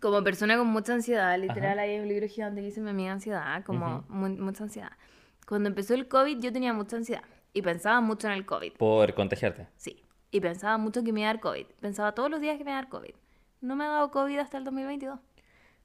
[0.00, 3.62] como persona con mucha ansiedad, literal, hay un libro gigante que dice mi amiga ansiedad,
[3.64, 4.12] como Ujú.
[4.12, 4.92] mu- mucha ansiedad.
[5.46, 7.22] Cuando empezó el COVID, yo tenía mucha ansiedad
[7.52, 8.72] y pensaba mucho en el COVID.
[8.74, 9.68] Por contagiarte.
[9.76, 11.66] Sí, y pensaba mucho que me iba a dar COVID.
[11.80, 13.14] Pensaba todos los días que me iba a dar COVID.
[13.60, 15.18] No me ha dado COVID hasta el 2022.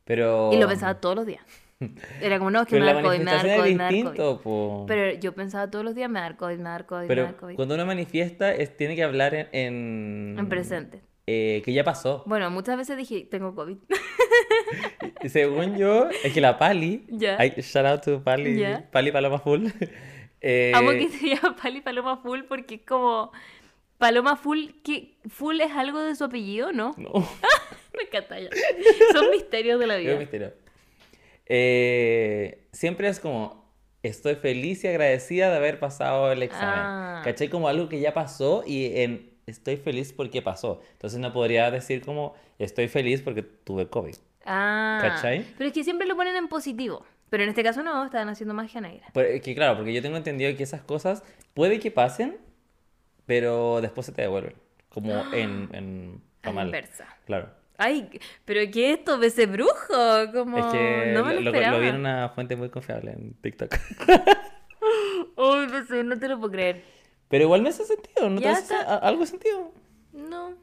[0.05, 0.51] Pero.
[0.53, 1.43] Y lo pensaba todos los días.
[2.21, 3.35] Era como, no, es que Pero me la va a dar COVID, me va a
[3.35, 4.43] dar manifestación COVID, me va a dar COVID.
[4.43, 4.85] po.
[4.87, 6.85] Pero yo pensaba todos los días, me va a dar COVID, me va a dar
[6.85, 7.55] COVID, me Pero dar COVID.
[7.55, 9.47] cuando uno manifiesta, es, tiene que hablar en.
[9.51, 11.01] En, En presente.
[11.27, 12.23] Eh, que ya pasó.
[12.25, 13.77] Bueno, muchas veces dije, tengo COVID.
[15.27, 17.05] Según yo, es que la Pali.
[17.09, 17.35] Ya.
[17.39, 18.57] ay, shout out to Pali.
[18.57, 18.89] Ya.
[18.91, 19.67] Pali Paloma Full.
[20.41, 23.31] eh, Amo que se llama Pali Paloma Full porque es como...
[23.97, 26.93] Paloma Full, que Full es algo de su apellido, ¿no?
[26.97, 27.11] No,
[27.97, 28.49] Me encanta ya.
[29.11, 30.19] Son misterios de la es un vida.
[30.19, 30.53] misterio.
[31.47, 33.65] Eh, siempre es como.
[34.03, 36.75] Estoy feliz y agradecida de haber pasado el examen.
[36.77, 37.21] Ah.
[37.23, 37.49] ¿Cachai?
[37.49, 39.31] Como algo que ya pasó y en.
[39.47, 40.81] Estoy feliz porque pasó.
[40.93, 42.35] Entonces no podría decir como.
[42.59, 44.15] Estoy feliz porque tuve COVID.
[44.45, 45.45] Ah, ¿Cachai?
[45.57, 47.05] pero es que siempre lo ponen en positivo.
[47.29, 49.07] Pero en este caso no, estaban haciendo magia negra.
[49.13, 51.23] Pero es que claro, porque yo tengo entendido que esas cosas
[51.53, 52.37] puede que pasen,
[53.25, 54.53] pero después se te devuelven.
[54.89, 56.65] Como en, en la mal.
[56.67, 57.05] inversa.
[57.25, 57.49] Claro.
[57.77, 58.09] Ay,
[58.43, 59.21] pero ¿qué es esto?
[59.21, 59.93] ¿Ese brujo?
[60.33, 60.57] Como...
[60.57, 63.75] Es que no me lo, lo, lo- vi en una fuente muy confiable en TikTok.
[65.37, 66.83] Ay, no sé, no te lo puedo creer.
[67.29, 68.95] Pero igual me hace sentido, ¿no te hace está.
[68.97, 69.71] algo sentido?
[70.13, 70.53] No.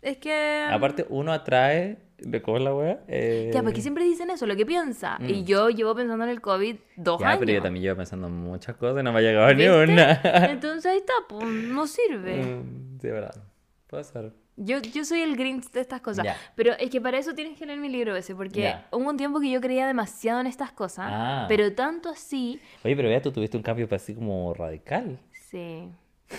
[0.00, 0.66] Es que...
[0.70, 3.00] Aparte, uno atrae, ¿de cómo la wea?
[3.06, 5.16] Eh, Ya, porque siempre dicen eso, lo que piensa.
[5.20, 5.44] Y Mm.
[5.44, 7.38] yo llevo pensando en el COVID dos Ya, años.
[7.40, 9.92] pero yo también llevo pensando en muchas cosas y no me ha llegado ni ¿Viste?
[9.92, 10.20] una.
[10.50, 12.42] Entonces ahí está, pues no sirve.
[12.42, 13.34] Mm, Sí, verdad.
[13.86, 14.32] Puede ser.
[14.56, 16.24] Yo, yo soy el Grinch de estas cosas.
[16.24, 16.36] Ya.
[16.56, 18.86] Pero es que para eso tienes que leer mi libro ese, porque Ya.
[18.92, 21.46] hubo un tiempo que yo creía demasiado en estas cosas, Ah.
[21.48, 25.18] pero tanto así, Oye, pero vea, tú tuviste un cambio así como radical.
[25.52, 25.88] Sí.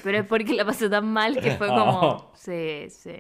[0.04, 2.32] Pero es porque la pasé tan mal que fue como, Oh.
[2.34, 3.14] sí, sí.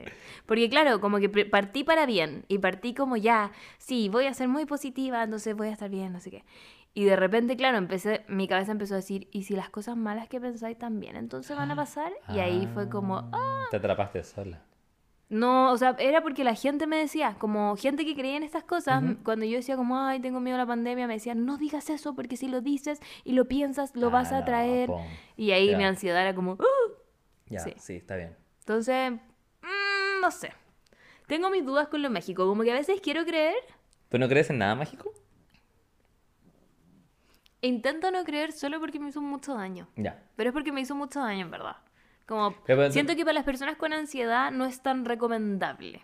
[0.47, 4.47] Porque claro, como que partí para bien y partí como ya, sí, voy a ser
[4.47, 6.43] muy positiva, entonces voy a estar bien, no sé qué.
[6.95, 10.27] Y de repente, claro, empecé, mi cabeza empezó a decir, ¿y si las cosas malas
[10.27, 12.11] que pensáis también entonces van a pasar?
[12.33, 14.61] Y ahí fue como, ah, Te atrapaste sola.
[15.33, 18.63] No, o sea, era porque la gente me decía, como gente que creía en estas
[18.63, 21.89] cosas, cuando yo decía como, ay, tengo miedo a la pandemia, me decían, no digas
[21.89, 24.91] eso porque si lo dices y lo piensas, lo vas Ah, a no, traer.
[25.35, 26.91] Y ahí mi ansiedad era como, "Ah".
[27.47, 27.73] Ya, Sí.
[27.77, 27.95] sí.
[27.95, 28.35] está bien.
[28.59, 30.53] entonces, mm, no sé.
[31.27, 33.55] Tengo mis dudas con lo mágico, como que a veces quiero creer
[34.09, 35.11] ¿Tú no crees en nada mágico?
[37.61, 39.87] intento no creer solo porque me hizo mucho daño.
[39.95, 40.21] Ya.
[40.35, 41.77] Pero es porque me hizo mucho daño, en verdad.
[42.25, 46.01] Como, Pero, siento que para las personas con ansiedad no es tan recomendable.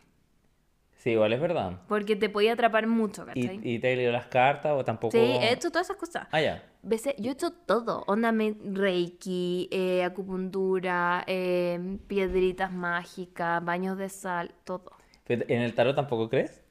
[0.98, 1.80] Sí, igual es verdad.
[1.88, 3.62] Porque te podía atrapar mucho, ¿cachai?
[3.64, 5.12] ¿Y, y te he leído las cartas o tampoco?
[5.14, 6.28] Sí, he hecho todas esas cosas.
[6.32, 6.62] Ah, ya.
[6.82, 8.04] Veces- yo he hecho todo.
[8.08, 14.92] Onda me- reiki, eh, acupuntura, eh, piedritas mágicas, baños de sal, todo.
[15.24, 16.62] Pero, ¿En el tarot tampoco crees?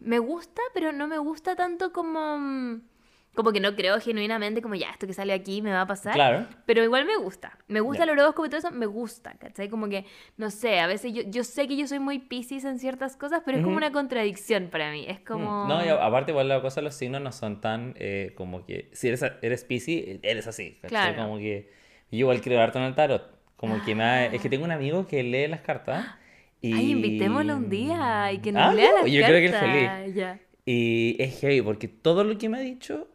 [0.00, 2.80] Me gusta, pero no me gusta tanto como...
[3.36, 5.86] mm, Como que no creo genuinamente como ya, esto que sale aquí me va a
[5.86, 6.14] pasar.
[6.14, 6.46] Claro.
[6.66, 7.58] Pero igual me gusta.
[7.68, 8.12] Me gusta Ya.
[8.12, 9.68] el horóscopo y todo eso, me gusta, ¿cachai?
[9.68, 10.04] Como que,
[10.36, 13.42] no sé, a veces yo, yo sé que yo soy muy piscis en ciertas cosas,
[13.44, 15.04] pero es como una contradicción para mí.
[15.06, 15.66] Es como...
[15.66, 18.90] Mm, No, y aparte igual la cosa los signos no son tan eh, como que...
[18.92, 20.78] Si eres, eres Piscis, eres así.
[20.82, 20.88] ¿cachai?
[21.12, 21.22] Claro.
[21.28, 21.70] Como que...
[22.10, 23.36] Yo igual creo harto en el tarot.
[23.56, 26.06] Como que me ha- Es que tengo un amigo que lee las cartas
[26.60, 26.72] y...
[26.72, 29.50] Ay, invitémoslo un día y que nos Ah, lea no, las yo creo que él
[29.52, 29.70] cartas.
[30.00, 30.14] feliz.
[30.14, 30.40] Ya.
[30.64, 33.08] Y es heavy porque todo lo que me ha dicho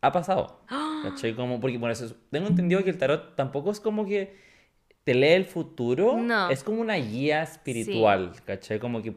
[0.00, 0.60] ha pasado.
[1.02, 1.34] ¿Cachai?
[1.34, 4.34] Como, porque, bueno, eso es- tengo entendido que el tarot tampoco es como que
[5.04, 6.16] te lee el futuro.
[6.16, 6.50] No.
[6.50, 8.78] Es como una guía espiritual, ¿cachai?
[8.80, 9.14] Como que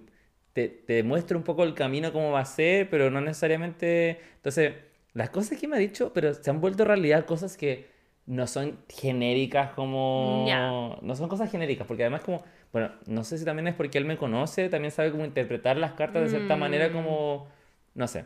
[0.53, 4.19] te, te muestra un poco el camino, cómo va a ser, pero no necesariamente...
[4.36, 4.73] Entonces,
[5.13, 7.88] las cosas que me ha dicho, pero se han vuelto realidad cosas que
[8.27, 10.45] no son genéricas como...
[10.47, 10.69] Ya.
[11.01, 12.43] No son cosas genéricas, porque además como...
[12.71, 15.93] Bueno, no sé si también es porque él me conoce, también sabe cómo interpretar las
[15.93, 16.93] cartas de cierta manera Mm.
[16.93, 17.47] como...
[17.95, 18.25] No sé.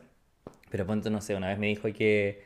[0.74, 2.42] Pero ponte, no sé, una vez me dijo que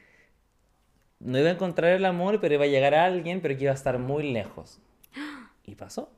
[1.19, 3.71] no iba a encontrar el amor, pero iba a llegar a alguien, pero que iba
[3.71, 4.79] a estar muy lejos.
[5.65, 6.09] Y pasó.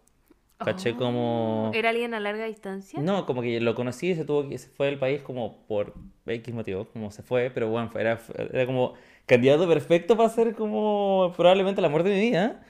[0.60, 1.72] Caché como...
[1.74, 3.02] ¿Era alguien a larga distancia?
[3.02, 5.94] No, como que lo conocí y se tuvo se fue del país como por
[6.26, 8.20] X motivo, como se fue, pero bueno, fue- era,
[8.52, 8.96] era como
[9.26, 12.62] candidato perfecto para ser como probablemente el amor de mi vida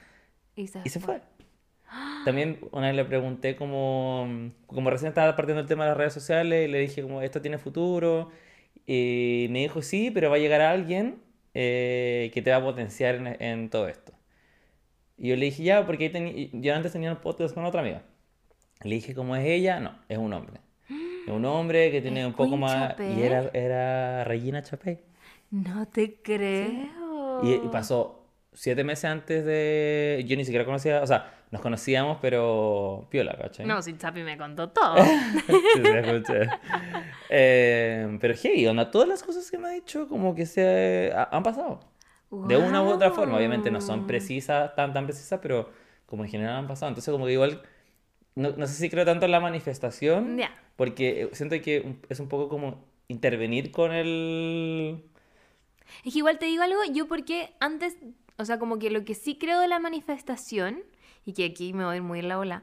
[0.56, 1.20] Y se, y se fue.
[2.24, 6.12] También una vez le pregunté como, como recién estaba partiendo el tema de las redes
[6.12, 8.30] sociales, y le dije como esto tiene futuro
[8.92, 11.22] y me dijo sí, pero va a llegar alguien
[11.54, 14.12] eh, que te va a potenciar en, en todo esto.
[15.16, 18.02] Y yo le dije ya, porque ahí yo antes tenía un podcast con otra amiga.
[18.82, 20.60] Le dije como es ella, no, es un hombre.
[21.24, 22.96] Es un hombre que tiene ¿Es un poco Queen más...
[22.98, 24.98] Y era, era Regina Chapey.
[25.50, 27.42] No te creo.
[27.44, 28.24] Y, y pasó
[28.54, 30.24] siete meses antes de...
[30.26, 33.66] Yo ni siquiera conocía, o sea, nos conocíamos, pero piola, ¿cachai?
[33.66, 34.96] No, si Chapi me contó todo.
[35.46, 36.48] Sí, sí, escuché.
[37.28, 41.28] Eh, pero hey, onda, todas las cosas que me ha dicho como que se ha-
[41.32, 41.80] han pasado.
[42.30, 45.70] De una u otra forma, obviamente no son precisas, tan tan precisas, pero
[46.06, 46.88] como en general han pasado.
[46.90, 47.62] Entonces como que igual,
[48.36, 50.50] no, no sé si creo tanto en la manifestación, Ya.
[50.76, 55.04] porque siento que es un poco como intervenir con el...
[56.04, 57.96] Es que igual te digo algo, yo porque antes,
[58.40, 60.82] o sea, como que lo que sí creo de la manifestación,
[61.24, 62.62] y que aquí me voy a ir muy en la ola,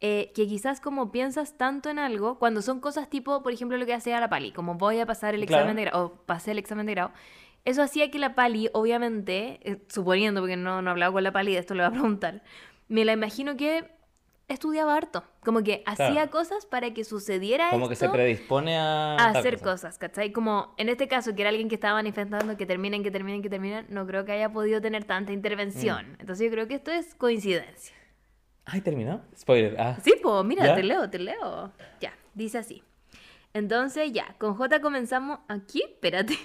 [0.00, 3.86] eh, que quizás como piensas tanto en algo, cuando son cosas tipo, por ejemplo, lo
[3.86, 5.62] que hacía la Pali, como voy a pasar el Claro.
[5.62, 7.12] examen de grado, o pasé el examen de grado,
[7.64, 11.30] eso hacía que la Pali, obviamente, eh, suponiendo, porque no, no he hablado con la
[11.32, 12.42] Pali, de esto le voy a preguntar,
[12.88, 13.88] me la imagino que
[14.48, 16.30] estudiaba harto, como que hacía Claro.
[16.30, 19.16] cosas para que sucediera Como que se predispone a...
[19.16, 19.70] hacer cosa.
[19.72, 20.32] cosas, ¿cachai?
[20.32, 23.48] Como en este caso, que era alguien que estaba manifestando que terminen, que terminen, que
[23.50, 26.12] terminen, no creo que haya podido tener tanta intervención.
[26.12, 26.20] Mm.
[26.20, 27.94] Entonces yo creo que esto es coincidencia.
[28.64, 29.22] Ay, terminó.
[29.36, 29.76] Spoiler.
[29.80, 29.96] Ah.
[30.04, 30.74] Sí, pues mira, ¿Ya?
[30.76, 31.72] te leo, te leo.
[32.00, 32.82] Ya, dice así.
[33.54, 36.38] Entonces ya, con J comenzamos aquí, espérate.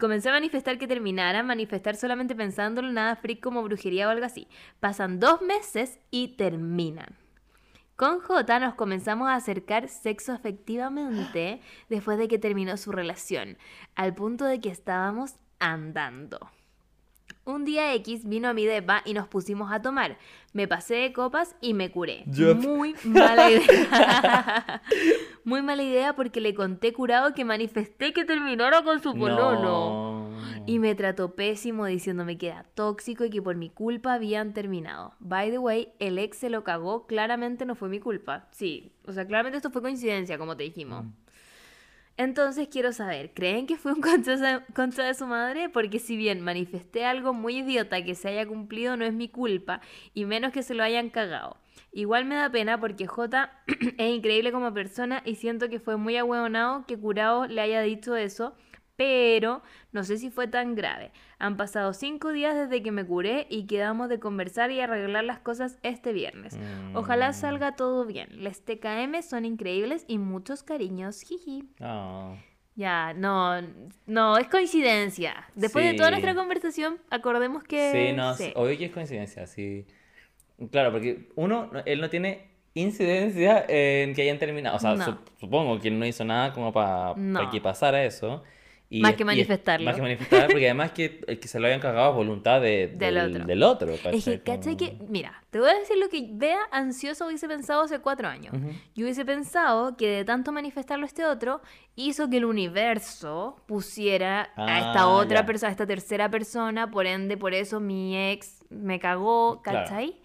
[0.00, 4.48] Comencé a manifestar que terminara, manifestar solamente pensándolo, nada freak como brujería o algo así.
[4.80, 7.16] Pasan dos meses y terminan.
[7.96, 13.56] Con J nos comenzamos a acercar sexo afectivamente después de que terminó su relación,
[13.94, 16.50] al punto de que estábamos andando.
[17.46, 20.16] Un día X vino a mi depa y nos pusimos a tomar.
[20.54, 22.22] Me pasé de copas y me curé.
[22.26, 24.82] Yo- Muy mala idea.
[25.44, 29.60] Muy mala idea porque le conté curado que manifesté que terminara con su pololo.
[29.62, 30.30] No.
[30.66, 35.12] Y me trató pésimo diciéndome que era tóxico y que por mi culpa habían terminado.
[35.20, 38.48] By the way, el ex se lo cagó, claramente no fue mi culpa.
[38.52, 41.04] Sí, o sea, claramente esto fue coincidencia, como te dijimos.
[42.16, 45.68] Entonces quiero saber, ¿creen que fue un contra, de- su madre?
[45.68, 49.80] Porque si bien manifesté algo muy idiota que se haya cumplido, no es mi culpa,
[50.14, 51.56] y menos que se lo hayan cagado.
[51.92, 53.50] Igual me da pena porque J
[53.98, 58.14] es increíble como persona y siento que fue muy ahueonado que Curado le haya dicho
[58.14, 58.54] eso,
[58.96, 61.10] pero no sé si fue tan grave.
[61.38, 65.38] Han pasado cinco días desde que me curé y quedamos de conversar y arreglar las
[65.40, 66.58] cosas este viernes.
[66.94, 67.34] Ojalá Mm.
[67.34, 68.28] salga todo bien.
[68.42, 71.20] Les TKM son increíbles y muchos cariños.
[71.22, 71.64] Jiji.
[71.80, 72.38] No.
[72.76, 73.60] Ya, no,
[74.06, 75.44] no, es coincidencia.
[75.54, 77.92] Después de toda nuestra conversación, acordemos que...
[77.92, 78.52] Sí, no, sí.
[78.56, 79.86] obvio que es coincidencia, sí.
[80.72, 84.76] Claro, porque uno, no- él no tiene incidencia en que hayan terminado.
[84.76, 85.04] O sea, No.
[85.04, 87.48] sup- supongo que él no hizo nada como para No.
[87.50, 88.42] que pasara eso.
[88.90, 89.84] Y Más es- que es- manifestarlo.
[89.86, 93.14] más que manifestar, porque además que, que se lo hayan cagado es voluntad de- Del
[93.14, 93.44] del, otro.
[93.46, 93.90] del otro.
[93.92, 94.40] Es que, ¿cachai?
[94.42, 94.76] ¿cachai?
[94.76, 98.28] Que, Como- mira, te voy a decir lo que Bea ansiosa hubiese pensado hace cuatro
[98.28, 98.54] años.
[98.54, 98.68] Ujú.
[98.94, 101.60] Yo hubiese pensado que de tanto manifestarlo este otro,
[101.96, 105.46] hizo que el universo pusiera a esta Ah, otra ya.
[105.46, 109.78] persona, a esta tercera persona, por ende, por eso mi ex me cagó, Claro.
[109.88, 110.16] ¿cachai?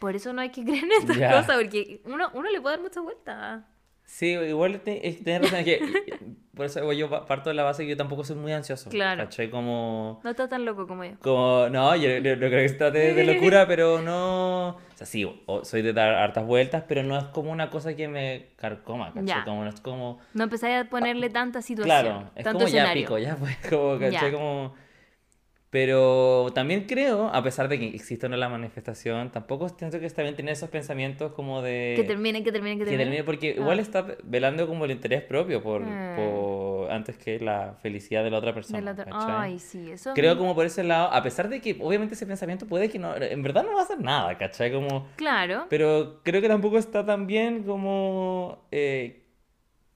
[0.00, 1.30] Por eso no hay que creer en estas Ya.
[1.30, 3.68] cosas, porque uno, uno le puede dar mucha vuelta.
[4.14, 5.80] Sí, igual tienes razón, es que
[6.54, 8.90] por eso yo pa- parto de la base que yo tampoco soy muy ansioso.
[8.90, 9.24] Claro.
[9.24, 9.48] ¿Cachai?
[9.48, 10.20] Como...
[10.22, 11.12] No está tan loco como yo.
[11.20, 14.68] Como, no, yo, yo creo que se trate de locura, pero no.
[14.68, 15.26] O sea, sí,
[15.62, 19.24] soy de dar hartas vueltas, pero no es como una cosa que me carcoma, ¿cachai?
[19.24, 19.44] Ya.
[19.46, 20.18] Como no es como.
[20.34, 23.02] No empezáis a ponerle tanta situación, Claro, es tanto como ya escenario.
[23.04, 24.30] pico, ya fue, como, ¿cachai?
[24.30, 24.32] Ya.
[24.36, 24.74] Como.
[25.72, 30.20] Pero también creo, a pesar de que existe no la manifestación, tampoco siento que está
[30.20, 31.94] bien tener esos pensamientos como de.
[31.96, 33.04] Que termine, que termine, que que termine.
[33.04, 33.60] termine, porque Ah.
[33.62, 36.16] igual está velando como el interés propio por, Mm.
[36.16, 38.80] por antes que la felicidad de la otra De persona.
[38.82, 39.06] la otra-.
[39.40, 40.12] Ay, sí, eso.
[40.12, 43.16] Creo como por ese lado, a pesar de que obviamente ese pensamiento puede que no,
[43.16, 44.70] en verdad no va a hacer nada, ¿cachai?
[44.74, 45.68] Como, Claro.
[45.70, 49.22] pero creo que tampoco está tan bien como, eh,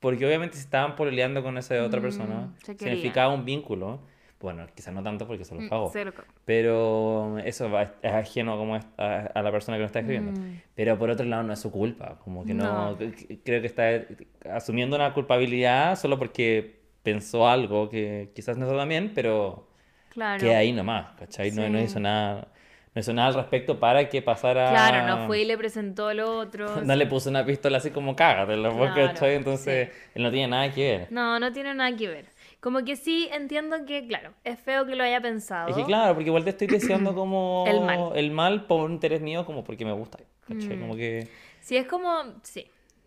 [0.00, 2.78] porque obviamente si estaban pololeando con esa otra persona, Mm, querían.
[2.78, 4.00] significaba un vínculo,
[4.41, 8.12] bueno, quizás no tanto porque se lo Mm, se lo co- pero eso va- es
[8.12, 10.39] ajeno como es- a, a la persona que lo está escribiendo.
[10.39, 10.61] Mm.
[10.74, 12.99] Pero por otro lado no es su culpa, como que no, No.
[13.45, 14.03] creo que está
[14.51, 19.68] asumiendo una culpabilidad solo porque pensó algo que quizás no está tan bien, pero
[20.11, 20.41] Claro.
[20.41, 21.51] queda ahí nomás, ¿cachai?
[21.53, 21.84] No, no Sí.
[21.84, 22.49] hizo nada,
[22.95, 24.70] no hizo nada al respecto para que pasara...
[24.70, 26.66] Claro, no fue y le presentó al otro.
[26.84, 29.26] No le puso una pistola así como cágatelo, pues, Claro.
[29.26, 31.07] Entonces, él no tiene nada que ver.
[31.12, 32.24] No, no tiene nada que ver.
[32.66, 35.68] Como que sí entiendo que, claro, es feo que lo haya pensado.
[35.68, 38.10] Es que claro, porque igual te estoy deseando como El mal.
[38.16, 40.18] el mal por un interés mío, como porque me gusta.
[40.48, 40.80] Mm.
[40.80, 41.28] Como que...
[41.60, 42.10] Sí, es como,
[42.42, 42.66] sí.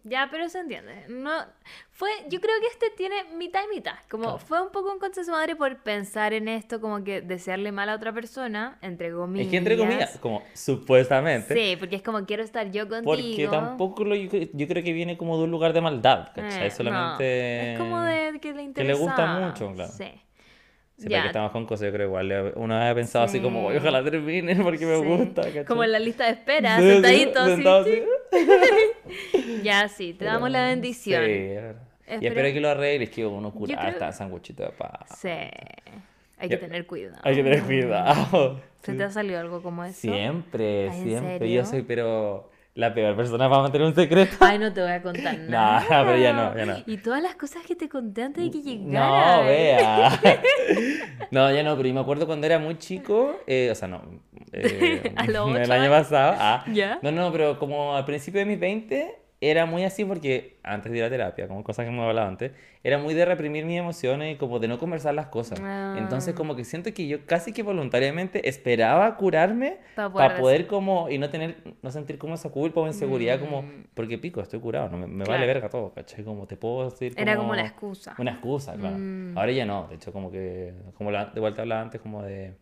[0.10, 1.06] Ya, pero se entiende.
[1.08, 1.32] No,
[1.92, 3.96] fue, yo creo que este tiene mitad y mitad.
[4.10, 4.40] Como Claro.
[4.40, 7.90] fue un poco un contra su madre por pensar en esto, como que desearle mal
[7.90, 9.46] a otra persona, entre comillas.
[9.48, 11.54] Es que entre comillas, como supuestamente.
[11.54, 13.04] Sí, porque es como quiero estar yo contigo.
[13.16, 16.62] Porque tampoco lo, yo, yo creo que viene como de un lugar de maldad, ¿cachai?
[16.68, 17.74] Eh, no, Solamente...
[17.74, 18.94] Es como de que le interesa.
[18.94, 19.92] que le gusta mucho, claro.
[19.92, 20.12] Sí.
[21.00, 21.22] Siempre Ya.
[21.22, 23.66] que estamos con cosas, yo creo igual uno había pensado así como, Sí.
[23.68, 25.06] "Oye, ojalá termine porque me Sí.
[25.06, 25.64] gusta, ¿cachai?
[25.66, 27.46] Como en la lista de espera, Sí, sí, sentadito.
[27.46, 28.04] sentado así.
[29.64, 31.24] Ya, sí, te damos la bendición.
[31.26, 31.82] Sí, es verdad.
[32.22, 35.18] Y Espero- que lo arregles, que uno cura creo- hasta sanguchito de paz.
[35.20, 35.30] Sí.
[36.38, 37.20] Hay que tener cuidado.
[37.24, 38.60] Hay que tener cuidado.
[38.82, 40.00] ¿Se te ha salido algo como eso?
[40.02, 41.52] Siempre, Ay, ¿en siempre.
[41.52, 44.38] Yo soy, pero la peor persona para mantener un secreto.
[44.40, 45.86] Ay, no te voy a contar No, nada.
[46.06, 46.76] pero ya no, ya no.
[46.86, 49.38] Y todas las cosas que te conté antes de que llegara.
[49.38, 50.20] No, vea.
[51.32, 54.02] No, ya no, pero yo me acuerdo cuando era muy chico, eh, o sea, no,
[54.52, 56.98] eh, A los el año pasado, ah, ¿Ya?
[57.04, 60.98] no, no, pero como al principio de mis 20 era muy así porque antes de
[60.98, 62.52] ir a terapia, como cosas que hemos hablado antes,
[62.84, 65.62] era muy de reprimir mis emociones y como de no conversar las cosas.
[65.64, 65.96] Ah.
[65.98, 70.68] Entonces como que siento que yo casi que voluntariamente esperaba curarme Pa' para poder poder,
[70.68, 73.84] como y no tener no sentir como esa culpa o inseguridad como Mm.
[73.94, 75.40] porque pico, estoy curado, no me, me Claro.
[75.40, 76.24] vale verga todo, ¿cachai?
[76.26, 78.16] Como te puedo decir Era como como la excusa.
[78.18, 78.98] una excusa, claro.
[79.00, 79.38] Mm.
[79.38, 82.54] Ahora ya no, de hecho como que, como la- de vuelta hablaba antes, como de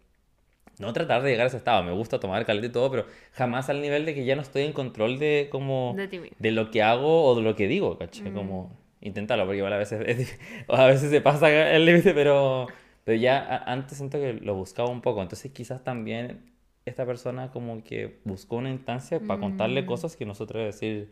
[0.80, 1.84] no tratar de llegar a ese estado.
[1.84, 4.64] Me gusta tomar caleta y todo, pero jamás al nivel de que ya no estoy
[4.64, 5.94] en control de como
[6.40, 8.32] De lo que hago o de lo que digo, ¿cachai?
[8.32, 8.72] Como
[9.02, 12.68] intentarlo, porque igual a veces, es a veces se pasa el límite, pero,
[13.04, 15.22] pero ya antes siento que lo buscaba un poco.
[15.22, 16.52] Entonces quizás también
[16.86, 19.86] esta persona como que buscó una instancia para contarle Mm.
[19.86, 21.12] cosas que nosotros decir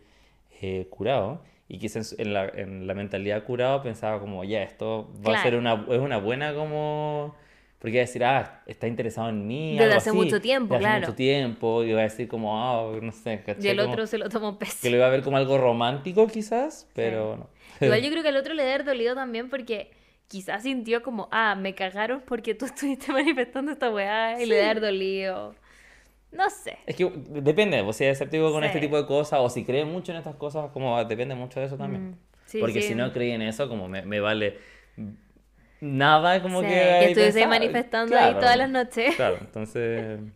[0.61, 1.41] eh, curado.
[1.67, 5.55] Y quizás en la, en la mentalidad curado pensaba como, ya, esto va a ser
[5.55, 7.35] una, es una buena como...
[7.79, 9.77] Porque iba a decir, ah, está interesado en mí.
[9.77, 11.07] Desde hace así, mucho tiempo, desde hace claro.
[11.07, 11.83] mucho tiempo.
[11.83, 13.67] Y iba a decir como, ah, no sé, Y ¿cachai?
[13.71, 14.91] el Como otro se lo tomó Que pésimo.
[14.91, 17.49] lo iba a ver como algo romántico quizás, pero no.
[17.85, 19.91] Igual yo creo que al otro le debe dolido también porque
[20.27, 24.79] quizás sintió como, ah, me cagaron porque tú estuviste manifestando esta weá y le debe
[24.79, 25.53] dolido.
[26.31, 26.77] No sé.
[26.85, 28.67] Es que depende, o sea, es escéptico con Sí.
[28.67, 31.67] este tipo de cosas, o si cree mucho en estas cosas, como depende mucho de
[31.67, 32.09] eso también.
[32.11, 32.15] Mm,
[32.45, 32.89] sí, Porque sí.
[32.89, 34.57] si no cree en eso, como me, me vale
[35.81, 36.73] nada como Sí, que...
[36.73, 39.15] que estuviese manifestando ahí todas las noches.
[39.15, 40.19] Claro, entonces...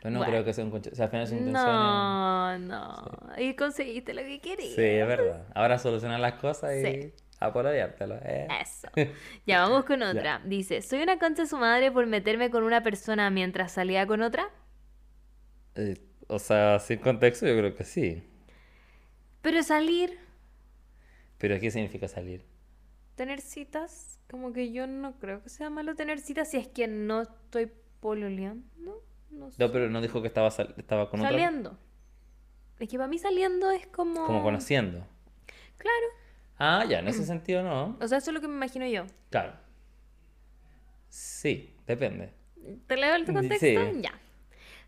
[0.00, 0.32] Pues no Bueno.
[0.32, 0.90] creo que sea un conche...
[0.92, 3.10] O sea, al final su intención No, no.
[3.38, 4.74] Y conseguiste lo que querías.
[4.74, 5.46] Sí, es verdad.
[5.54, 7.12] Ahora solucionar las cosas y Sí.
[7.40, 8.46] a pololeártelo, ¿eh?
[8.62, 8.88] Eso.
[9.46, 10.40] Ya vamos con otra.
[10.44, 14.22] Dice, soy una concha de su madre por meterme con una persona mientras salía con
[14.22, 14.48] otra.
[15.74, 15.96] Eh,
[16.28, 18.22] O sea, sin contexto yo creo que sí.
[19.42, 20.18] Pero salir,
[21.38, 22.44] Pero ¿qué significa salir?
[23.18, 26.86] Tener citas, como que yo no creo que sea malo tener citas si es que
[26.88, 29.02] no estoy pololeando.
[29.30, 29.62] No sé.
[29.62, 31.30] No, pero no dijo que estaba, sal- estaba con otra.
[31.32, 31.78] Saliendo.
[32.78, 34.24] Es que para mí saliendo es como...
[34.24, 35.06] Como conociendo.
[35.76, 36.06] Claro.
[36.58, 37.96] Ah, ya, en ese sentido no.
[38.00, 39.04] O sea, eso es lo que me imagino yo.
[39.30, 39.52] Claro.
[41.08, 42.32] Sí, depende.
[42.86, 43.32] ¿Te leo el Sí.
[43.32, 44.00] contexto?
[44.00, 44.12] Ya.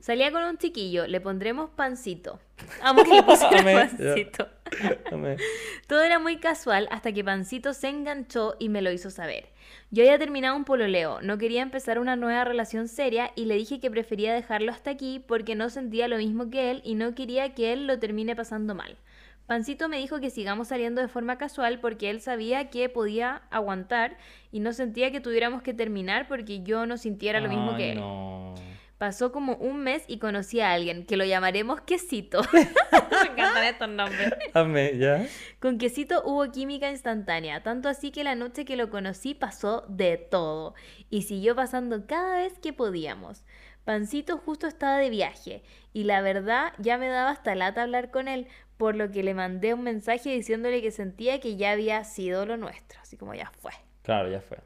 [0.00, 2.40] Salía con un chiquillo, le pondremos pancito.
[2.82, 4.48] Amo que le pancito.
[5.86, 9.48] Todo era muy casual hasta que Pancito se enganchó y me lo hizo saber.
[9.90, 13.80] Yo había terminado un pololeo, no quería empezar una nueva relación seria y le dije
[13.80, 17.54] que prefería dejarlo hasta aquí porque no sentía lo mismo que él y no quería
[17.54, 18.96] que él lo termine pasando mal.
[19.46, 24.16] Pancito me dijo que sigamos saliendo de forma casual porque él sabía que podía aguantar
[24.52, 27.92] y no sentía que tuviéramos que terminar porque yo no sintiera lo mismo Ay, que
[27.92, 27.98] él.
[27.98, 28.54] no.
[29.00, 32.42] Pasó como un mes y conocí a alguien que lo llamaremos Quesito.
[32.52, 34.30] me encantan estos nombres.
[34.52, 35.26] Amé, ¿ya?
[35.58, 40.18] Con Quesito hubo química instantánea, tanto así que la noche que lo conocí pasó de
[40.18, 40.74] todo
[41.08, 43.42] y siguió pasando cada vez que podíamos.
[43.84, 45.62] Pancito justo estaba de viaje
[45.94, 49.32] y la verdad ya me daba hasta lata hablar con él, por lo que le
[49.32, 53.50] mandé un mensaje diciéndole que sentía que ya había sido lo nuestro, así como ya
[53.62, 53.72] fue.
[54.02, 54.58] Claro, ya fue.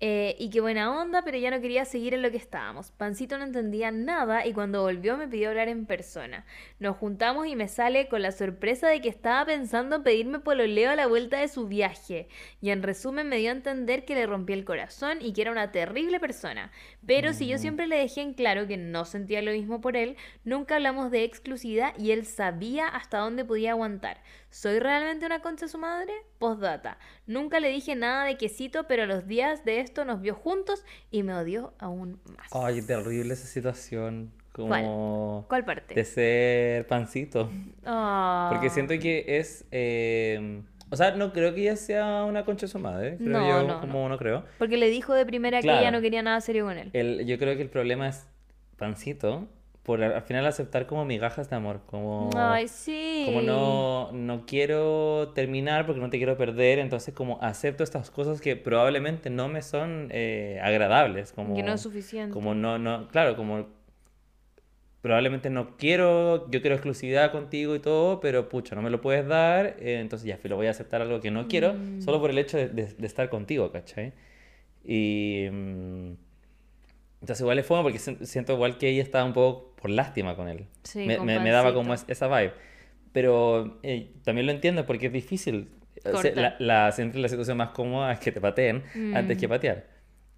[0.00, 2.92] Eh, y qué buena onda, pero ya no quería seguir en lo que estábamos.
[2.92, 6.44] Pancito no entendía nada y cuando volvió me pidió hablar en persona.
[6.78, 10.90] Nos juntamos y me sale con la sorpresa de que estaba pensando en pedirme pololeo
[10.90, 12.28] a la vuelta de su viaje.
[12.60, 15.50] Y en resumen me dio a entender que le rompí el corazón y que era
[15.50, 16.70] una terrible persona.
[17.04, 20.16] Pero si yo siempre le dejé en claro que no sentía lo mismo por él,
[20.44, 24.20] nunca hablamos de exclusividad y él sabía hasta dónde podía aguantar.
[24.50, 26.12] ¿Soy realmente una concha de su madre?
[26.38, 26.98] Postdata.
[27.26, 30.84] Nunca le dije nada de quesito, pero a los días de esto nos vio juntos
[31.10, 32.48] y me odió aún más.
[32.52, 34.32] Ay, terrible esa situación.
[34.52, 35.94] Como ¿Cuál parte?
[35.94, 37.50] de ser pancito.
[37.84, 38.48] Ah.
[38.50, 39.64] Porque siento que es.
[39.70, 43.16] eh, O sea, no creo que ella sea una concha de su madre.
[43.18, 44.44] Creo No, yo, no, como no creo.
[44.58, 46.90] Porque le dijo de primera que ella no quería nada serio con él.
[46.94, 48.26] El, yo creo que el problema es
[48.78, 49.46] pancito.
[49.88, 51.80] Por al al final aceptar como migajas de amor.
[51.86, 52.28] Como.
[52.36, 53.22] Ay, sí.
[53.24, 58.42] Como no, no quiero terminar porque no te quiero perder, entonces como acepto estas cosas
[58.42, 62.34] que probablemente no me son eh, agradables, como, Que no es suficiente.
[62.34, 63.66] como no, no, claro, como
[65.00, 69.26] probablemente no quiero, yo quiero exclusividad contigo y todo, pero pucha, no me lo puedes
[69.26, 72.02] dar, eh, entonces ya, lo voy a aceptar algo que no quiero, Mm.
[72.02, 74.12] solo por el hecho de, de- de estar contigo, ¿cachai?
[74.84, 75.46] Y...
[75.50, 76.27] mm,
[77.20, 80.36] entonces igual es fome porque si- siento igual que ella estaba un poco por lástima
[80.36, 80.66] con él.
[80.84, 82.52] Sí, me, me- me daba como esa vibe.
[83.12, 85.70] Pero eh, también lo entiendo porque es difícil.
[86.04, 86.40] O sea, Corta.
[86.40, 88.82] la, la- siempre la situación más cómoda es que te pateen
[89.14, 89.50] antes que Mm.
[89.50, 89.86] patear.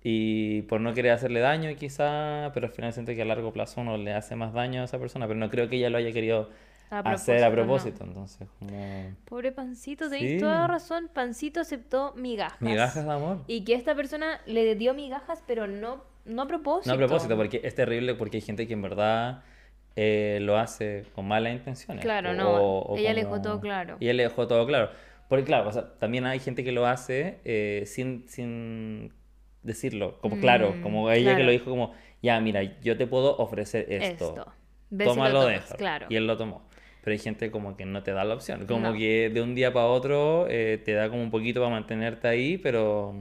[0.03, 3.83] Y por no querer hacerle daño quizá, pero al final siento que a largo plazo
[3.83, 6.11] uno le hace más daño a esa persona, pero no creo que ella lo haya
[6.13, 6.49] querido
[6.89, 8.05] A hacer a propósito, propósito.
[8.05, 9.15] Entonces, como...
[9.27, 10.13] Pobre Pancito, Sí.
[10.19, 11.11] tenéis toda razón.
[11.13, 12.61] Pancito aceptó migajas.
[12.63, 13.39] Migajas de amor.
[13.47, 16.91] Y que esta persona le dio migajas, pero no, no a propósito.
[16.91, 19.43] No a propósito, porque es terrible porque hay gente que en verdad
[19.97, 22.03] eh, lo hace con malas intenciones.
[22.03, 23.97] Claro, o- no, o ella le como- dejó todo claro.
[24.01, 24.91] Ella le dejó todo claro.
[25.29, 29.13] Porque claro, o sea, también hay gente que lo hace eh, sin, sin
[29.63, 31.45] decirlo, como claro, Mm, como ella que claro.
[31.45, 31.93] lo dijo como,
[32.23, 34.29] ya, mira, yo te puedo ofrecer esto.
[34.31, 34.53] Esto.
[34.91, 35.77] Si Tómalo, tomas, déjalo.
[35.77, 36.07] Claro.
[36.09, 36.63] Y él lo tomó.
[37.03, 38.67] Pero hay gente como que no te da la opción.
[38.67, 38.93] Como No.
[38.93, 42.59] que de un día para otro eh, te da como un poquito para mantenerte ahí,
[42.59, 43.15] pero...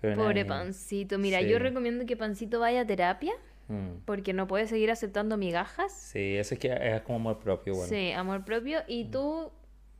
[0.00, 0.44] pero Pobre.
[0.44, 1.18] Pancito.
[1.18, 1.48] Mira, Sí.
[1.48, 3.32] yo recomiendo que Pancito vaya a terapia
[3.68, 4.00] Mm.
[4.04, 5.92] porque no puede seguir aceptando migajas.
[5.92, 7.88] Sí, eso es que es como amor propio, bueno.
[7.88, 8.80] Sí, amor propio.
[8.88, 9.50] Y tú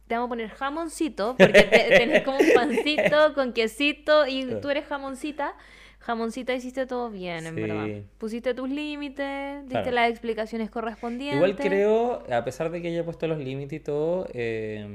[0.07, 1.69] te vamos a poner jamoncito porque te-
[2.09, 5.55] tenés como un pancito con quesito y tú eres jamoncita
[6.01, 7.61] jamoncita, hiciste todo bien, en Sí.
[7.61, 7.87] verdad.
[8.19, 9.91] Pusiste tus límites, diste Claro.
[9.91, 11.37] las explicaciones correspondientes.
[11.37, 14.87] Igual creo, a pesar de que ella ha puesto los límites y todo, eh,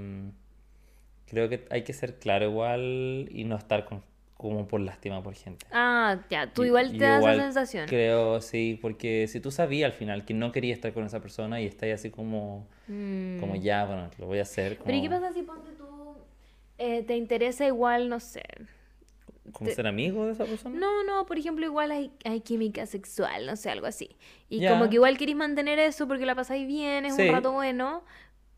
[1.28, 4.02] creo que hay que ser claro igual y no estar con-
[4.38, 5.66] como por lástima por gente.
[5.72, 7.88] Ah, ya, tú igual te das igual esa sensación.
[7.88, 11.62] Creo, sí, porque si tú sabías al final que no querías estar con esa persona
[11.62, 12.68] y estás así como,
[13.40, 13.62] como Mm.
[13.62, 16.16] ya, bueno, lo voy a hacer, Pero ¿y qué como, pasa si ponte tú,
[16.78, 18.44] eh, te interesa igual, no sé?
[19.52, 20.80] como te- ser amigo de esa persona.
[20.80, 24.16] No, no, por ejemplo, igual hay, hay química sexual, no sé, algo así.
[24.50, 27.22] Y como que igual querís mantener eso porque la pasáis bien, es Sí.
[27.22, 28.04] un rato bueno,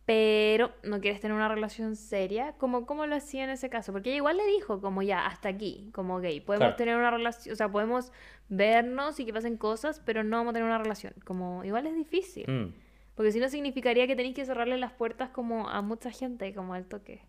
[0.05, 2.53] pero no quieres tener una relación seria.
[2.59, 3.91] como ¿Cómo lo hacía en ese caso?
[3.91, 6.39] Porque ella igual le dijo, como ya, hasta aquí, como gay.
[6.41, 6.75] Podemos Claro.
[6.75, 8.11] tener una relación, o sea, podemos
[8.47, 11.13] vernos y que pasen cosas, pero no vamos a tener una relación.
[11.23, 12.45] Como igual es difícil.
[12.47, 12.73] Mm.
[13.15, 16.73] Porque si no significaría que tenéis que cerrarle las puertas como a mucha gente, como
[16.73, 17.21] al toque.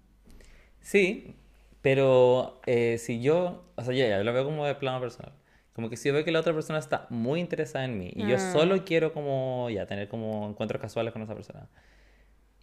[0.80, 1.34] Sí,
[1.82, 5.32] pero eh, si yo, o sea, ya, ya, lo veo como de plano personal.
[5.72, 8.26] Como que si yo veo que la otra persona está muy interesada en mí y
[8.26, 8.52] yo Ah.
[8.52, 11.68] solo quiero como, ya, tener como encuentros casuales con esa persona.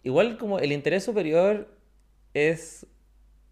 [0.04, 1.68] Igual como el interés superior
[2.34, 2.86] es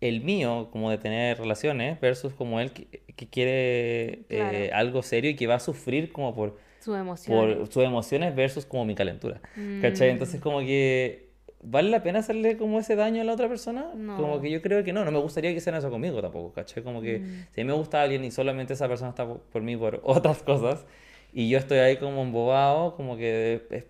[0.00, 2.86] el mío, como de tener relaciones, versus como él que,
[3.16, 4.76] que quiere eh, Claro.
[4.76, 7.36] algo serio y que va a sufrir como por, Su emoción.
[7.36, 9.40] por sus emociones versus como mi calentura.
[9.80, 10.10] ¿Cachai?
[10.10, 11.30] Entonces como que
[11.62, 13.92] ¿vale la pena hacerle como ese daño a la otra persona?
[13.94, 14.16] No.
[14.16, 16.82] Como que yo creo que no, no me gustaría que hicieran eso conmigo tampoco, ¿cachai?
[16.82, 17.46] Como que Mm.
[17.54, 20.00] si a mí me gusta alguien y solamente esa persona está por, por mí por
[20.04, 20.84] otras cosas
[21.32, 23.86] y yo estoy ahí como embobado, como que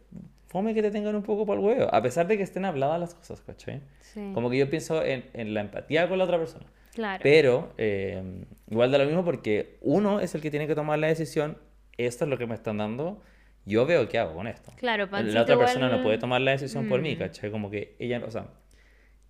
[0.52, 3.00] fome que te tengan un poco por el huevo, a pesar de que estén habladas
[3.00, 3.80] las cosas, ¿cachai?
[4.00, 6.66] Sí, Como que yo pienso en, en la empatía con la otra persona.
[6.94, 7.20] claro.
[7.22, 8.22] Pero eh,
[8.70, 11.56] igual da lo mismo porque uno es el que tiene que tomar la decisión,
[11.96, 13.20] esto es lo que me están dando,
[13.64, 14.72] yo veo qué hago con esto.
[14.76, 17.18] Claro, Pancito La otra igual- persona no puede tomar la decisión por mí, Mm.
[17.18, 17.50] ¿cachai?
[17.50, 18.46] Como que ella, o sea,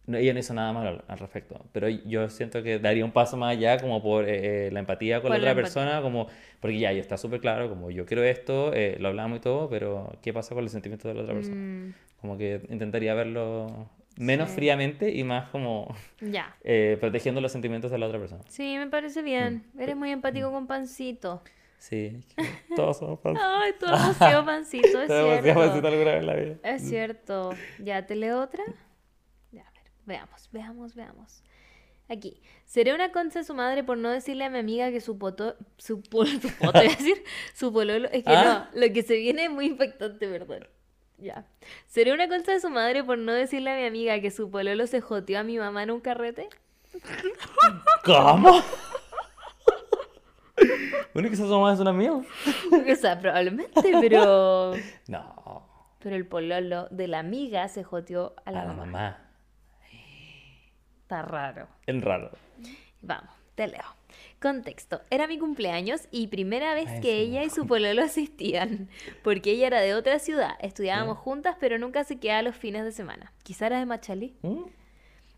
[0.07, 3.13] no, ella no hizo nada malo al, al respecto, pero yo siento que daría un
[3.13, 6.27] paso más allá como por eh, eh, la empatía con la otra persona, como,
[6.61, 9.69] porque ya, ya está súper claro, como yo quiero esto, eh, lo hablamos y todo,
[9.69, 11.57] pero ¿qué pasa con los sentimientos de la otra persona?
[11.57, 13.89] Mm, Como que intentaría verlo
[14.19, 14.57] menos Sí.
[14.57, 16.55] fríamente y más como ya.
[16.65, 18.43] eh, protegiendo los sentimientos de la otra persona.
[18.49, 19.65] Sí, me parece bien.
[19.75, 19.81] Mm.
[19.81, 21.43] Eres muy empático con Pancito.
[21.79, 22.21] Sí,
[22.77, 23.39] todos somos fans.
[23.43, 25.75] Ay, tú demasiado Pancito, es Todos hemos cierto.
[25.75, 26.55] sido alguna vez en la vida.
[26.65, 27.51] Es cierto.
[27.79, 28.63] Ya, ¿te leo otra?
[30.03, 31.43] A veamos, veamos, veamos.
[32.09, 32.43] Aquí.
[32.67, 35.57] Seré una concha de su madre por no decirle a mi amiga que su poto...
[35.79, 37.23] Su, po- su poto, a decir,
[37.55, 38.09] su pololo...
[38.09, 38.69] Es que ¿Ah?
[38.75, 40.67] no, lo que se viene es muy impactante, perdón.
[41.19, 41.47] Ya.
[41.87, 44.87] Seré una concha de su madre por no decirle a mi amiga que su pololo
[44.89, 46.49] se joteó a mi mamá en un carrete.
[48.05, 48.61] ¿Cómo?
[51.15, 52.13] bueno, quizás su mamá es una mía.
[52.13, 54.75] o sea, probablemente, pero...
[55.09, 55.69] No,
[56.01, 59.19] Pero el pololo de la amiga se joteó a a la, la mamá.
[61.13, 61.69] Está raro.
[61.87, 62.31] En raro.
[63.03, 63.85] Vamos, te leo.
[64.41, 65.03] Contexto.
[65.11, 68.89] Era mi cumpleaños y primera vez Ay, que sí, ella y su pololo asistían,
[69.23, 70.53] porque ella era de otra ciudad.
[70.61, 73.31] Estudiábamos juntas, pero nunca se quedaba los fines de semana.
[73.43, 74.35] Quizá era de Machalí.
[74.41, 74.63] ¿Mm?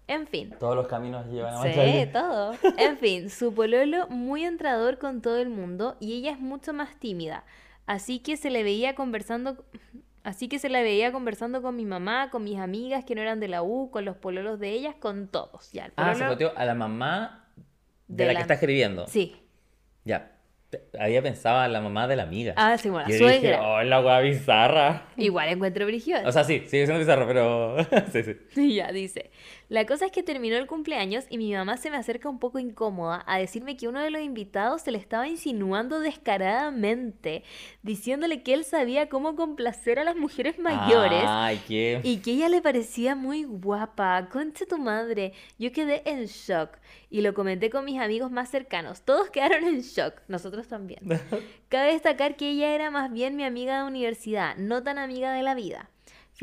[0.06, 0.54] En fin.
[0.60, 2.06] Todos los caminos llevan a Sí, Machalí.
[2.12, 2.54] todo.
[2.78, 6.94] En fin, su pololo muy entrador con todo el mundo y ella es mucho más
[7.00, 7.42] tímida.
[7.86, 9.64] Así que se le veía conversando,
[10.24, 13.38] así que se la veía conversando con mi mamá, con mis amigas que no eran
[13.40, 15.70] de la U, con los pololos de ellas, con todos.
[15.72, 17.48] Ya, el Ah, se joteó a la mamá
[18.08, 19.06] de, De la, la- que está escribiendo.
[19.06, 19.36] Sí.
[20.04, 20.32] Ya.
[20.98, 22.52] Había pensado en la mamá de la amiga.
[22.56, 23.62] Ah, sí, bueno, la Yo dije, suegra.
[23.62, 25.06] oh, la hueá bizarra.
[25.16, 26.18] Igual encuentro brígido.
[26.26, 27.76] O sea, sí, sigue siendo bizarro, pero.
[28.12, 28.36] sí, sí.
[28.56, 29.30] Y ya dice,
[29.68, 32.58] la cosa es que terminó el cumpleaños y mi mamá se me acerca un poco
[32.58, 37.42] incómoda a decirme que uno de los invitados se le estaba insinuando descaradamente,
[37.82, 42.00] diciéndole que él sabía cómo complacer a las mujeres mayores Ay, qué.
[42.02, 44.28] y que ella le parecía muy guapa.
[44.30, 45.32] Concha tu madre.
[45.58, 46.70] Yo quedé en shock
[47.10, 49.02] y lo comenté con mis amigos más cercanos.
[49.02, 51.00] Todos quedaron en shock, nosotros también.
[51.68, 55.42] Cabe destacar que ella era más bien mi amiga de universidad, no tan amiga de
[55.42, 55.90] la vida.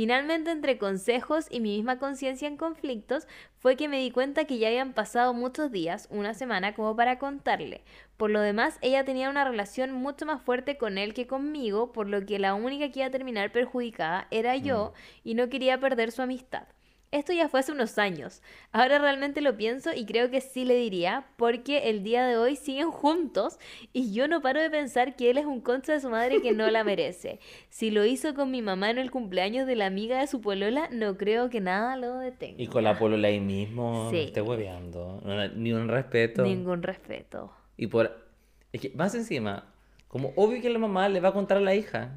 [0.02, 3.28] Finalmente, entre consejos y mi misma conciencia en conflictos,
[3.60, 7.20] fue que me di cuenta que ya habían pasado muchos días, una semana, como para
[7.20, 7.84] contarle.
[8.18, 12.10] Por lo demás, ella tenía una relación mucho más fuerte con él que conmigo, por
[12.10, 16.12] lo que la única que iba a terminar perjudicada era yo y no quería perder
[16.12, 16.64] su amistad.
[17.12, 18.42] Esto ya fue hace unos años.
[18.72, 22.56] Ahora realmente lo pienso y creo que sí le diría, porque el día de hoy
[22.56, 23.60] siguen juntos
[23.92, 26.54] y yo no paro de pensar que él es un concha de su madre que
[26.54, 27.40] no la merece.
[27.70, 30.88] Si lo hizo con mi mamá en el cumpleaños de la amiga de su polola,
[30.92, 32.62] no creo que nada lo detenga.
[32.62, 34.16] Y con la polola ahí mismo, Sí.
[34.18, 35.22] me esté hueveando.
[35.26, 36.44] No, ni un respeto.
[36.44, 37.52] Ningún respeto.
[37.78, 38.26] Y por.
[38.72, 39.74] Es que más encima,
[40.08, 42.14] como obvio que la mamá le va a contar a la hija.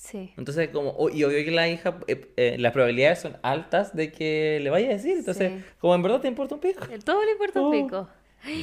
[0.00, 0.32] Sí.
[0.36, 4.12] Entonces, como, o- y obvio que la hija, eh, eh, las probabilidades son altas de
[4.12, 5.16] que le vaya a decir.
[5.18, 5.64] Entonces, Sí.
[5.80, 6.84] como en verdad te importa un pico.
[6.90, 7.70] El todo le importa un Oh.
[7.72, 8.08] pico.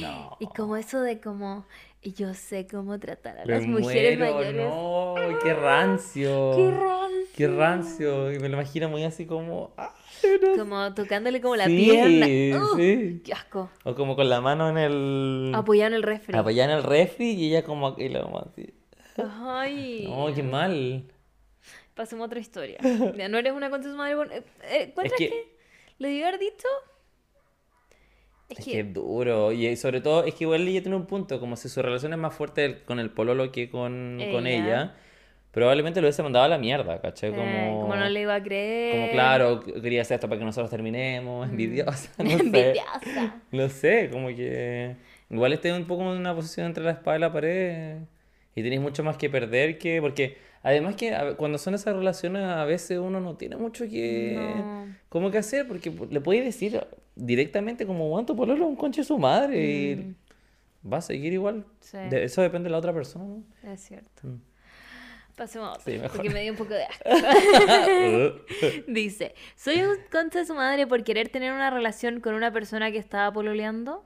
[0.00, 0.36] No.
[0.40, 1.66] Y como eso de como,
[2.02, 4.64] y yo sé cómo tratar a Me las mujeres muero, mayores.
[4.66, 6.52] No, qué rancio.
[6.56, 7.26] ¡Qué rancio!
[7.36, 8.32] Qué rancio.
[8.32, 9.74] Y me lo imagino muy así como.
[9.76, 9.94] ah,
[10.42, 12.26] no Como tocándole como la Sí, pierna.
[12.76, 13.20] Sí.
[13.22, 13.68] ¡Qué asco!
[13.84, 15.52] O como con la mano en el.
[15.54, 16.34] Apoyado en el refri.
[16.36, 18.72] Apoyada en el refri y ella como aquí la mamá así.
[19.18, 20.06] Ay.
[20.08, 21.04] No, qué mal.
[21.96, 22.78] Pasemos a otra historia.
[23.16, 24.14] Ya no eres una concha de su madre.
[24.14, 25.56] bon- eh, eh, ¿Encuentras que- que...
[25.98, 26.68] ¿Le debió haber dicho?
[28.48, 28.70] Es, Es que...
[28.72, 29.50] que es duro.
[29.52, 31.40] Y sobre todo, es que igual ella tiene un punto.
[31.40, 34.64] Como si su relación es más fuerte con el pololo que con, con Ella.
[34.64, 34.94] ella.
[35.52, 37.30] Probablemente lo hubiese mandado a la mierda, ¿cachai?
[37.30, 38.92] eh, Como, como no le iba a creer.
[38.94, 41.48] como claro, quería hacer esto para que nosotros terminemos.
[41.48, 42.34] Envidiosa, no sé.
[42.42, 43.40] Envidiosa.
[43.52, 44.96] No sé, como que.
[45.30, 47.96] Igual esté un poco en una posición entre la espada y la pared.
[48.54, 50.00] Y tenéis mucho más que perder que.
[50.02, 50.36] Porque
[50.66, 54.34] además que a- cuando son esas relaciones, a veces uno no tiene mucho que.
[54.36, 54.86] No.
[55.08, 55.66] ¿Cómo que hacer?
[55.68, 56.84] Porque le podéis decir
[57.14, 59.64] directamente como, tu pololo un conche de su madre.
[59.64, 60.14] Y
[60.90, 61.58] va a seguir igual.
[61.58, 61.64] Mm.
[61.80, 61.98] Sí.
[62.10, 63.42] De- eso depende de la otra persona, ¿no?
[63.72, 64.26] Es cierto.
[64.26, 64.40] Mm.
[65.36, 67.04] Pasemos a otra, Sí, porque me dio un poco de asco.
[68.88, 72.90] Dice, soy un concha de su madre por querer tener una relación con una persona
[72.90, 74.04] que estaba pololeando.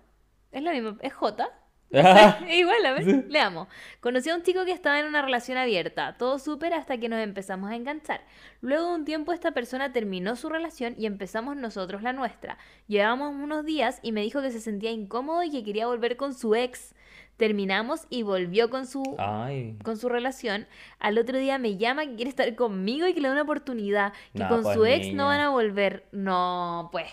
[0.53, 1.49] Es lo mismo, es J.
[2.49, 3.69] Igual, a ver, le amo.
[4.01, 7.21] Conocí a un chico que estaba en una relación abierta, todo súper hasta que nos
[7.21, 8.21] empezamos a enganchar.
[8.61, 12.59] Luego de un tiempo esta persona terminó su relación y empezamos nosotros la nuestra.
[12.87, 16.33] Llevábamos unos días y me dijo que se sentía incómodo y que quería volver con
[16.35, 16.95] su ex.
[17.37, 19.77] Terminamos y volvió con su Ay.
[19.83, 20.67] con su relación,
[20.99, 24.13] al otro día me llama que quiere estar conmigo y que le da una oportunidad,
[24.35, 26.05] que No, con pues, su ex no van a volver.
[26.13, 27.07] No, pues.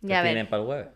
[0.00, 0.95] Ya Ya ver, tienen para el.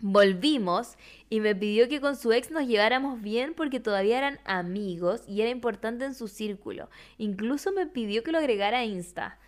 [0.00, 0.96] Volvimos
[1.30, 5.40] y me pidió que con su ex nos lleváramos bien porque todavía eran amigos y
[5.42, 6.88] era importante en su círculo.
[7.18, 9.38] Incluso me pidió que lo agregara a Insta.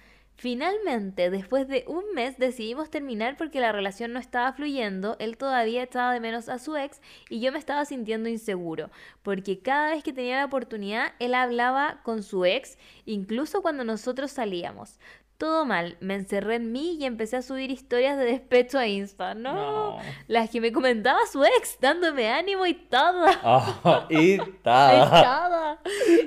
[0.41, 5.83] Finalmente, después de un mes, decidimos terminar porque la relación no estaba fluyendo, él todavía
[5.83, 8.89] echaba de menos a su ex y yo me estaba sintiendo inseguro,
[9.23, 14.31] porque cada vez que tenía la oportunidad, él hablaba con su ex, incluso cuando nosotros
[14.31, 14.99] salíamos.
[15.41, 19.33] Todo mal, me encerré en mí y empecé a subir historias de despecho a Insta.
[19.35, 19.99] No, No.
[20.29, 23.25] las que me comentaba su ex, dándome ánimo y todo.
[23.43, 24.35] Ah, y.
[24.35, 25.79] Echada.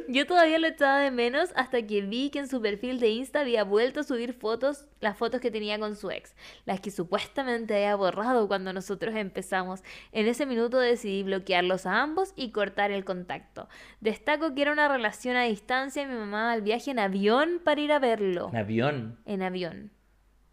[0.08, 3.42] Yo todavía lo echaba de menos hasta que vi que en su perfil de Insta
[3.42, 6.34] había vuelto a subir fotos, las fotos que tenía con su ex,
[6.66, 9.84] las que supuestamente había borrado cuando nosotros empezamos.
[10.12, 13.70] En ese minuto decidí bloquearlos a ambos y cortar el contacto.
[14.02, 17.80] Destaco que era una relación a distancia y mi mamá al viaje en avión para
[17.80, 18.50] ir a verlo.
[18.50, 19.03] En avión.
[19.26, 19.92] En avión.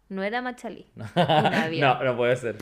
[0.09, 0.85] No era Machalí.
[0.95, 1.81] No, En avión.
[1.99, 2.57] no, no puede ser.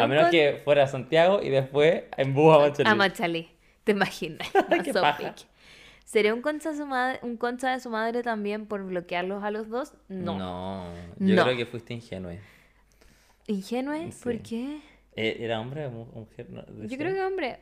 [0.00, 2.88] A menos con- que fuera a Santiago y después en bus a Machalí.
[2.88, 3.48] A Machalí,
[3.84, 4.48] te imaginas.
[4.84, 5.34] Qué paja.
[6.06, 9.68] ¿Sería un concha, su madre, un concha de su madre también por bloquearlos a los
[9.68, 9.92] dos?
[10.08, 10.38] No.
[10.38, 10.84] No,
[11.18, 11.44] yo No.
[11.44, 12.32] creo que fuiste ingenuo.
[13.46, 14.10] ¿Ingenue?
[14.12, 14.24] Sí.
[14.24, 14.80] ¿Por qué?
[15.16, 16.48] Eh, ¿Era hombre o mu- mujer?
[16.50, 17.60] No, Yo creo que hombre.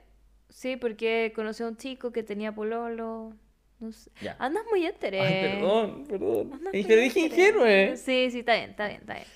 [0.48, 3.32] Sí, porque conocí a un chico que tenía pololo.
[3.78, 4.10] No sé.
[4.22, 4.36] Ya.
[4.38, 5.20] Andas muy enteré.
[5.20, 6.52] Ay, perdón, perdón.
[6.54, 7.96] Andas Eh, muy Pero dije ingenuo.
[7.96, 9.26] Sí, sí, está bien, está bien, está bien.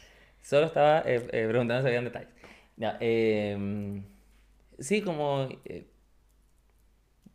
[0.42, 2.30] Solo estaba eh, eh, preguntando si habían detalles.
[2.76, 4.02] Ya, eh,
[4.78, 5.48] sí, como.
[5.64, 5.86] eh,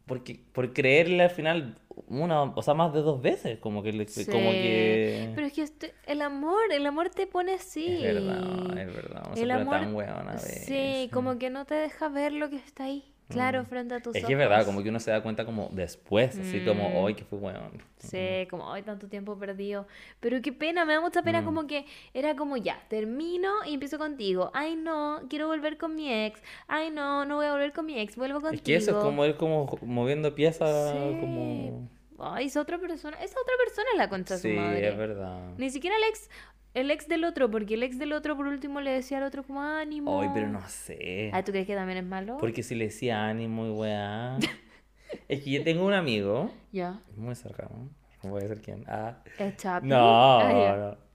[0.05, 4.07] porque, por creerle al final, una, o sea, más de dos veces, como que, le-
[4.07, 4.25] Sí.
[4.29, 5.31] como que...
[5.33, 8.05] Pero es que este- el amor, el amor te pone así.
[8.05, 12.33] Es verdad, es verdad, se El amor, tan sí, como que no te deja ver
[12.33, 14.27] lo que está ahí, claro, frente a tus Es ojos.
[14.27, 16.95] que es verdad, como que uno se da cuenta como después, así como, Mm.
[16.97, 17.81] hoy que fue weón.
[17.97, 19.87] Sí, como, ay, tanto tiempo perdido.
[20.19, 21.45] Pero qué pena, me da mucha pena Mm.
[21.45, 24.51] como que era como ya, termino y empiezo contigo.
[24.53, 26.41] Ay, no, quiero volver con mi ex.
[26.67, 28.55] Ay, no, no voy a volver con mi ex, vuelvo contigo.
[28.55, 31.17] Es que eso es como ir como moviendo piezas, Sí.
[31.19, 31.89] como...
[32.17, 34.87] Ay, esa otra persona, esa otra persona es la concha de su Sí, madre.
[34.87, 35.49] es verdad.
[35.57, 36.29] Ni siquiera el ex,
[36.75, 39.43] el ex del otro, porque el ex del otro por último le decía al otro
[39.43, 40.21] como ánimo.
[40.21, 41.31] Ay, pero no sé.
[41.33, 42.37] Ah, ¿tú crees que también es malo?
[42.39, 44.37] Porque si le decía ánimo y weá.
[45.27, 46.99] es que yo tengo un amigo, Ya.
[47.15, 47.89] muy cercano,
[48.23, 48.83] no voy a decir quién.
[48.87, 49.17] Ah.
[49.39, 49.87] ¿Es Chapi?
[49.87, 51.05] No, Ah, no.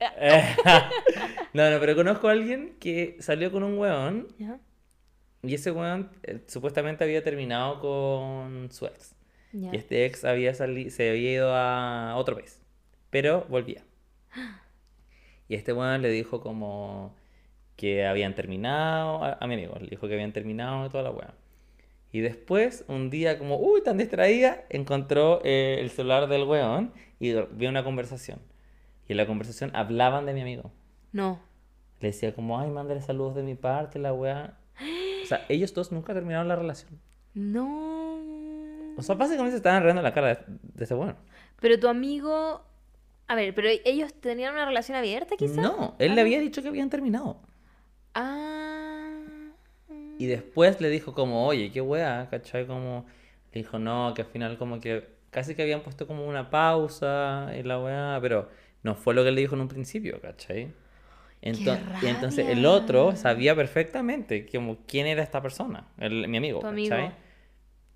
[1.54, 4.58] No, no, pero conozco a alguien que salió con un weón Ya.
[5.42, 9.14] y ese weón eh, supuestamente había terminado con su ex.
[9.52, 9.70] Ya.
[9.72, 12.60] Y este ex había sali- se había ido a otro país,
[13.10, 13.84] pero volvía.
[15.48, 17.14] Y este weón le dijo como
[17.76, 21.10] que habían terminado, a, a mi amigo, le dijo que habían terminado y toda la
[21.10, 21.34] weá.
[22.14, 27.32] Y después, un día como, uy, tan distraída, encontró eh, el celular del weón y
[27.32, 28.38] vio una conversación.
[29.08, 30.70] Y en la conversación hablaban de mi amigo.
[31.10, 31.40] No.
[31.98, 34.56] Le decía como, ay, mándale saludos de mi parte, la weá.
[35.24, 37.00] O sea, ellos dos nunca terminaron la relación.
[37.34, 38.20] No.
[38.96, 41.16] O sea, básicamente se estaban riendo en la cara de, de ese weón.
[41.60, 42.62] Pero tu amigo.
[43.26, 45.56] A ver, pero ellos tenían una relación abierta, quizás.
[45.56, 47.40] No, él Ah, le había dicho que habían terminado.
[48.14, 49.10] Ah.
[50.18, 52.66] Y después le dijo como, oye, qué weá, ¿cachai?
[52.66, 53.06] Como,
[53.52, 57.48] le dijo, no, que al final como que casi que habían puesto como una pausa
[57.56, 58.48] en la weá, pero
[58.82, 60.72] no fue lo que le dijo en un principio, ¿cachai?
[61.42, 63.16] Ento- y entonces el otro rabia!
[63.16, 66.90] sabía perfectamente como quién era esta persona, el- mi amigo, Tu amigo.
[66.90, 67.12] ¿cachai?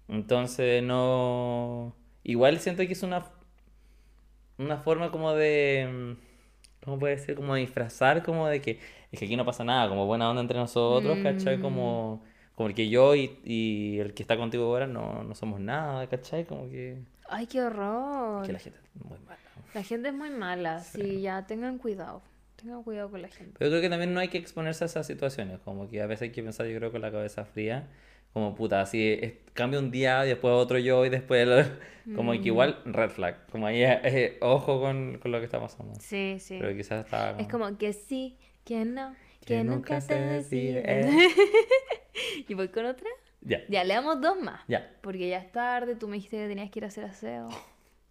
[0.09, 1.95] Entonces no...
[2.25, 3.25] Igual siento que es una,
[4.59, 5.89] una forma como de...
[5.91, 6.29] mm,
[6.85, 7.35] ¿Cómo puede ser?
[7.37, 8.81] Como de disfrazar, como de que
[9.13, 11.59] es que aquí no pasa nada, como buena onda entre nosotros, ¿cachai?
[11.59, 11.63] Mm.
[11.63, 12.23] Como,
[12.55, 16.45] como que yo y, y el que está contigo ahora no, no somos nada, ¿cachai?
[16.47, 18.47] Como que, Ay, qué horror.
[18.47, 19.39] que la gente es muy mala.
[19.75, 22.23] La gente es muy mala, sí, ya tengan cuidado.
[22.57, 23.55] Tengan cuidado con la gente.
[23.59, 26.07] Pero yo creo que también no hay que exponerse a esas situaciones, como que a
[26.07, 27.89] veces hay que pensar, yo creo, con la cabeza fría,
[28.33, 31.79] como puta, así es- cambia un día y después otro yo y después el-
[32.17, 33.85] como que igual red flag, como ahí
[34.41, 35.95] ojo con, con lo que está pasando.
[36.01, 36.57] Sí, sí.
[36.61, 40.83] Pero quizás está Es como que sí, que no, que, Que nunca, se decide.
[40.83, 41.29] decide.
[42.49, 43.09] ¿Y voy con otra?
[43.41, 44.61] Ya, Ya, le damos dos más.
[44.69, 44.91] ya.
[45.01, 47.49] Porque ya es tarde, tú me dijiste que tenías que ir a hacer aseo.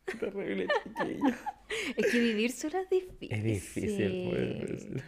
[0.19, 1.23] Terrible chiquillo.
[1.97, 3.29] Es que vivir sola es difícil.
[3.29, 5.03] Es difícil, pues.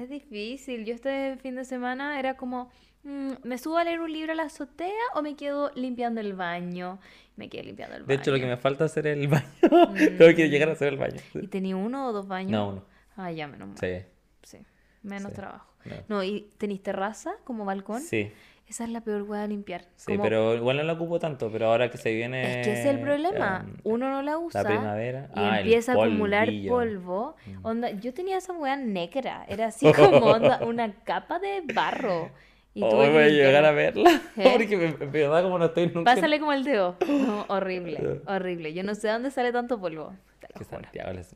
[0.00, 0.84] Es difícil.
[0.84, 2.68] Yo este fin de semana era como, mm,
[3.04, 6.98] ¿me subo a leer un libro a la azotea o me quedo limpiando el baño?
[7.36, 8.08] Me quedé limpiando el baño.
[8.08, 9.44] De hecho, lo que me falta es hacer el baño.
[10.18, 11.20] Tengo que llegar a hacer el baño.
[11.34, 12.52] ¿Y tenía uno o dos baños?
[12.52, 12.84] No, uno.
[13.16, 13.78] Ah, ya, menos mal.
[13.78, 14.06] Sí.
[14.42, 14.58] Sí,
[15.02, 15.36] menos Sí.
[15.36, 15.72] trabajo.
[15.84, 15.94] No.
[16.08, 18.00] No, ¿y tenéis terraza como balcón?
[18.00, 18.32] Sí,
[18.66, 19.84] Esa es la peor hueá de limpiar.
[19.96, 22.60] sí, Como- pero igual no la ocupo tanto, pero ahora que se viene...
[22.60, 23.66] Es que ese es el problema.
[23.68, 24.62] em, Uno no la usa.
[24.62, 25.28] la primavera.
[25.36, 27.36] Y Ah, empieza a acumular polvo.
[27.62, 29.44] Onda, yo tenía esa hueá negra.
[29.48, 32.30] Era así como onda, una capa de barro.
[32.74, 34.20] Y Oh, voy a llegar a verla.
[34.36, 34.50] ¿Eh?
[34.52, 36.14] Porque me- verdad como no estoy nunca...
[36.14, 36.96] Pásale como el dedo.
[37.08, 38.74] No, horrible, horrible.
[38.74, 40.12] Yo no sé dónde sale tanto polvo.
[40.40, 40.64] Que.
[40.64, 41.30] Santiago les.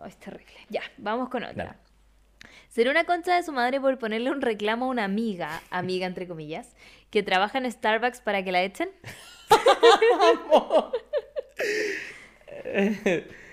[0.00, 0.52] Oh, es terrible.
[0.70, 1.76] Ya, vamos con otra.
[2.68, 6.28] Será una concha de su madre por ponerle un reclamo a una amiga, amiga entre
[6.28, 6.74] comillas,
[7.10, 8.90] que trabaja en Starbucks para que la echen.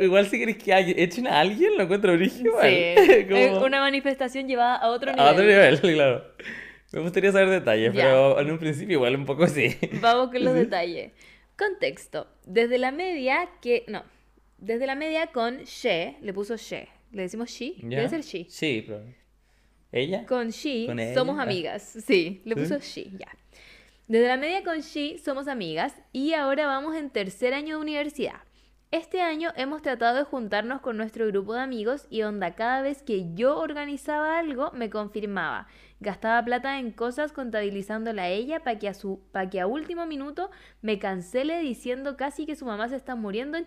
[0.00, 0.72] Igual si querés que
[1.02, 2.54] echen a alguien, lo encuentro original.
[2.62, 5.26] Sí, es una manifestación llevada a otro nivel.
[5.26, 6.24] A otro nivel, claro.
[6.92, 8.04] Me gustaría saber detalles, Ya.
[8.04, 9.76] pero en un principio igual un poco sí.
[10.00, 11.12] Vamos con los detalles.
[11.56, 12.26] Contexto.
[12.44, 13.84] Desde la media que...
[13.88, 14.04] No.
[14.58, 16.88] Desde la media con she, le puso she.
[17.12, 17.74] ¿Le decimos she?
[17.82, 17.98] ¿Ya?
[17.98, 18.46] Debe ser she.
[18.48, 19.02] Sí, pero...
[19.90, 20.24] ¿Ella?
[20.26, 21.14] Con she ¿Con ella?
[21.14, 21.42] somos Ah.
[21.42, 21.82] amigas.
[22.06, 22.60] Sí, le ¿Sí?
[22.60, 23.28] puso she, ya.
[24.08, 28.40] Desde la media con she somos amigas y ahora vamos en tercer año de universidad.
[28.92, 33.02] Este año hemos tratado de juntarnos con nuestro grupo de amigos y onda cada vez
[33.02, 35.66] que yo organizaba algo me confirmaba.
[36.00, 40.04] Gastaba plata en cosas contabilizándola a ella para que, a su, pa' que a último
[40.04, 40.50] minuto
[40.82, 43.66] me cancele diciendo casi que su mamá se está muriendo en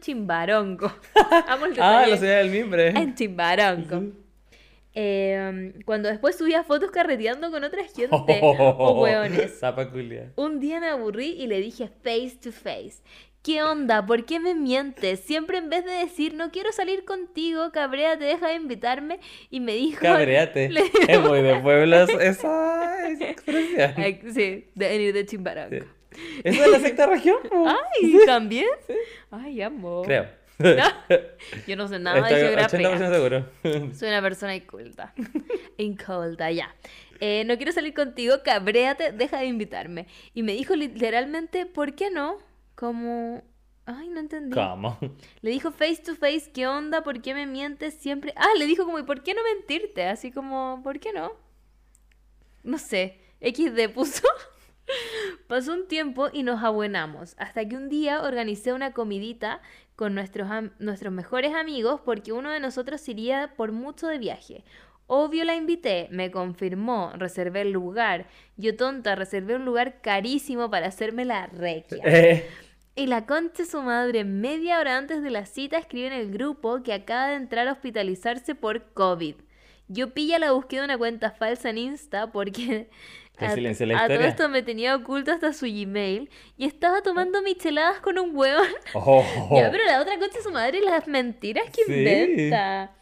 [1.65, 2.89] el Ah, la ciudad del mimbre.
[2.89, 4.25] En Chimbarongo.
[4.97, 8.07] Eh, cuando después subía fotos carreteando con otra gente
[8.41, 9.59] o hueones.
[9.59, 10.31] Zapa culia.
[10.37, 13.03] Un día me aburrí y le dije face to face.
[13.45, 14.03] ¿Qué onda?
[14.03, 15.19] ¿Por qué me mientes?
[15.19, 19.19] Siempre en vez de decir no quiero salir contigo, Cabrea te deja de invitarme
[19.51, 20.01] y me dijo...
[20.01, 20.67] Cabreate.
[20.71, 23.93] Le- Es muy de pueblos esa, esa expresión.
[24.33, 25.69] Sí, de venir de Chimbarongo.
[25.77, 26.21] Sí.
[26.43, 27.37] ¿Eso es la sexta región?
[27.67, 28.65] Ay, ¿también?
[29.29, 30.01] Ay, amo.
[30.01, 30.25] Creo.
[31.67, 32.89] Yo no sé nada Estoy de geografía.
[32.97, 33.93] 80% seguro.
[33.93, 35.13] Soy una persona inculta.
[35.77, 36.73] Inculta, ya.
[37.19, 40.07] Eh, no quiero salir contigo, cabréate, deja de invitarme.
[40.33, 42.39] Y me dijo literalmente, ¿por qué no?
[42.75, 43.43] Como...
[43.85, 44.55] Ay, no entendí.
[44.55, 44.97] ¿Cómo?
[45.41, 47.03] Le dijo face to face, ¿qué onda?
[47.03, 48.33] ¿Por qué me mientes siempre?
[48.35, 50.05] Ah, le dijo como, ¿y por qué no mentirte?
[50.05, 51.33] Así como, ¿por qué no?
[52.63, 54.27] No sé, XD puso.
[55.47, 59.61] Pasó un tiempo y nos abuenamos, hasta que un día organicé una comidita
[59.95, 60.47] con nuestros,
[60.79, 64.63] nuestros mejores amigos porque uno de nosotros iría por mucho de viaje.
[65.07, 68.25] Obvio la invité, me confirmó, reservé el lugar.
[68.57, 72.03] Yo tonta, reservé un lugar carísimo para hacerme la requia.
[72.05, 72.49] Eh,
[72.95, 76.31] Y la concha de su madre, media hora antes de la cita, escribe en el
[76.31, 79.35] grupo que acaba de entrar a hospitalizarse por COVID.
[79.87, 82.89] Yo pilla la búsqueda de una cuenta falsa en Insta porque
[83.37, 88.17] a, a todo esto me tenía oculto hasta su Gmail y estaba tomando micheladas con
[88.17, 88.65] un huevón.
[88.93, 89.23] oh.
[89.55, 91.93] Ya, pero la otra concha de su madre, las mentiras que Sí.
[91.93, 92.95] inventa.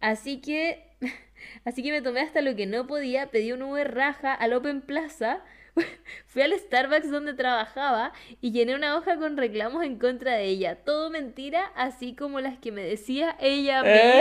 [0.00, 0.96] Así que,
[1.66, 4.80] así que me tomé hasta lo que no podía, pedí un Uber raja al Open
[4.80, 5.40] Plaza,
[6.26, 10.76] fui al Starbucks donde trabajaba y llené una hoja con reclamos en contra de ella.
[10.84, 14.12] Todo mentira, así como las que me decía ella Eh,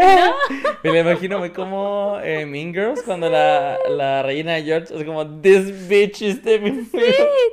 [0.50, 0.78] misma.
[0.84, 5.04] Me lo imagino muy como eh, Mean Girls cuando la, la reina de George es
[5.04, 6.90] como This bitch is the Sí,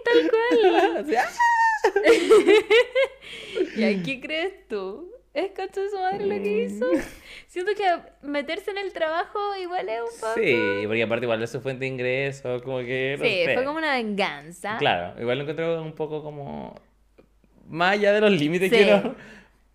[0.04, 1.06] tal cual.
[1.18, 1.30] ¡ah!
[3.76, 5.09] ¿Y a qué crees tú?
[5.32, 6.86] Es de su madre lo que hizo.
[7.46, 7.84] Siento que
[8.26, 10.34] meterse en el trabajo igual es un poco.
[10.34, 13.14] Sí, porque aparte igual es su fuente de ingreso, como que...
[13.18, 13.54] no Sí, sé.
[13.54, 14.76] fue como una venganza.
[14.78, 16.74] Claro, igual lo encuentro un poco como...
[17.68, 18.76] Más allá de los límites Sí.
[18.76, 19.14] que no...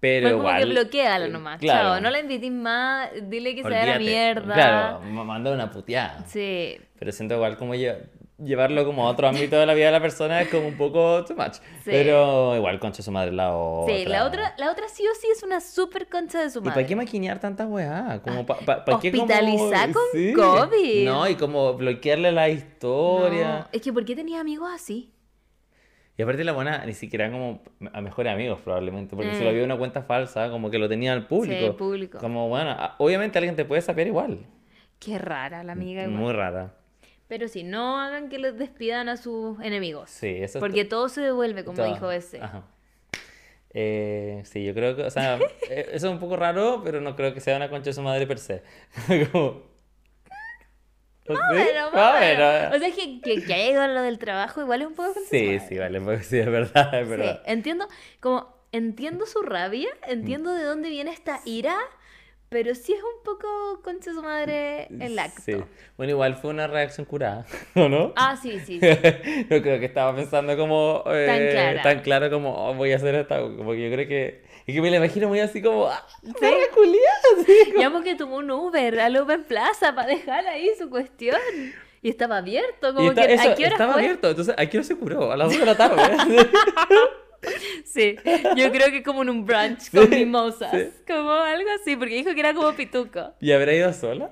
[0.02, 0.60] Pero como igual...
[0.60, 1.60] que bloqueala nomás.
[1.60, 1.90] Claro.
[1.90, 4.12] Chao, no la invitís más, dile que se vaya a la Olvídate.
[4.16, 4.54] mierda.
[4.54, 6.24] Claro, me mandó una puteada.
[6.28, 6.78] Sí.
[7.00, 8.04] Pero siento igual como lle-
[8.38, 11.24] llevarlo como a otro ámbito de la vida de la persona es como un poco
[11.26, 11.54] too much.
[11.54, 11.62] Sí.
[11.86, 13.96] Pero igual concha su madre la otra.
[13.96, 16.62] Sí, la otra, la otra sí o sí es una súper concha de su ¿Y
[16.64, 16.74] madre.
[16.76, 18.20] para qué maquinear tanta weá?
[18.24, 20.04] Como pa, pa- pa qué como- Hospitalizar con
[20.36, 21.06] COVID.
[21.06, 23.60] No, y como bloquearle la historia.
[23.60, 25.12] No, es que ¿por qué tenía amigos así?
[26.18, 29.36] Y aparte la buena ni siquiera como a mejores amigos probablemente, porque Mm.
[29.38, 31.66] se lo vio una cuenta falsa, como que lo tenía al público.
[31.68, 32.20] Sí, público.
[32.20, 34.40] Como bueno, obviamente alguien te puede saber igual.
[35.00, 36.18] Qué rara la amiga igual.
[36.18, 36.74] Muy rara.
[37.28, 40.10] Pero sí, no hagan que los despidan a sus enemigos.
[40.10, 41.92] Sí, eso es Porque todo se devuelve, como Todo.
[41.92, 42.42] dijo ese.
[42.42, 42.64] Ajá.
[43.78, 45.38] Eh, sí, yo creo que, o sea,
[45.70, 48.02] eh, eso es un poco raro, pero no creo que sea una concha de su
[48.02, 48.64] madre per se.
[49.32, 49.76] Como...
[51.28, 51.92] Ah, bueno.
[51.92, 52.76] bueno.
[52.76, 55.60] O sea, que, que, que haya ido lo del trabajo igual es un poco Sí,
[55.60, 57.88] sí, vale, pues sí, es verdad, es Sí, entiendo,
[58.20, 61.76] como, entiendo su rabia, entiendo de dónde viene esta ira,
[62.50, 65.42] pero sí es un poco concha su madre el acto.
[65.46, 65.56] Sí.
[65.98, 67.46] Bueno, igual fue una reacción curada,
[67.76, 68.14] ¿o no?
[68.16, 68.88] Ah, sí, sí, sí.
[69.50, 71.82] No creo que estaba pensando como eh, Tan clara.
[71.82, 74.90] tan claro como "Oh, voy a hacer esta, porque yo creo que es que me
[74.90, 76.06] la imagino muy así como ah,
[76.40, 77.74] perra culiada", así.
[77.78, 81.40] Llamo que tomó un Uber al Open Plaza para dejar ahí su cuestión.
[82.02, 84.02] Y estaba abierto, Y como está- que eso, ¿a qué hora estaba fue?
[84.04, 85.32] abierto, entonces ¿a qué hora se curó?
[85.32, 86.02] A las 2 de la tarde.
[87.86, 88.16] Sí,
[88.56, 90.90] yo creo que como en un brunch con Sí, mimosas, sí.
[91.08, 93.34] como algo así, porque dijo que era como pituco.
[93.40, 94.32] ¿Y habrá ido sola?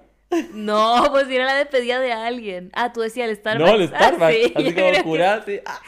[0.53, 2.71] No, pues era la despedida de alguien.
[2.73, 3.69] Ah, tú decías el Starbucks.
[3.71, 5.79] No, el Ah, Starbucks, sí, así como curada, ah.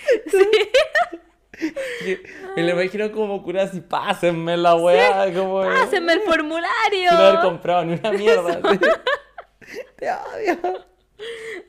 [2.06, 2.18] Y-
[2.56, 7.10] Me lo imagino como curada así, pásenme la weá, como eh, Pásenme el formulario.
[7.10, 8.62] sin haber comprado ni una mierda.
[9.98, 10.86] Te odio.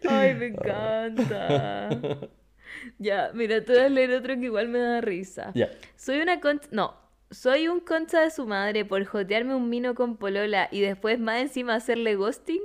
[0.08, 1.88] Ay, me encanta.
[2.98, 5.52] Ya, mira, te voy a leer otro que igual me da risa.
[5.54, 5.70] Ya.
[5.96, 6.68] Soy una concha.
[6.70, 6.94] No.
[7.30, 11.40] Soy un concha de su madre por jotearme un vino con polola y después más
[11.42, 12.62] encima hacerle ghosting.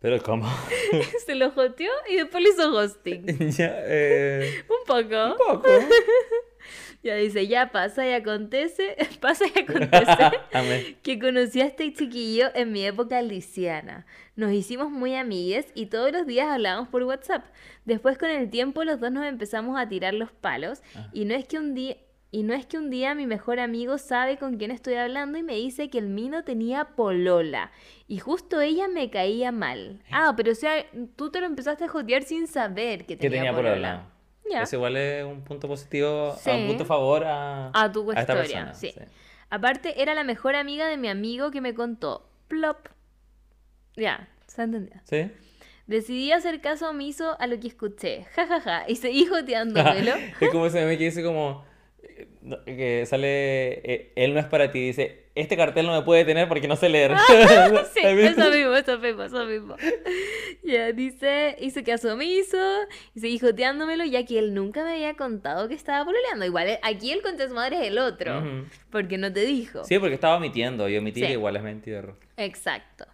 [0.00, 0.46] Pero ¿cómo?
[1.26, 3.26] Se lo joteó y después le hizo ghosting.
[3.52, 5.26] ya, eh, Un poco.
[5.32, 5.68] un poco.
[7.04, 12.72] Ya dice, ya pasa y acontece, pasa y acontece que conocí a este chiquillo en
[12.72, 14.06] mi época lisiana.
[14.36, 17.44] Nos hicimos muy amigues y todos los días hablábamos por WhatsApp.
[17.84, 20.82] Después con el tiempo los dos nos empezamos a tirar los palos
[21.12, 21.98] y no es que un día
[22.30, 25.44] y no es que un día mi mejor amigo sabe con quién estoy hablando y
[25.44, 27.70] me dice que el mino tenía polola
[28.08, 30.02] y justo ella me caía mal.
[30.10, 33.38] Ah, pero o sea, tú te lo empezaste a jotear sin saber que Que tenía,
[33.42, 33.74] tenía polola.
[33.74, 34.13] polola.
[34.50, 36.50] Eso igual es un punto positivo, Sí.
[36.50, 38.74] a un punto a favor a, A tu esta historia, persona.
[38.74, 38.94] sí.
[39.50, 42.26] Aparte, era la mejor amiga de mi amigo que me contó.
[42.48, 42.88] Plop.
[43.96, 45.00] Ya, se ha entendido.
[45.04, 45.30] ¿Sí?
[45.86, 48.24] Decidí hacer caso omiso a lo que escuché.
[48.34, 48.84] Ja, ja, ja.
[48.88, 50.12] Y seguí joteándomelo.
[50.40, 51.64] es como ese meme que dice como
[52.66, 56.46] que sale eh, él no es para ti dice este cartel no me puede tener
[56.48, 57.12] porque no sé leer
[57.92, 59.76] sí, eso mismo, eso mismo, eso mismo.
[60.62, 62.56] Ya, dice, hice caso omiso
[63.14, 66.46] y seguí joteándomelo ya que él nunca me había contado que estaba pololeando.
[66.46, 69.84] Igual, eh, aquí el contra su madre es el otro, porque no te dijo.
[69.84, 71.32] sí porque estaba omitiendo y omitir Sí.
[71.32, 73.04] igual es mentir Exacto.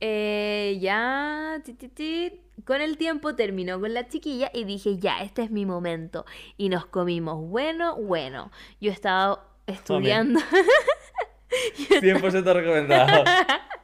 [0.00, 2.40] Eh, ya, ti, ti, ti.
[2.64, 6.24] Con el tiempo terminó con la chiquilla y dije, ya, este es mi momento.
[6.56, 8.50] Y nos comimos, bueno, bueno.
[8.80, 10.40] Yo estaba estudiando,
[11.88, 13.24] 100% recomendado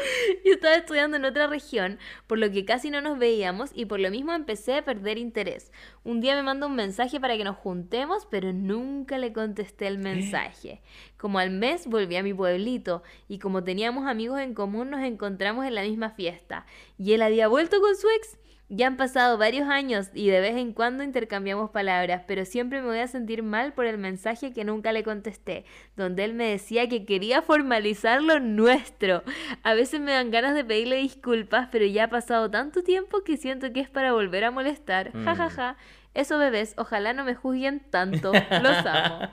[0.44, 4.00] yo estaba estudiando en otra región, por lo que casi no nos veíamos y por
[4.00, 5.72] lo mismo empecé a perder interés.
[6.04, 9.98] Un día me manda un mensaje para que nos juntemos, pero nunca le contesté el
[9.98, 10.80] mensaje.
[11.16, 15.66] Como al mes volví a mi pueblito y como teníamos amigos en común nos encontramos
[15.66, 16.66] en la misma fiesta.
[16.98, 18.39] Y él había vuelto con su ex.
[18.72, 22.86] Ya han pasado varios años y de vez en cuando intercambiamos palabras, pero siempre me
[22.86, 25.64] voy a sentir mal por el mensaje que nunca le contesté,
[25.96, 29.24] donde él me decía que quería formalizar lo nuestro.
[29.64, 33.36] A veces me dan ganas de pedirle disculpas, pero ya ha pasado tanto tiempo que
[33.36, 35.10] siento que es para volver a molestar.
[35.24, 35.76] Ja, ja, ja.
[36.14, 38.32] Eso bebés, ojalá no me juzguen tanto.
[38.32, 39.28] Los amo.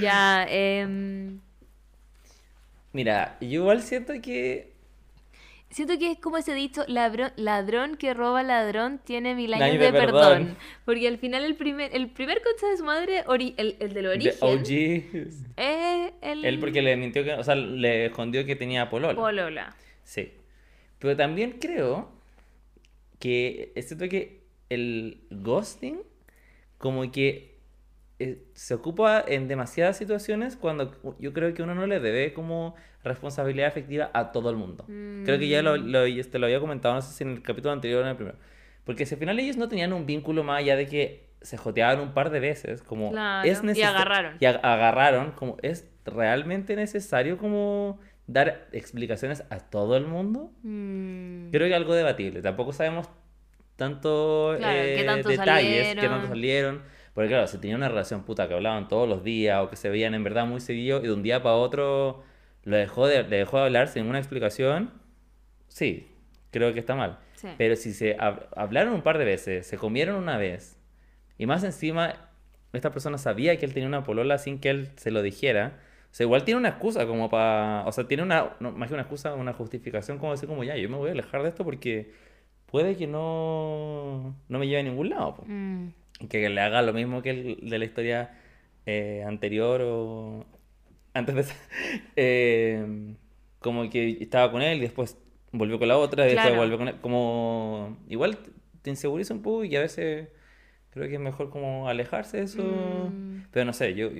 [0.00, 1.40] Ya, em,
[2.92, 4.71] mira yo igual siento que
[5.72, 9.86] Siento que es como ese dicho, ladrón, ladrón que roba ladrón tiene mil años de,
[9.86, 10.22] de perdón.
[10.44, 10.56] perdón.
[10.84, 14.04] Porque al final el primer, el primer concha de su madre, ori- el, el del
[14.04, 14.70] de origen, OG
[15.56, 19.74] es el él porque le mintió que o sea le escondió que tenía polola polola.
[20.04, 20.32] Sí.
[20.98, 22.10] Pero también creo
[23.18, 26.00] que es cierto que el ghosting
[26.78, 27.51] como que
[28.54, 32.74] se ocupa en demasiadas situaciones cuando yo creo que uno no le debe como
[33.04, 34.84] responsabilidad efectiva a todo el mundo.
[35.24, 37.72] Creo que ya lo, lo, te lo había comentado, no sé si en el capítulo
[37.72, 38.38] anterior o en el primero.
[38.84, 42.00] Porque si al final ellos no tenían un vínculo más allá de que se joteaban
[42.00, 44.36] un par de veces, como Claro, es y agarraron.
[44.40, 50.52] Y ag- agarraron, como es realmente necesario como dar explicaciones a todo el mundo.
[50.62, 51.50] Mm.
[51.50, 52.42] Creo que algo debatible.
[52.42, 53.08] Tampoco sabemos
[53.76, 56.82] tanto, Claro, eh, qué tanto detalles, qué tanto salieron.
[57.14, 59.90] Porque claro, si tenían una relación puta que hablaban todos los días o que se
[59.90, 62.22] veían en verdad muy seguido y de un día para otro
[62.64, 64.92] lo dejó de, le dejó de hablar sin ninguna explicación,
[65.68, 66.08] sí,
[66.50, 67.18] creo que está mal.
[67.34, 67.48] Sí.
[67.58, 70.78] Pero si se hab- hablaron un par de veces, se comieron una vez,
[71.38, 72.14] y más encima
[72.72, 75.80] esta persona sabía que él tenía una polola sin que él se lo dijera,
[76.10, 78.94] o sea, igual tiene una excusa como para, o sea, tiene una, no, más que
[78.94, 81.64] una excusa, una justificación como decir como ya, yo me voy a alejar de esto
[81.64, 82.12] porque
[82.66, 85.34] puede que no, no me lleve a ningún lado.
[85.34, 85.44] po".
[85.46, 85.92] Mm.
[86.28, 88.38] Que le haga lo mismo que el de la historia
[88.86, 90.44] eh, anterior o
[91.14, 91.54] antes de esa.
[92.16, 93.14] Eh,
[93.60, 95.16] como que estaba con él y después
[95.52, 96.96] volvió con la otra y después volvió con él.
[97.00, 98.38] Como igual
[98.82, 100.28] te inseguriza un poco y a veces
[100.90, 102.62] creo que es mejor como alejarse de eso.
[102.62, 103.44] Mm.
[103.52, 104.10] Pero no sé, yo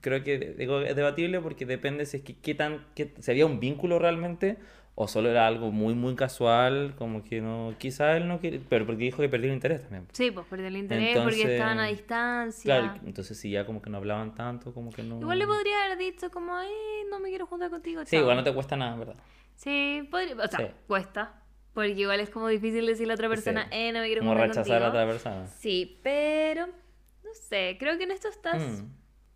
[0.00, 3.46] creo que digo, es debatible porque depende si es que qué tan, qué- si había
[3.46, 4.58] un vínculo realmente
[4.96, 8.86] o solo era algo muy muy casual, como que no, quizá él no quiere, pero
[8.86, 10.06] porque dijo que perdió el interés también.
[10.12, 12.80] Sí, pues perdió el interés porque estaban a distancia.
[12.80, 15.20] Claro, entonces si ya como que no hablaban tanto, como que no...
[15.20, 16.70] Igual le podría haber dicho como, "Ay,
[17.10, 18.02] no me quiero juntar contigo.
[18.04, 18.20] Sí, chao".
[18.20, 19.16] igual no te cuesta nada, ¿verdad?
[19.56, 20.66] Sí, podría, o sea, Sí.
[20.86, 21.40] cuesta.
[21.72, 23.68] Porque igual es como difícil decirle a otra persona, Sí.
[23.72, 25.02] eh, no me quiero Como juntar rechazar a contigo.
[25.02, 25.46] otra persona.
[25.48, 28.86] Sí, pero no sé, creo que en esto estás, Mm.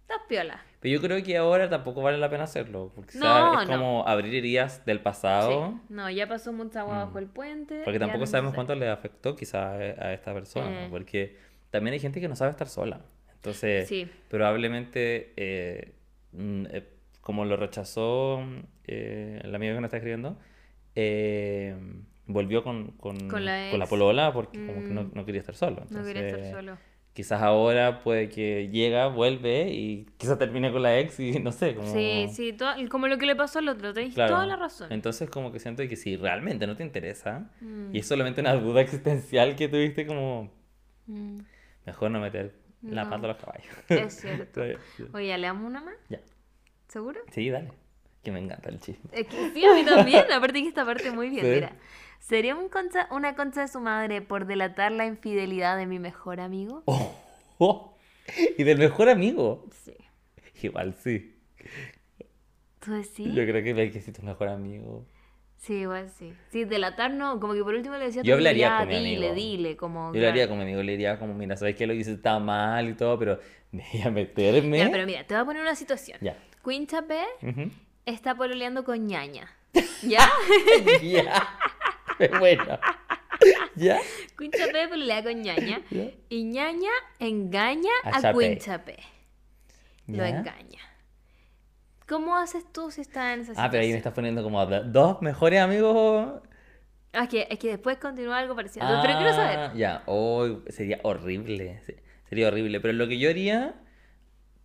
[0.03, 0.63] estás piola.
[0.81, 3.75] Pero yo creo que ahora tampoco vale la pena hacerlo, porque No, es no.
[3.75, 5.93] como abrir heridas del pasado, Sí.
[5.95, 7.07] No, ya pasó mucha agua Mm.
[7.07, 7.81] bajo el puente.
[7.85, 10.89] porque tampoco sabemos cuánto le afectó quizás a, esta persona, Eh.
[10.91, 11.37] porque
[11.71, 13.01] también hay gente que no sabe estar sola.
[13.35, 14.09] Entonces, Sí.
[14.29, 15.95] probablemente, eh,
[16.33, 16.89] mm, eh,
[17.21, 18.43] como lo rechazó
[18.87, 20.39] eh, el amigo que nos está escribiendo,
[22.27, 25.11] volvió con, con, Con la con la polola porque como que no, Mm.
[25.15, 25.85] no quería estar solo.
[25.91, 26.79] No quería estar solo.
[27.19, 31.75] Quizás ahora puede que llega, vuelve y quizás termine con la ex y no sé,
[31.75, 31.93] como...
[31.93, 34.35] Sí, sí, todo- como lo que le pasó al otro, tenéis Claro.
[34.35, 34.93] toda la razón.
[34.93, 37.93] Entonces como que siento que si realmente no te interesa Mm.
[37.93, 40.53] y es solamente una duda existencial que tuviste como
[41.09, 41.39] Mm,
[41.87, 43.11] mejor no meter la No.
[43.11, 43.67] pata a los caballos.
[43.89, 44.61] Es cierto.
[45.13, 45.97] Oye, ¿le damos una más?
[46.09, 46.21] ya.
[46.87, 47.19] ¿Seguro?
[47.33, 47.73] Sí, dale.
[48.23, 49.11] Que me encanta el chisme.
[49.13, 50.25] Es que sí, a mí también.
[50.33, 51.45] Aparte que esta parte muy bien.
[51.45, 51.51] Sí.
[51.53, 51.73] Mira,
[52.19, 56.41] ¿sería un concha- una concha de su madre por delatar la infidelidad de mi mejor
[56.41, 56.83] amigo?
[56.87, 57.15] Oh,
[57.59, 57.97] oh,
[58.57, 59.67] Y del mejor amigo.
[59.85, 59.95] Sí.
[60.63, 61.35] Igual sí.
[62.81, 63.35] ¿Tú decís?
[63.35, 65.07] Yo creo que ser tu mejor amigo.
[65.59, 66.33] Sí, igual sí.
[66.53, 69.17] Sí, delatar no, como que por último le decía Yo hablaría ya, con mi dile,
[69.31, 69.35] amigo.
[69.35, 70.15] dile, como...
[70.15, 70.49] Yo claro.
[70.49, 71.87] con mi amigo, le diría como, mira, ¿sabes qué?
[71.87, 73.41] Lo hice está mal y todo, pero
[73.73, 74.79] me a meterme.
[74.79, 76.19] Ya, pero mira, te voy a poner una situación.
[76.21, 76.37] Ya.
[76.65, 77.71] Queen Chapé Ujú.
[78.07, 79.51] está pololeando con ñaña.
[80.03, 80.29] ¿Ya?
[81.03, 81.59] Ya.
[82.39, 82.79] bueno.
[83.77, 83.99] ¿Ya?
[84.37, 85.81] Queen Chapé pololea con ñaña.
[85.91, 86.11] ¿Ya?
[86.29, 88.39] Y ñaña engaña A a, Chapé.
[88.39, 88.97] Queen Chapé.
[90.07, 90.81] Lo engaña.
[92.09, 93.67] ¿Cómo haces tú si estás en esa situación?
[93.67, 96.41] Ah, pero ahí me estás poniendo como dos mejores amigos.
[97.13, 98.87] Ah, es que, es que después continúa algo parecido.
[99.03, 99.59] pero quiero saber.
[99.59, 101.81] Ah, Ya, oh, sería horrible.
[101.85, 102.81] se- Sería horrible.
[102.81, 103.75] Pero lo que yo haría,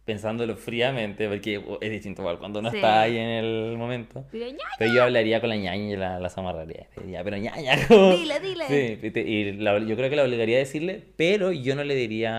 [0.06, 2.76] pensándolo fríamente, porque es distinto igual cuando uno Sí.
[2.78, 4.26] está ahí en el momento.
[4.32, 6.88] Pero yo hablaría con la ñaña y la, la amarraría.
[6.98, 8.66] Diría, pero ñaña, como- dile, dile.
[8.68, 11.84] Sí, y te- y la- yo creo que la obligaría a decirle, pero yo no
[11.86, 12.32] le diría...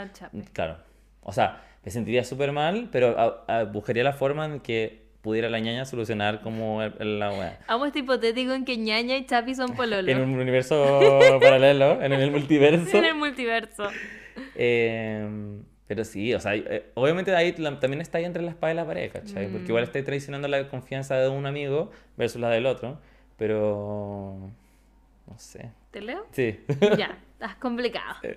[0.00, 0.38] Ah, Chapé.
[0.52, 0.78] Claro.
[1.20, 5.48] O sea, me sentiría súper mal, pero a- a- buscaría la forma en que pudiera
[5.50, 7.58] la ñaña solucionar como el- el- la wea.
[7.66, 9.74] Amo este hipotético en que ñaña y Chapi son.
[10.08, 12.96] En un universo paralelo, en el multiverso.
[12.98, 13.88] En el multiverso.
[14.56, 15.26] Eh,
[15.86, 18.86] pero sí, o sea, eh, obviamente ahí también está ahí entre la espada y la
[18.86, 19.48] pared, ¿cachai?
[19.48, 19.68] Porque Mm.
[19.68, 22.98] igual estáis traicionando la confianza de un amigo versus la del otro,
[23.36, 24.50] pero...
[25.26, 25.70] No sé.
[25.90, 26.26] ¿Te leo?
[26.32, 26.58] Sí.
[26.98, 28.16] Ya, estás complicado.
[28.22, 28.28] Sí.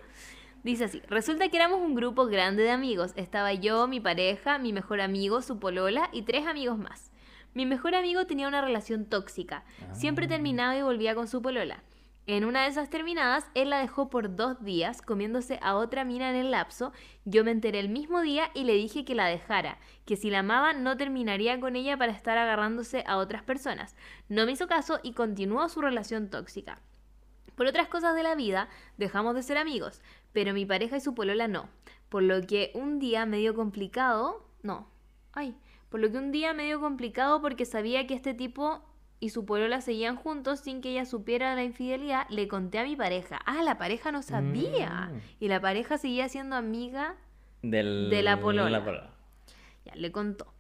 [0.64, 3.14] Dice así, resulta que éramos un grupo grande de amigos.
[3.16, 7.12] Estaba yo, mi pareja, mi mejor amigo, su polola y tres amigos más.
[7.54, 9.64] Mi mejor amigo tenía una relación tóxica.
[9.94, 10.30] Siempre Ah.
[10.30, 11.84] terminaba y volvía con su polola.
[12.30, 16.30] En una de esas terminadas, él la dejó por dos días comiéndose a otra mina
[16.30, 16.92] en el lapso.
[17.24, 20.40] Yo me enteré el mismo día y le dije que la dejara, que si la
[20.40, 23.96] amaba no terminaría con ella para estar agarrándose a otras personas.
[24.28, 26.82] No me hizo caso y continuó su relación tóxica.
[27.56, 28.68] Por otras cosas de la vida,
[28.98, 30.02] dejamos de ser amigos,
[30.34, 31.70] pero mi pareja y su polola no.
[32.10, 34.90] Por lo que un día medio complicado, no,
[35.32, 35.56] ay,
[35.88, 38.84] por lo que un día medio complicado porque sabía que este tipo
[39.20, 42.96] y su polola seguían juntos sin que ella supiera la infidelidad, le conté a mi
[42.96, 43.40] pareja.
[43.46, 45.12] Ah, la pareja no sabía.
[45.12, 45.22] Mm.
[45.40, 47.16] Y la pareja seguía siendo amiga
[47.62, 48.84] Del, De la polola.
[48.84, 49.10] polola.
[49.86, 50.54] Ya, le contó.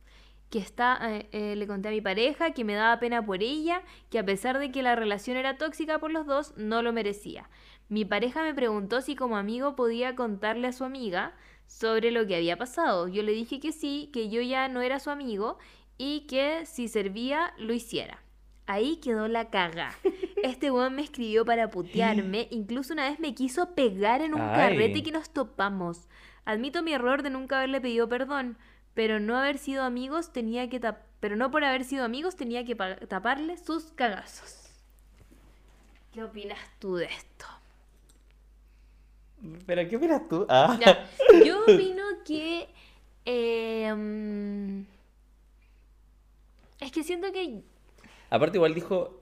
[0.50, 3.82] Que está, eh, eh, le conté a mi pareja que me daba pena por ella,
[4.10, 7.50] que a pesar de que la relación era tóxica por los dos, no lo merecía.
[7.90, 11.34] Mi pareja me preguntó si como amigo podía contarle a su amiga
[11.68, 13.08] sobre lo que había pasado.
[13.10, 15.58] Yo le dije que sí, que yo ya no era su amigo
[15.98, 18.24] y que si servía, lo hiciera.
[18.68, 19.92] Ahí quedó la caga.
[20.44, 24.56] Este weón me escribió para putearme, incluso una vez me quiso pegar en un Ay.
[24.56, 26.08] carrete que nos topamos.
[26.46, 28.58] Admito mi error de nunca haberle pedido perdón,
[28.94, 32.64] pero no haber sido amigos tenía que tap- pero no por haber sido amigos tenía
[32.66, 34.70] que pa- taparle sus cagazos.
[36.14, 37.46] ¿Qué opinas tú de esto?
[39.66, 40.46] ¿Pero qué opinas tú?
[40.50, 40.78] Ah.
[40.80, 41.10] Ya,
[41.46, 42.68] yo opino que
[43.26, 44.82] eh, mm,
[46.80, 47.62] es que siento que
[48.30, 49.22] Aparte igual dijo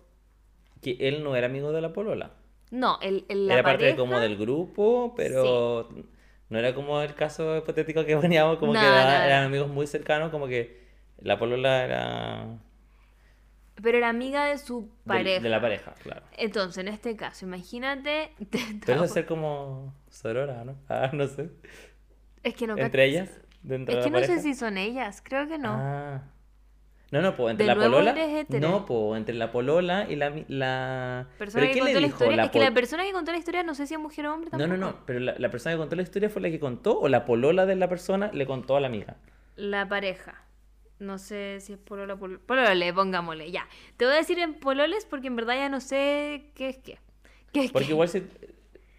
[0.82, 2.32] que él no era amigo de la polola.
[2.72, 5.90] no, el, el- la era parte pareja como del grupo, pero
[6.50, 10.32] no era como el caso hipotético que poníamos, como que era- eran amigos muy cercanos,
[10.32, 10.84] como que
[11.20, 12.60] la polola era
[13.82, 15.42] pero era amiga de su pareja.
[15.44, 16.24] de la pareja, claro.
[16.38, 18.32] Entonces, en este caso, imagínate.
[18.86, 20.78] Pero eso es ser como sorora, ¿no?
[20.90, 21.50] Ah, no sé.
[22.44, 23.30] es que no ¿Entre ellas?
[23.64, 25.74] ¿Dentro Es de que la no sé si son ellas, creo que no.
[25.74, 26.24] Ah.
[27.16, 28.12] No, no, pues entre De la nuevo polola.
[28.12, 28.70] eres hetero.
[28.70, 30.34] No, pues entre la polola y la.
[30.48, 31.28] la...
[31.38, 32.16] persona ¿Pero que quién contó le la dijo?
[32.18, 32.36] historia.
[32.38, 34.34] ¿La es que la persona que contó la historia no sé si es mujer o
[34.34, 34.78] hombre No, tampoco.
[34.78, 34.98] no, no.
[35.06, 37.66] Pero la, la persona que contó la historia fue la que contó o la polola
[37.66, 39.16] de la persona le contó a la amiga.
[39.56, 40.42] La pareja.
[41.00, 43.68] No sé si es polola pol- polole, pongámosle, ya.
[43.98, 47.00] Te voy a decir en pololes porque en verdad ya no sé qué es qué.
[47.52, 47.92] ¿Qué es Porque qué?
[47.94, 48.24] igual si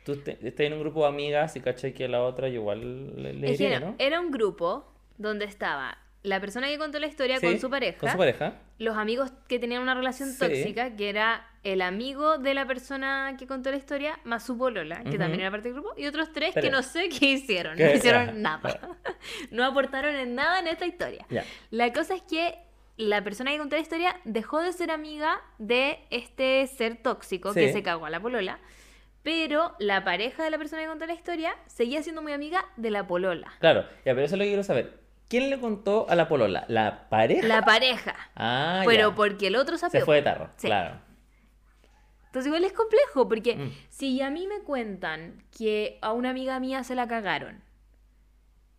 [0.05, 0.37] tú estás
[0.67, 3.81] en un grupo de amigas y cachai que la otra, yo igual le, le diría,
[3.81, 3.95] no, ¿no?
[3.99, 4.87] era un grupo
[5.19, 8.55] donde estaba la persona que contó la historia Sí, con su pareja, Con su pareja.
[8.79, 10.39] los amigos que tenían una relación Sí.
[10.39, 15.03] tóxica, que era el amigo de la persona que contó la historia, más su polola,
[15.05, 17.85] que también era parte del grupo, y otros tres que no sé qué hicieron, ¿Qué?
[17.85, 18.81] no hicieron Ah, nada,
[19.51, 21.27] no aportaron en nada en esta historia.
[21.71, 22.59] La cosa es que
[22.97, 27.69] la persona que contó la historia dejó de ser amiga de este ser tóxico que
[27.69, 27.73] Sí.
[27.73, 28.59] se cagó a la polola,
[29.23, 32.91] pero la pareja de la persona que contó la historia seguía siendo muy amiga de
[32.91, 33.53] la polola.
[33.61, 35.06] Claro, ya, pero eso es lo que quiero saber.
[35.29, 36.65] ¿Quién le contó a la polola?
[36.69, 37.47] ¿La pareja?
[37.49, 38.15] La pareja.
[38.37, 39.15] Ah, pero ya.
[39.17, 40.05] porque el otro Se sapió.
[40.05, 40.69] fue de tarro, Sí.
[40.69, 41.01] claro.
[42.27, 43.71] Entonces igual es complejo, porque Mm.
[43.89, 47.63] si a mí me cuentan que a una amiga mía se la cagaron,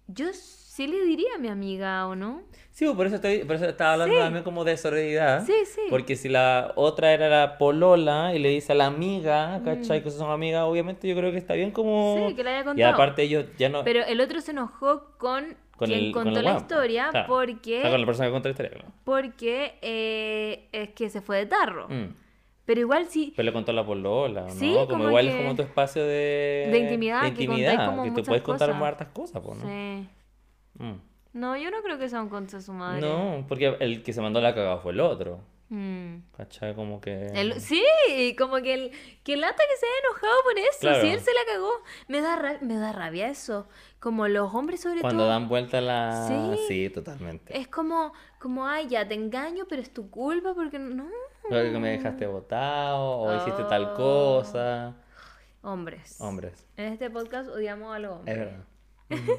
[0.07, 2.44] yo sí le diría a mi amiga, ¿o no?
[2.72, 4.22] Sí, por eso, estoy, por eso estaba hablando Sí.
[4.22, 5.44] también como de sororidad.
[5.44, 5.82] Sí, sí.
[5.90, 10.03] Porque si la otra era la polola y le dice a la amiga, ¿cachai?
[10.03, 12.15] Que son amigas, obviamente yo creo que está bien como...
[12.15, 12.30] Mm.
[12.30, 12.94] Sí, que le haya Y contado.
[12.94, 13.84] aparte ellos ya no...
[13.84, 17.08] Pero el otro se enojó con, con quien el, con contó el la guapo, historia
[17.12, 17.28] claro.
[17.28, 18.91] porque, O sea, con la persona que contó la historia, claro.
[19.06, 21.88] porque eh, es que se fue de tarro.
[21.88, 22.14] Mm.
[22.66, 24.49] Pero igual sí, Pero le contó la polola, ¿no?
[24.49, 26.68] Sí, como, como igual que- es como tu espacio de...
[26.70, 28.84] de intimidad, de que intimidad, contáis como que te puedes contar cosas.
[28.84, 29.56] hartas cosas, ¿no?
[29.56, 30.08] sí.
[30.80, 30.94] Mm.
[31.34, 32.99] No, yo no creo que sea un contra su madre.
[33.02, 35.40] No, porque el que se mandó la cagada fue el otro.
[35.69, 36.19] Mm.
[36.38, 36.73] ¿Cachai?
[36.76, 37.26] Como que...
[37.34, 37.84] El- sí,
[38.38, 38.91] como que el
[39.23, 41.02] que lata que se haya enojado por eso, Claro.
[41.02, 41.72] si él se la cagó,
[42.07, 43.68] me da ra- me da rabia eso.
[43.99, 45.30] Como los hombres sobre Cuando todo.
[45.30, 46.26] dan vuelta la...
[46.27, 46.60] Sí.
[46.68, 47.57] Sí, totalmente.
[47.57, 51.06] Es como, como, ay, ya te engaño, pero es tu culpa porque no.
[51.49, 53.95] Creo que me dejaste botado o hiciste tal Oh.
[53.95, 54.95] cosa.
[55.64, 56.15] Hombres.
[56.22, 58.38] Hombres, En este podcast odiamos a los es hombres.
[58.38, 58.64] verdad.
[59.10, 59.31] Ujú.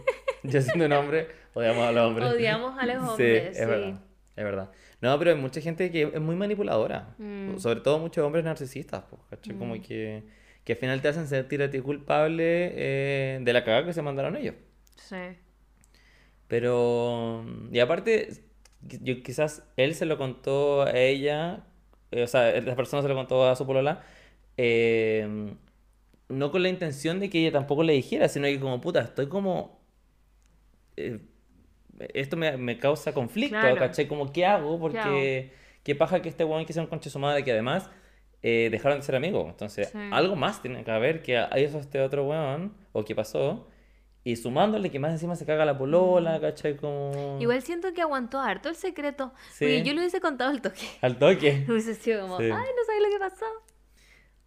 [0.42, 2.32] Yo siendo un hombre, odiamos a los hombres.
[2.32, 3.64] Odiamos a los Sí, hombres, es sí.
[3.64, 4.00] verdad.
[4.36, 4.70] Es verdad.
[5.00, 7.14] No, pero hay mucha gente que es muy manipuladora.
[7.18, 7.58] Mm.
[7.58, 9.56] Sobre todo muchos hombres narcisistas, ¿cachai?
[9.56, 10.24] Como que,
[10.64, 14.02] que al final te hacen sentir a ti culpable eh, de la cagada que se
[14.02, 14.56] mandaron ellos.
[14.96, 15.16] Sí.
[16.48, 18.28] Pero, y aparte,
[18.80, 21.66] yo quizás él se lo contó a ella,
[22.10, 24.02] eh, o sea, la persona se lo contó a su polola,
[24.56, 25.54] eh,
[26.28, 29.28] no con la intención de que ella tampoco le dijera, sino que como, puta, estoy
[29.28, 29.80] como...
[30.96, 31.20] eh,
[32.14, 33.76] esto me, me causa conflicto, Claro.
[33.76, 34.06] ¿cachai?
[34.08, 34.78] Como, ¿qué hago?
[34.78, 35.16] Porque hago?
[35.84, 37.90] qué paja que este weón que sea un conche su madre, que además
[38.42, 39.46] eh, dejaron de ser amigos.
[39.48, 39.98] Entonces, Sí.
[40.12, 43.66] algo más tiene que haber que hay eso este otro weón, o qué pasó,
[44.24, 46.76] y sumándole que más encima se caga la polola, ¿cachai?
[46.76, 47.36] Como...
[47.38, 47.40] Mm.
[47.42, 49.32] Igual siento que aguantó harto el secreto.
[49.52, 49.64] Sí.
[49.64, 50.86] Porque yo le hubiese contado el toque.
[51.00, 51.64] Al toque.
[51.68, 52.44] Hubiese sido como, Sí.
[52.44, 53.46] ay, no sabes lo que pasó.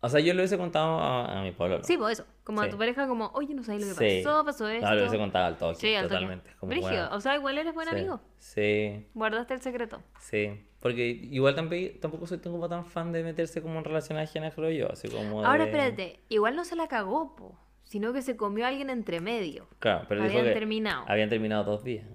[0.03, 1.83] O sea, yo le hubiese contado a, a mi pololo.
[1.83, 2.27] Sí, pues eso.
[2.43, 2.67] Como Sí.
[2.67, 4.23] a tu pareja, como, oye, no sabes lo que Sí.
[4.25, 4.85] pasó, pasó esto.
[4.87, 6.15] No, le hubiese contado al toque, Sí, al toque.
[6.15, 6.49] totalmente.
[6.59, 6.89] Como, Brígido.
[6.91, 8.19] bueno, O sea, igual eres buen amigo.
[8.39, 10.01] Sí, Guardaste el secreto.
[10.19, 10.65] sí.
[10.79, 14.91] Porque igual tampoco, soy como tan fan de meterse como en relaciones ajenas, creo yo.
[14.91, 16.19] Así como Ahora, de- espérate.
[16.29, 17.55] Igual no se la cagó, po.
[17.83, 19.67] Sino que se comió a alguien entre medio.
[19.77, 21.05] Claro, pero dijo Habían que terminado.
[21.07, 22.07] habían terminado dos días.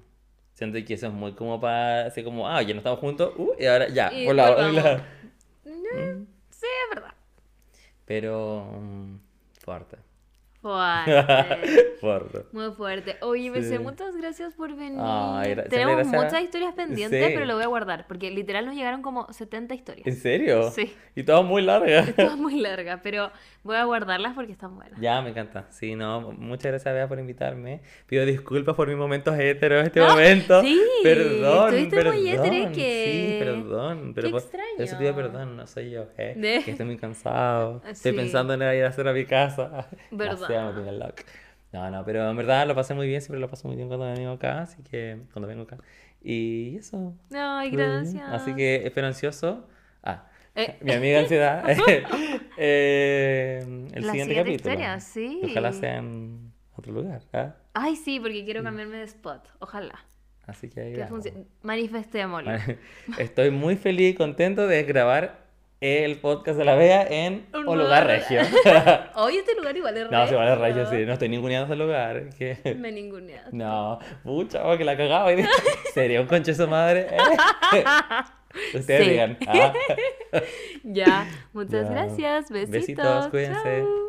[0.55, 2.07] Siento que eso es muy como para...
[2.07, 4.75] Así como, ah, ya no estamos juntos, uh, y ahora ya, Y por la volvamos.
[4.83, 5.05] la-
[5.67, 7.13] Eh, Sí, es verdad.
[8.07, 8.65] Pero...
[8.81, 9.19] mm,
[9.61, 9.99] fuerte.
[10.66, 11.97] Fuerte.
[12.01, 12.43] Fuerte.
[12.52, 13.16] Muy fuerte.
[13.22, 13.82] Oye, Besé, Sí.
[13.82, 14.98] muchas gracias por venir.
[15.01, 16.22] Ay, Tenemos gracias.
[16.24, 17.32] muchas historias pendientes, Sí.
[17.34, 20.06] pero lo voy a guardar, porque literal nos llegaron como 70 historias.
[20.06, 20.70] ¿En serio?
[20.70, 20.93] Sí.
[21.14, 22.09] Y todas muy largas.
[22.18, 23.30] Es muy larga, pero
[23.62, 25.01] voy a guardarlas porque están buenas.
[25.01, 25.66] Ya, me encanta.
[25.70, 27.80] Sí, no, muchas gracias, Bea, por invitarme.
[28.06, 30.60] Pido disculpas por mis momentos héteros en este Ah, momento.
[30.62, 32.14] sí, perdón, estuviste perdón.
[32.16, 33.38] muy hétereque.
[33.38, 34.12] Sí, perdón.
[34.14, 35.14] Pero Qué por, por eso pido extraño.
[35.14, 36.06] perdón, no soy yo.
[36.18, 37.82] eh, De- Que estoy muy cansado.
[37.88, 38.18] Estoy Sí.
[38.18, 39.88] pensando en ir a hacer a mi casa.
[40.10, 40.48] Verdad.
[40.57, 41.23] Gracias, me tiene loco.
[41.73, 43.20] No, no, pero en verdad lo pasé muy bien.
[43.20, 44.62] Siempre lo paso muy bien cuando vengo acá.
[44.62, 45.78] Así que, cuando vengo acá.
[46.23, 47.15] Y eso.
[47.35, 48.28] Ay, gracias.
[48.31, 49.69] Así que espero ansioso.
[50.03, 50.77] Ah, Eh.
[50.81, 51.65] mi amiga ansiedad.
[52.57, 54.55] eh, el La siguiente siguiente capítulo.
[54.55, 55.41] historia, sí.
[55.45, 57.20] Ojalá sea en otro lugar.
[57.33, 57.55] ¿ah?
[57.74, 59.47] Ay, sí, porque quiero cambiarme de spot.
[59.59, 59.99] Ojalá.
[60.47, 60.95] Así que ahí.
[61.62, 62.53] Manifestémoslo.
[63.19, 65.45] Estoy muy feliz y contento de grabar
[65.81, 68.40] el podcast de la Bea en Un lugar regio.
[69.16, 70.85] Oye, este lugar igual es no, se vale regio.
[70.85, 71.05] regio, sí.
[71.07, 72.31] No estoy ninguneando ese lugar.
[72.39, 73.51] que- Me ninguneaste.
[73.53, 75.27] No, pucha, que la cagaba.
[75.27, 75.44] hoy.
[75.93, 77.09] Sería un conche su madre.
[78.74, 79.11] Ustedes Sí.
[79.11, 79.39] digan.
[79.48, 79.73] ah.
[80.82, 81.28] Ya.
[81.53, 81.90] Muchas Ya.
[81.94, 82.51] gracias.
[82.51, 82.70] Besitos.
[82.70, 83.81] Besitos, cuídense.
[83.82, 84.07] Chao.